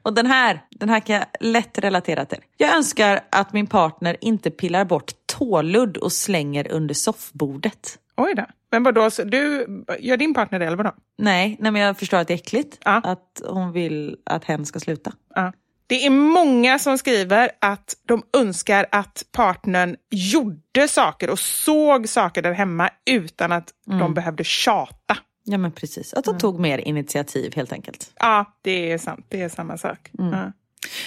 Och 0.02 0.14
den 0.14 0.26
här, 0.26 0.60
den 0.70 0.88
här 0.88 1.00
kan 1.00 1.16
jag 1.16 1.24
lätt 1.40 1.78
relatera 1.78 2.24
till. 2.24 2.38
Jag 2.56 2.76
önskar 2.76 3.20
att 3.30 3.52
min 3.52 3.66
partner 3.66 4.16
inte 4.20 4.50
pillar 4.50 4.84
bort 4.84 5.12
tåludd 5.26 5.96
och 5.96 6.12
slänger 6.12 6.72
under 6.72 6.94
soffbordet. 6.94 7.98
Oj 8.16 8.34
då. 8.34 8.46
Men 8.70 8.82
vadå, 8.82 9.10
du, 9.24 9.66
gör 9.98 10.16
din 10.16 10.34
partner 10.34 10.58
det 10.58 10.66
eller 10.66 10.76
vadå? 10.76 10.92
Nej, 11.18 11.56
nej 11.60 11.72
men 11.72 11.82
jag 11.82 11.98
förstår 11.98 12.18
att 12.18 12.28
det 12.28 12.34
är 12.34 12.38
äckligt. 12.38 12.78
Ja. 12.84 13.00
Att 13.04 13.42
hon 13.48 13.72
vill 13.72 14.16
att 14.24 14.44
hen 14.44 14.66
ska 14.66 14.80
sluta. 14.80 15.12
Ja. 15.34 15.52
Det 15.94 16.06
är 16.06 16.10
många 16.10 16.78
som 16.78 16.98
skriver 16.98 17.50
att 17.60 17.96
de 18.06 18.22
önskar 18.32 18.86
att 18.90 19.24
partnern 19.32 19.96
gjorde 20.10 20.88
saker 20.88 21.30
och 21.30 21.38
såg 21.38 22.08
saker 22.08 22.42
där 22.42 22.52
hemma 22.52 22.90
utan 23.10 23.52
att 23.52 23.70
mm. 23.86 23.98
de 23.98 24.14
behövde 24.14 24.44
tjata. 24.44 25.16
Ja 25.44 25.58
men 25.58 25.72
precis, 25.72 26.14
att 26.14 26.24
de 26.24 26.30
mm. 26.30 26.40
tog 26.40 26.60
mer 26.60 26.78
initiativ 26.78 27.54
helt 27.54 27.72
enkelt. 27.72 28.12
Ja, 28.20 28.44
det 28.62 28.92
är 28.92 28.98
sant. 28.98 29.26
Det 29.28 29.42
är 29.42 29.48
samma 29.48 29.78
sak. 29.78 30.10
Mm. 30.18 30.32
Ja. 30.32 30.52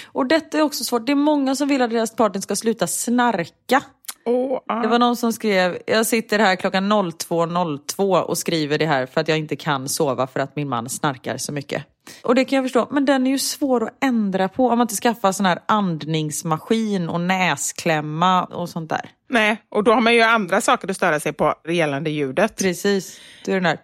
Och 0.06 0.26
detta 0.26 0.58
är 0.58 0.62
också 0.62 0.84
svårt. 0.84 1.06
Det 1.06 1.12
är 1.12 1.16
många 1.16 1.54
som 1.54 1.68
vill 1.68 1.82
att 1.82 1.90
deras 1.90 2.16
partner 2.16 2.40
ska 2.40 2.56
sluta 2.56 2.86
snarka. 2.86 3.82
Oh, 4.28 4.60
ah. 4.66 4.82
Det 4.82 4.88
var 4.88 4.98
någon 4.98 5.16
som 5.16 5.32
skrev, 5.32 5.78
jag 5.86 6.06
sitter 6.06 6.38
här 6.38 6.56
klockan 6.56 6.92
02.02 6.92 7.78
.02 7.96 8.20
och 8.20 8.38
skriver 8.38 8.78
det 8.78 8.86
här 8.86 9.06
för 9.06 9.20
att 9.20 9.28
jag 9.28 9.38
inte 9.38 9.56
kan 9.56 9.88
sova 9.88 10.26
för 10.26 10.40
att 10.40 10.56
min 10.56 10.68
man 10.68 10.88
snarkar 10.88 11.36
så 11.36 11.52
mycket. 11.52 11.84
Och 12.22 12.34
det 12.34 12.44
kan 12.44 12.56
jag 12.56 12.64
förstå, 12.64 12.88
men 12.90 13.04
den 13.04 13.26
är 13.26 13.30
ju 13.30 13.38
svår 13.38 13.84
att 13.84 14.04
ändra 14.04 14.48
på 14.48 14.68
om 14.68 14.78
man 14.78 14.84
inte 14.84 14.94
skaffar 14.94 15.32
sån 15.32 15.46
här 15.46 15.58
andningsmaskin 15.66 17.08
och 17.08 17.20
näsklämma 17.20 18.44
och 18.44 18.68
sånt 18.68 18.90
där. 18.90 19.10
Nej, 19.28 19.62
och 19.68 19.84
då 19.84 19.92
har 19.92 20.00
man 20.00 20.14
ju 20.14 20.22
andra 20.22 20.60
saker 20.60 20.90
att 20.90 20.96
störa 20.96 21.20
sig 21.20 21.32
på 21.32 21.54
gällande 21.68 22.10
ljudet. 22.10 22.56
Precis, 22.56 23.20
det 23.44 23.50
är 23.50 23.54
den 23.54 23.64
där 23.64 23.78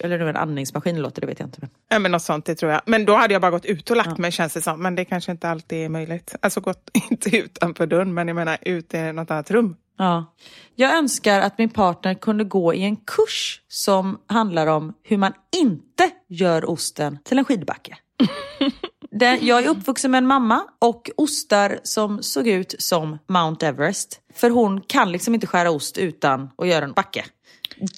eller 0.00 0.18
nu 0.18 0.28
en 0.28 0.36
andningsmaskin 0.36 1.02
låter, 1.02 1.20
det 1.20 1.26
vet 1.26 1.38
jag 1.38 1.46
inte. 1.46 1.58
Men. 1.60 1.70
Ja, 1.88 1.98
men 1.98 2.12
något 2.12 2.22
sånt, 2.22 2.44
det 2.44 2.54
tror 2.54 2.72
jag. 2.72 2.80
Men 2.86 3.04
då 3.04 3.16
hade 3.16 3.32
jag 3.34 3.42
bara 3.42 3.50
gått 3.50 3.64
ut 3.64 3.90
och 3.90 3.96
lagt 3.96 4.10
ja. 4.10 4.16
mig 4.18 4.32
känns 4.32 4.52
det 4.52 4.62
som. 4.62 4.82
Men 4.82 4.94
det 4.94 5.04
kanske 5.04 5.32
inte 5.32 5.48
alltid 5.48 5.84
är 5.84 5.88
möjligt. 5.88 6.34
Alltså 6.40 6.60
gått, 6.60 6.90
inte 7.10 7.36
utanför 7.36 7.86
dörren, 7.86 8.14
men 8.14 8.28
jag 8.28 8.34
menar 8.34 8.58
ut 8.60 8.94
i 8.94 9.12
något 9.12 9.30
annat 9.30 9.50
rum. 9.50 9.76
Ja. 9.98 10.34
Jag 10.74 10.98
önskar 10.98 11.40
att 11.40 11.58
min 11.58 11.70
partner 11.70 12.14
kunde 12.14 12.44
gå 12.44 12.74
i 12.74 12.82
en 12.82 12.96
kurs 12.96 13.62
som 13.68 14.18
handlar 14.26 14.66
om 14.66 14.94
hur 15.02 15.16
man 15.16 15.32
inte 15.56 16.10
gör 16.28 16.70
osten 16.70 17.18
till 17.24 17.38
en 17.38 17.44
skidbacke. 17.44 17.96
Den, 19.10 19.46
jag 19.46 19.64
är 19.64 19.68
uppvuxen 19.68 20.10
med 20.10 20.18
en 20.18 20.26
mamma 20.26 20.64
och 20.78 21.10
ostar 21.16 21.80
som 21.82 22.22
såg 22.22 22.48
ut 22.48 22.74
som 22.78 23.18
Mount 23.28 23.66
Everest. 23.66 24.20
För 24.34 24.50
hon 24.50 24.80
kan 24.80 25.12
liksom 25.12 25.34
inte 25.34 25.46
skära 25.46 25.70
ost 25.70 25.98
utan 25.98 26.50
att 26.58 26.68
göra 26.68 26.84
en 26.84 26.92
backe. 26.92 27.24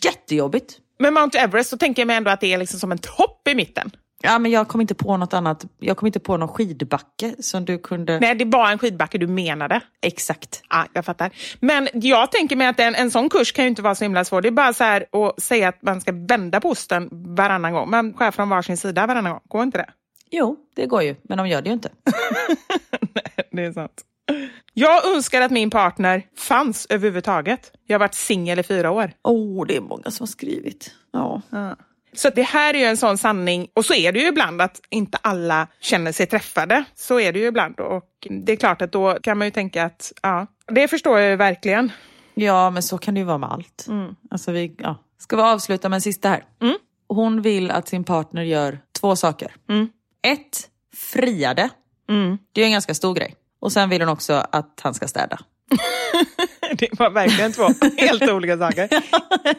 Jättejobbigt. 0.04 0.78
Men 0.98 1.14
Mount 1.14 1.38
Everest, 1.38 1.70
så 1.70 1.78
tänker 1.78 2.02
jag 2.02 2.06
mig 2.06 2.16
ändå 2.16 2.30
att 2.30 2.40
det 2.40 2.52
är 2.52 2.58
liksom 2.58 2.80
som 2.80 2.92
en 2.92 2.98
topp 2.98 3.48
i 3.48 3.54
mitten. 3.54 3.90
Ja, 4.24 4.38
men 4.38 4.50
jag 4.50 4.68
kom 4.68 4.80
inte 4.80 4.94
på 4.94 5.16
något 5.16 5.34
annat. 5.34 5.66
Jag 5.78 5.96
kom 5.96 6.06
inte 6.06 6.20
på 6.20 6.36
någon 6.36 6.48
skidbacke 6.48 7.34
som 7.38 7.64
du 7.64 7.78
kunde... 7.78 8.20
Nej, 8.20 8.34
det 8.34 8.44
var 8.44 8.70
en 8.70 8.78
skidbacke 8.78 9.18
du 9.18 9.26
menade. 9.26 9.80
Exakt. 10.02 10.62
Ja, 10.70 10.86
jag 10.92 11.04
fattar. 11.04 11.30
Men 11.60 11.88
jag 11.92 12.32
tänker 12.32 12.56
mig 12.56 12.66
att 12.66 12.80
en, 12.80 12.94
en 12.94 13.10
sån 13.10 13.28
kurs 13.28 13.52
kan 13.52 13.64
ju 13.64 13.68
inte 13.68 13.82
vara 13.82 13.94
så 13.94 14.04
himla 14.04 14.24
svår. 14.24 14.42
Det 14.42 14.48
är 14.48 14.52
bara 14.52 14.72
så 14.72 14.84
här 14.84 15.06
att 15.12 15.42
säga 15.42 15.68
att 15.68 15.82
man 15.82 16.00
ska 16.00 16.12
vända 16.12 16.60
på 16.60 16.68
osten 16.68 17.08
varannan 17.12 17.72
gång. 17.72 17.90
Man 17.90 18.14
skär 18.14 18.30
från 18.30 18.48
varsin 18.48 18.76
sida 18.76 19.06
varannan 19.06 19.32
gång. 19.32 19.42
Går 19.48 19.62
inte 19.62 19.78
det? 19.78 19.90
Jo, 20.30 20.56
det 20.76 20.86
går 20.86 21.02
ju. 21.02 21.16
Men 21.22 21.38
de 21.38 21.48
gör 21.48 21.62
det 21.62 21.68
ju 21.68 21.74
inte. 21.74 21.90
Nej, 23.00 23.46
det 23.50 23.64
är 23.64 23.72
sant. 23.72 24.02
Jag 24.74 25.14
önskar 25.14 25.40
att 25.40 25.50
min 25.50 25.70
partner 25.70 26.26
fanns 26.36 26.86
överhuvudtaget. 26.90 27.72
Jag 27.86 27.94
har 27.94 28.00
varit 28.00 28.14
singel 28.14 28.58
i 28.58 28.62
fyra 28.62 28.90
år. 28.90 29.12
Åh, 29.22 29.34
oh, 29.34 29.66
det 29.66 29.76
är 29.76 29.80
många 29.80 30.10
som 30.10 30.24
har 30.24 30.26
skrivit. 30.26 30.94
Ja. 31.12 31.42
ja. 31.50 31.76
Så 32.14 32.30
det 32.30 32.42
här 32.42 32.74
är 32.74 32.78
ju 32.78 32.84
en 32.84 32.96
sån 32.96 33.18
sanning, 33.18 33.68
och 33.74 33.84
så 33.84 33.94
är 33.94 34.12
det 34.12 34.18
ju 34.20 34.26
ibland 34.28 34.62
att 34.62 34.80
inte 34.90 35.18
alla 35.22 35.66
känner 35.80 36.12
sig 36.12 36.26
träffade. 36.26 36.84
Så 36.94 37.20
är 37.20 37.32
det 37.32 37.38
ju 37.38 37.46
ibland 37.46 37.80
och 37.80 38.04
det 38.30 38.52
är 38.52 38.56
klart 38.56 38.82
att 38.82 38.92
då 38.92 39.18
kan 39.22 39.38
man 39.38 39.46
ju 39.46 39.50
tänka 39.50 39.84
att, 39.84 40.12
ja, 40.22 40.46
det 40.66 40.88
förstår 40.88 41.18
jag 41.18 41.30
ju 41.30 41.36
verkligen. 41.36 41.92
Ja, 42.34 42.70
men 42.70 42.82
så 42.82 42.98
kan 42.98 43.14
det 43.14 43.20
ju 43.20 43.26
vara 43.26 43.38
med 43.38 43.52
allt. 43.52 43.86
Alltså 44.30 44.52
vi, 44.52 44.74
ja. 44.78 44.96
Ska 45.18 45.36
vi 45.36 45.42
avsluta 45.42 45.88
med 45.88 45.96
en 45.96 46.00
sista 46.00 46.28
här? 46.28 46.44
Hon 47.08 47.42
vill 47.42 47.70
att 47.70 47.88
sin 47.88 48.04
partner 48.04 48.42
gör 48.42 48.78
två 49.00 49.16
saker. 49.16 49.54
Ett, 50.22 50.68
fria 50.94 51.54
det. 51.54 51.68
Det 52.52 52.60
är 52.60 52.66
en 52.66 52.72
ganska 52.72 52.94
stor 52.94 53.14
grej. 53.14 53.34
Och 53.62 53.72
sen 53.72 53.90
vill 53.90 54.02
hon 54.02 54.08
också 54.08 54.46
att 54.52 54.80
han 54.82 54.94
ska 54.94 55.08
städa. 55.08 55.38
Det 56.78 56.98
var 56.98 57.10
verkligen 57.10 57.52
två 57.52 57.68
helt 57.96 58.22
olika 58.22 58.58
saker. 58.58 58.88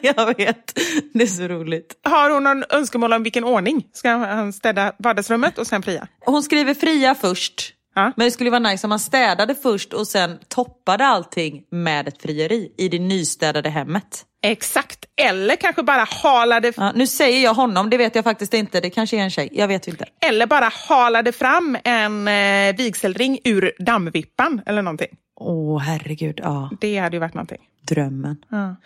Jag 0.00 0.36
vet, 0.36 0.78
det 1.14 1.22
är 1.22 1.26
så 1.26 1.48
roligt. 1.48 2.00
Har 2.02 2.30
hon 2.30 2.44
någon 2.44 2.64
önskemål 2.70 3.12
om 3.12 3.22
vilken 3.22 3.44
ordning? 3.44 3.86
Ska 3.92 4.10
han 4.10 4.52
städa 4.52 4.92
vardagsrummet 4.98 5.58
och 5.58 5.66
sen 5.66 5.82
fria? 5.82 6.06
Hon 6.20 6.42
skriver 6.42 6.74
fria 6.74 7.14
först. 7.14 7.72
Ja. 7.94 8.12
Men 8.16 8.24
det 8.24 8.30
skulle 8.30 8.50
vara 8.50 8.60
nice 8.70 8.86
om 8.86 8.88
man 8.88 8.98
städade 8.98 9.54
först 9.54 9.92
och 9.92 10.06
sen 10.06 10.38
toppade 10.48 11.06
allting 11.06 11.62
med 11.70 12.08
ett 12.08 12.22
frieri 12.22 12.74
i 12.78 12.88
det 12.88 12.98
nystädade 12.98 13.70
hemmet. 13.70 14.24
Exakt. 14.44 15.04
Eller 15.16 15.56
kanske 15.56 15.82
bara 15.82 16.06
halade, 16.22 16.72
Ja, 16.76 16.92
nu 16.94 17.06
säger 17.06 17.44
jag 17.44 17.54
honom, 17.54 17.90
det 17.90 17.96
vet 17.96 18.14
jag 18.14 18.24
faktiskt 18.24 18.54
inte. 18.54 18.80
Det 18.80 18.90
kanske 18.90 19.16
är 19.16 19.20
en 19.20 19.30
tjej, 19.30 19.48
jag 19.52 19.68
vet 19.68 19.88
inte. 19.88 20.04
eller 20.26 20.46
bara 20.46 20.70
halade 20.88 21.32
fram 21.32 21.78
en 21.84 22.28
eh, 22.28 22.76
vigselring 22.76 23.38
ur 23.44 23.72
dammvippan 23.78 24.60
eller 24.66 24.82
någonting. 24.82 25.08
Åh 25.40 25.78
herregud, 25.78 26.40
ja. 26.42 26.70
Det 26.80 26.98
hade 26.98 27.16
ju 27.16 27.20
varit 27.20 27.34
någonting. 27.34 27.58
Drömmen. 27.88 28.36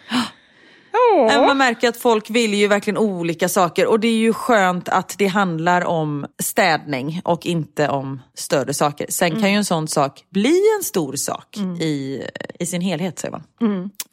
Åh. 1.15 1.27
Men 1.27 1.47
Man 1.47 1.59
märker 1.59 1.89
att 1.89 1.97
folk 1.97 2.31
vill 2.31 2.55
ju 2.55 2.67
verkligen 2.69 2.99
olika 2.99 3.49
saker 3.49 3.87
och 3.87 4.01
det 4.01 4.09
är 4.09 4.19
ju 4.19 4.33
skönt 4.33 4.89
att 4.89 5.15
det 5.19 5.27
handlar 5.27 5.85
om 5.85 6.27
städning 6.43 7.21
och 7.25 7.47
inte 7.47 7.89
om 7.89 8.23
större 8.35 8.75
saker. 8.75 9.07
Sen 9.09 9.31
kan 9.31 9.51
ju 9.51 9.57
en 9.57 9.65
sån 9.65 9.89
sak 9.89 10.25
bli 10.31 10.63
en 10.79 10.85
stor 10.85 11.13
sak 11.17 11.57
i, 11.81 12.23
i 12.59 12.67
sin 12.67 12.81
helhet 12.81 13.19
säger 13.19 13.33
man. 13.33 13.43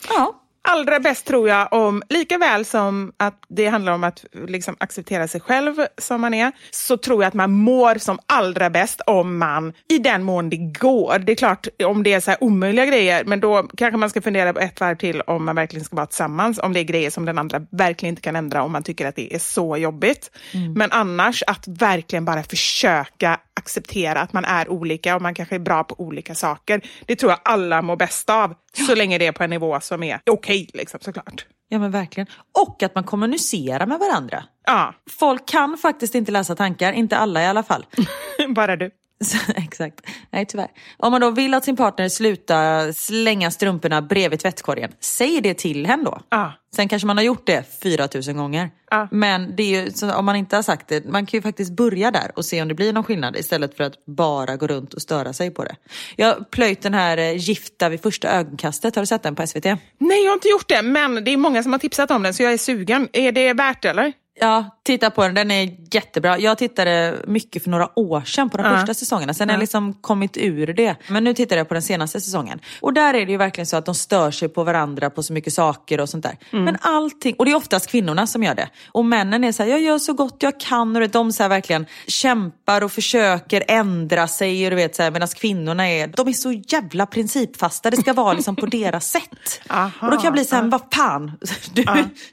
Ja. 0.10 0.42
Allra 0.68 1.00
bäst 1.00 1.26
tror 1.26 1.50
jag 1.50 1.74
om, 1.74 2.04
lika 2.10 2.38
väl 2.38 2.66
som 2.66 3.14
att 3.18 3.44
det 3.48 3.68
handlar 3.68 3.94
om 3.94 4.04
att 4.04 4.26
liksom 4.48 4.76
acceptera 4.80 5.28
sig 5.28 5.42
själv 5.42 5.76
som 5.98 6.22
man 6.22 6.34
är, 6.34 6.52
så 6.72 6.98
tror 6.98 7.24
jag 7.24 7.28
att 7.28 7.34
man 7.34 7.52
mår 7.52 7.96
som 7.96 8.20
allra 8.26 8.70
bäst 8.70 9.02
om 9.06 9.38
man, 9.38 9.74
i 9.90 9.98
den 9.98 10.24
mån 10.24 10.50
det 10.50 10.58
går, 10.58 11.20
det 11.20 11.32
är 11.32 11.36
klart 11.36 11.68
om 11.84 12.04
det 12.04 12.14
är 12.14 12.20
så 12.20 12.32
här 12.32 12.44
omöjliga 12.44 12.86
grejer, 12.86 13.24
men 13.26 13.40
då 13.40 13.68
kanske 13.78 13.98
man 13.98 14.10
ska 14.10 14.22
fundera 14.22 14.54
på 14.54 14.60
ett 14.60 14.80
varv 14.80 14.96
till 14.96 15.22
om 15.22 15.46
man 15.46 15.56
verkligen 15.56 15.86
ska 15.86 15.96
vara 15.96 16.06
tillsammans, 16.06 16.60
om 16.60 16.74
det 16.74 16.80
är 16.80 16.84
grejer 16.84 17.10
som 17.10 17.26
den 17.26 17.38
andra 17.38 17.62
verkligen 17.72 18.14
inte 18.14 18.22
kan 18.22 18.36
ändra 18.36 18.64
om 18.64 18.72
man 18.72 18.84
tycker 18.84 19.08
att 19.08 19.16
det 19.16 19.36
är 19.36 19.40
så 19.40 19.78
jobbigt. 19.78 20.32
Men 20.76 20.92
annars 20.92 21.44
att 21.48 21.68
verkligen 21.68 22.26
bara 22.26 22.44
försöka 22.44 23.40
acceptera 23.60 24.22
att 24.22 24.34
man 24.34 24.46
är 24.46 24.70
olika 24.70 25.16
och 25.16 25.22
man 25.22 25.34
kanske 25.34 25.56
är 25.56 25.60
bra 25.60 25.84
på 25.84 25.96
olika 25.98 26.36
saker. 26.36 26.82
Det 27.06 27.16
tror 27.16 27.32
jag 27.32 27.40
alla 27.44 27.82
mår 27.82 27.96
bäst 27.96 28.30
av, 28.30 28.54
så 28.88 28.96
länge 28.96 29.18
det 29.18 29.28
är 29.28 29.32
på 29.32 29.44
en 29.44 29.50
nivå 29.50 29.80
som 29.80 30.04
är 30.04 30.20
okej, 30.32 30.70
liksom, 30.74 31.00
såklart. 31.04 31.46
ja 31.70 31.80
men 31.80 31.92
verkligen. 31.92 32.28
Och 32.64 32.84
att 32.84 32.96
man 32.96 33.04
kommunicerar 33.04 33.86
med 33.86 34.00
varandra. 34.00 34.44
Ja, 34.66 34.94
Folk 35.20 35.46
kan 35.46 35.78
faktiskt 35.78 36.16
inte 36.16 36.32
läsa 36.32 36.56
tankar, 36.56 36.94
inte 36.94 37.18
alla 37.18 37.44
i 37.44 37.48
alla 37.48 37.64
fall. 37.64 37.86
bara 38.56 38.76
du. 38.76 38.92
Exakt. 39.56 40.02
Nej 40.32 40.46
tyvärr. 40.46 40.68
Om 40.98 41.12
man 41.12 41.22
då 41.22 41.32
vill 41.32 41.54
att 41.54 41.66
sin 41.66 41.76
partner 41.76 42.10
sluta 42.10 42.94
slänga 42.94 43.52
strumporna 43.52 44.02
bredvid 44.02 44.40
tvättkorgen, 44.40 44.92
säg 45.00 45.42
det 45.42 45.54
till 45.54 45.86
henne 45.86 46.04
då. 46.04 46.22
Ja. 46.30 46.54
Sen 46.76 46.88
kanske 46.88 47.06
man 47.08 47.18
har 47.18 47.24
gjort 47.24 47.46
det 47.46 47.82
4000 47.82 48.38
gånger. 48.38 48.70
Ja. 48.92 49.08
Men 49.12 49.56
det 49.56 49.64
är 49.64 49.86
ju, 49.86 50.12
om 50.12 50.26
man 50.26 50.36
inte 50.36 50.56
har 50.56 50.64
sagt 50.64 50.88
det, 50.88 51.06
man 51.06 51.26
kan 51.26 51.38
ju 51.38 51.42
faktiskt 51.42 51.72
börja 51.72 52.12
där 52.12 52.32
och 52.36 52.46
se 52.46 52.62
om 52.62 52.68
det 52.68 52.74
blir 52.74 52.94
någon 52.94 53.04
skillnad 53.04 53.38
istället 53.38 53.78
för 53.78 53.84
att 53.84 54.06
bara 54.06 54.56
gå 54.56 54.68
runt 54.68 54.94
och 54.94 55.02
störa 55.02 55.34
sig 55.34 55.52
på 55.52 55.64
det. 55.64 55.76
Jag 56.16 56.28
har 56.28 56.44
plöjt 56.44 56.82
den 56.82 56.94
här 56.94 57.18
eh, 57.18 57.36
Gifta 57.36 57.90
vid 57.90 58.02
första 58.02 58.30
ögonkastet, 58.30 58.96
har 58.96 59.02
du 59.02 59.08
sett 59.08 59.24
den 59.24 59.36
på 59.36 59.48
SVT? 59.48 59.64
Nej, 59.64 60.24
jag 60.24 60.32
har 60.32 60.34
inte 60.34 60.48
gjort 60.48 60.70
det, 60.70 60.82
men 60.82 61.24
det 61.24 61.34
är 61.34 61.38
många 61.38 61.64
som 61.64 61.72
har 61.72 61.80
tipsat 61.80 62.12
om 62.12 62.24
den, 62.24 62.34
så 62.34 62.44
jag 62.44 62.54
är 62.54 62.58
sugen. 62.58 63.10
Är 63.14 63.32
det 63.32 63.54
värt 63.54 63.82
det, 63.82 63.90
eller? 63.90 64.14
Ja, 64.40 64.78
titta 64.84 65.10
på 65.10 65.22
den. 65.24 65.34
Den 65.36 65.52
är 65.52 65.76
jättebra. 65.92 66.40
Jag 66.40 66.58
tittade 66.58 67.16
mycket 67.28 67.64
för 67.64 67.70
några 67.70 68.00
år 68.00 68.22
sedan 68.22 68.50
på 68.50 68.58
de 68.58 68.66
Ja. 68.66 68.78
första 68.80 68.94
säsongerna. 68.94 69.34
Sen 69.34 69.50
har 69.50 69.54
jag 69.54 69.60
liksom 69.60 69.94
kommit 69.94 70.38
ur 70.38 70.74
det. 70.74 70.96
Men 71.08 71.24
nu 71.24 71.34
tittar 71.34 71.58
jag 71.58 71.68
på 71.68 71.74
den 71.74 71.84
senaste 71.84 72.22
säsongen. 72.22 72.60
Och 72.82 72.94
där 72.94 73.14
är 73.14 73.26
det 73.26 73.32
ju 73.32 73.38
verkligen 73.38 73.66
så 73.66 73.78
att 73.78 73.86
de 73.86 73.96
stör 73.96 74.32
sig 74.32 74.50
på 74.50 74.64
varandra 74.64 75.10
på 75.10 75.24
så 75.24 75.34
mycket 75.34 75.54
saker 75.54 76.00
och 76.00 76.10
sånt 76.10 76.24
där. 76.24 76.38
Men 76.52 76.78
allting, 76.82 77.36
och 77.38 77.46
det 77.46 77.52
är 77.52 77.56
oftast 77.56 77.88
kvinnorna 77.92 78.28
som 78.28 78.44
gör 78.44 78.56
det. 78.56 78.70
Och 78.92 79.06
männen 79.06 79.44
är 79.44 79.52
så 79.52 79.64
här, 79.64 79.70
jag 79.70 79.82
gör 79.82 79.98
så 79.98 80.14
gott 80.14 80.36
jag 80.40 80.60
kan. 80.60 80.96
Och 80.96 81.10
de 81.10 81.32
så 81.32 81.44
här 81.44 81.50
verkligen 81.50 81.86
kämpar 82.08 82.84
och 82.84 82.92
försöker 82.92 83.64
ändra 83.68 84.28
sig. 84.28 84.66
Och 84.66 84.70
du 84.70 84.76
vet, 84.76 84.96
så 84.96 85.04
här, 85.04 85.12
medan 85.12 85.28
kvinnorna 85.28 85.90
är, 85.90 86.08
de 86.08 86.28
är 86.28 86.34
så 86.34 86.52
jävla 86.52 87.06
principfasta. 87.06 87.90
Det 87.90 87.98
ska 87.98 88.14
vara 88.14 88.34
liksom 88.34 88.56
på 88.56 88.66
deras 88.66 89.08
sätt. 89.10 89.62
Aha, 89.70 89.92
och 90.02 90.12
då 90.12 90.18
kan 90.18 90.24
jag 90.24 90.34
bli 90.34 90.46
så 90.46 90.56
här, 90.56 90.64
vad 90.64 90.82
fan, 90.94 91.32
du, 91.74 91.84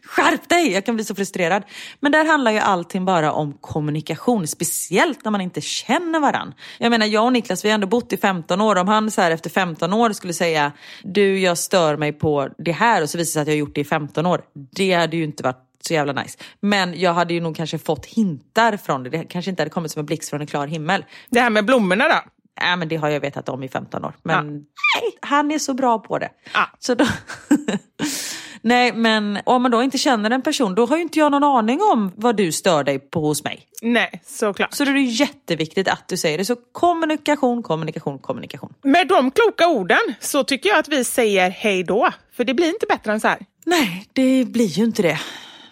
skärp 0.05 0.49
dig! 0.49 0.73
Jag 0.73 0.87
kan 0.87 0.95
bli 0.95 1.05
så 1.05 1.15
frustrerad. 1.15 1.63
Men 2.01 2.13
där 2.13 2.25
handlar 2.25 2.53
ju 2.53 2.59
allting 2.59 3.05
bara 3.05 3.33
om 3.33 3.53
kommunikation, 3.61 4.47
speciellt 4.47 5.25
när 5.25 5.31
man 5.31 5.41
inte 5.41 5.61
känner 5.61 6.21
varann. 6.21 6.55
Jag 6.79 6.91
menar, 6.91 7.07
jag 7.07 7.25
och 7.25 7.33
Niklas, 7.33 7.65
vi 7.65 7.69
har 7.69 7.75
ändå 7.75 7.87
bott 7.87 8.13
i 8.13 8.17
15 8.17 8.61
år. 8.61 8.77
Om 8.77 8.89
han 8.89 9.11
så 9.11 9.23
här 9.23 9.31
efter 9.31 9.51
15 9.51 9.93
år 9.93 10.13
skulle 10.13 10.33
säga, 10.33 10.73
du 11.03 11.39
jag 11.39 11.59
stör 11.59 11.97
mig 11.97 12.13
på 12.13 12.49
det 12.59 12.73
här 12.73 13.03
och 13.03 13.11
så 13.11 13.19
visar 13.19 13.31
det 13.31 13.33
sig 13.33 13.43
att 13.43 13.49
jag 13.49 13.55
har 13.55 13.59
gjort 13.59 13.75
det 13.75 13.81
i 13.81 13.85
15 13.85 14.27
år. 14.27 14.43
Det 14.55 14.93
hade 14.93 15.17
ju 15.17 15.25
inte 15.25 15.43
varit 15.43 15.69
så 15.81 15.95
jävla 15.95 16.13
nice. 16.13 16.39
Men 16.61 17.01
jag 17.01 17.15
hade 17.15 17.35
ju 17.35 17.41
nog 17.41 17.57
kanske 17.57 17.79
fått 17.79 18.07
hintar 18.07 18.77
från 18.77 19.03
det. 19.03 19.11
Det 19.11 19.25
kanske 19.25 19.51
inte 19.51 19.63
hade 19.63 19.71
kommit 19.71 19.93
som 19.93 20.01
en 20.01 20.07
blixt 20.07 20.31
från 20.31 20.41
en 20.41 20.47
klar 20.47 20.67
himmel. 20.67 21.05
Det 21.31 21.41
här 21.41 21.51
med 21.51 21.65
blommorna 21.65 22.05
då? 22.09 22.21
Nej, 22.61 22.77
men 22.77 22.89
det 22.89 22.97
har 22.97 23.09
jag 23.09 23.21
vetat 23.21 23.49
om 23.49 23.63
i 23.63 23.69
15 23.69 24.05
år. 24.05 24.15
Men 24.23 24.53
nej, 24.53 25.19
han 25.21 25.51
är 25.51 25.59
så 25.59 25.75
bra 25.75 25.99
på 25.99 26.19
det. 26.19 26.31
Ja. 26.55 26.69
Så 26.79 26.95
då... 26.95 27.07
nej, 28.63 28.93
men 28.93 29.39
om 29.45 29.63
man 29.63 29.71
då 29.71 29.83
inte 29.83 29.99
känner 29.99 30.31
en 30.31 30.43
person, 30.43 30.75
då 30.75 30.87
har 30.87 30.97
ju 30.97 31.03
inte 31.03 31.19
jag 31.19 31.33
någon 31.33 31.45
aning 31.45 31.81
om 31.93 32.13
vad 32.17 32.37
du 32.37 32.53
stör 32.53 32.85
dig 32.85 32.99
på 32.99 33.21
hos 33.21 33.45
mig. 33.45 33.67
Nej, 33.83 34.21
såklart. 34.25 34.75
Så 34.75 34.85
då 34.85 34.91
är 34.91 34.95
det 34.95 35.01
jätteviktigt 35.01 35.89
att 35.89 36.09
du 36.09 36.17
säger 36.17 36.39
det. 36.39 36.45
Så 36.45 36.57
kommunikation, 36.73 37.63
kommunikation, 37.63 38.19
kommunikation. 38.19 38.75
Med 38.83 39.09
de 39.09 39.31
kloka 39.31 39.69
orden 39.69 40.15
så 40.21 40.45
tycker 40.45 40.69
jag 40.69 40.79
att 40.79 40.89
vi 40.89 41.05
säger 41.05 41.51
hej 41.51 41.85
då, 41.85 42.11
för 42.33 42.45
det 42.45 42.55
blir 42.55 42.69
inte 42.69 42.87
bättre 42.89 43.13
än 43.13 43.21
så 43.21 43.29
här. 43.29 43.39
Nej, 43.67 44.07
det 44.13 44.45
blir 44.49 44.67
ju 44.67 44.85
inte 44.85 45.03
det. 45.03 45.21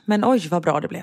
Men 0.05 0.25
oj 0.25 0.49
vad 0.49 0.63
bra 0.63 0.81
det 0.81 0.89
blev. 0.89 1.03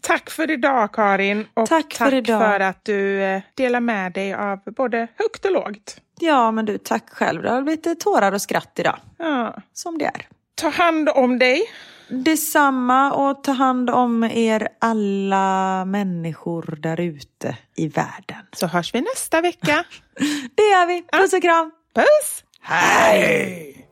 Tack 0.00 0.30
för 0.30 0.50
idag 0.50 0.92
Karin 0.92 1.46
och 1.54 1.68
Tack 1.68 1.94
för 1.94 2.14
idag. 2.14 2.40
för 2.40 2.60
att 2.60 2.84
du 2.84 3.22
eh, 3.22 3.42
delar 3.54 3.80
med 3.80 4.12
dig 4.12 4.34
av 4.34 4.58
både 4.76 5.08
högt 5.16 5.44
och 5.44 5.52
lågt. 5.52 6.00
Ja, 6.20 6.50
men 6.50 6.64
du, 6.64 6.78
tack 6.78 7.10
själv. 7.10 7.42
Det 7.42 7.50
har 7.50 7.62
blivit 7.62 7.86
lite 7.86 8.00
tårar 8.04 8.32
och 8.32 8.42
skratt 8.42 8.72
idag. 8.78 8.98
Ja. 9.18 9.56
Som 9.72 9.98
det 9.98 10.04
är. 10.04 10.26
Ta 10.60 10.68
hand 10.68 11.08
om 11.08 11.38
dig. 11.38 11.62
Detsamma 12.08 13.12
och 13.12 13.44
ta 13.44 13.52
hand 13.52 13.90
om 13.90 14.24
er 14.24 14.68
alla 14.78 15.84
människor 15.84 16.78
där 16.78 17.00
ute 17.00 17.56
i 17.76 17.88
världen. 17.88 18.46
Så 18.52 18.66
hörs 18.66 18.94
vi 18.94 19.00
nästa 19.00 19.40
vecka. 19.40 19.84
Det 20.54 20.62
gör 20.62 20.86
vi. 20.86 21.04
Puss 21.12 21.32
och 21.32 21.42
kram. 21.42 21.70
Puss! 21.94 22.44
Hej! 22.60 23.88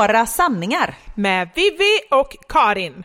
Våra 0.00 0.26
sanningar. 0.26 0.94
Med 1.14 1.48
Vivi 1.54 2.00
och 2.10 2.36
Karin. 2.48 3.04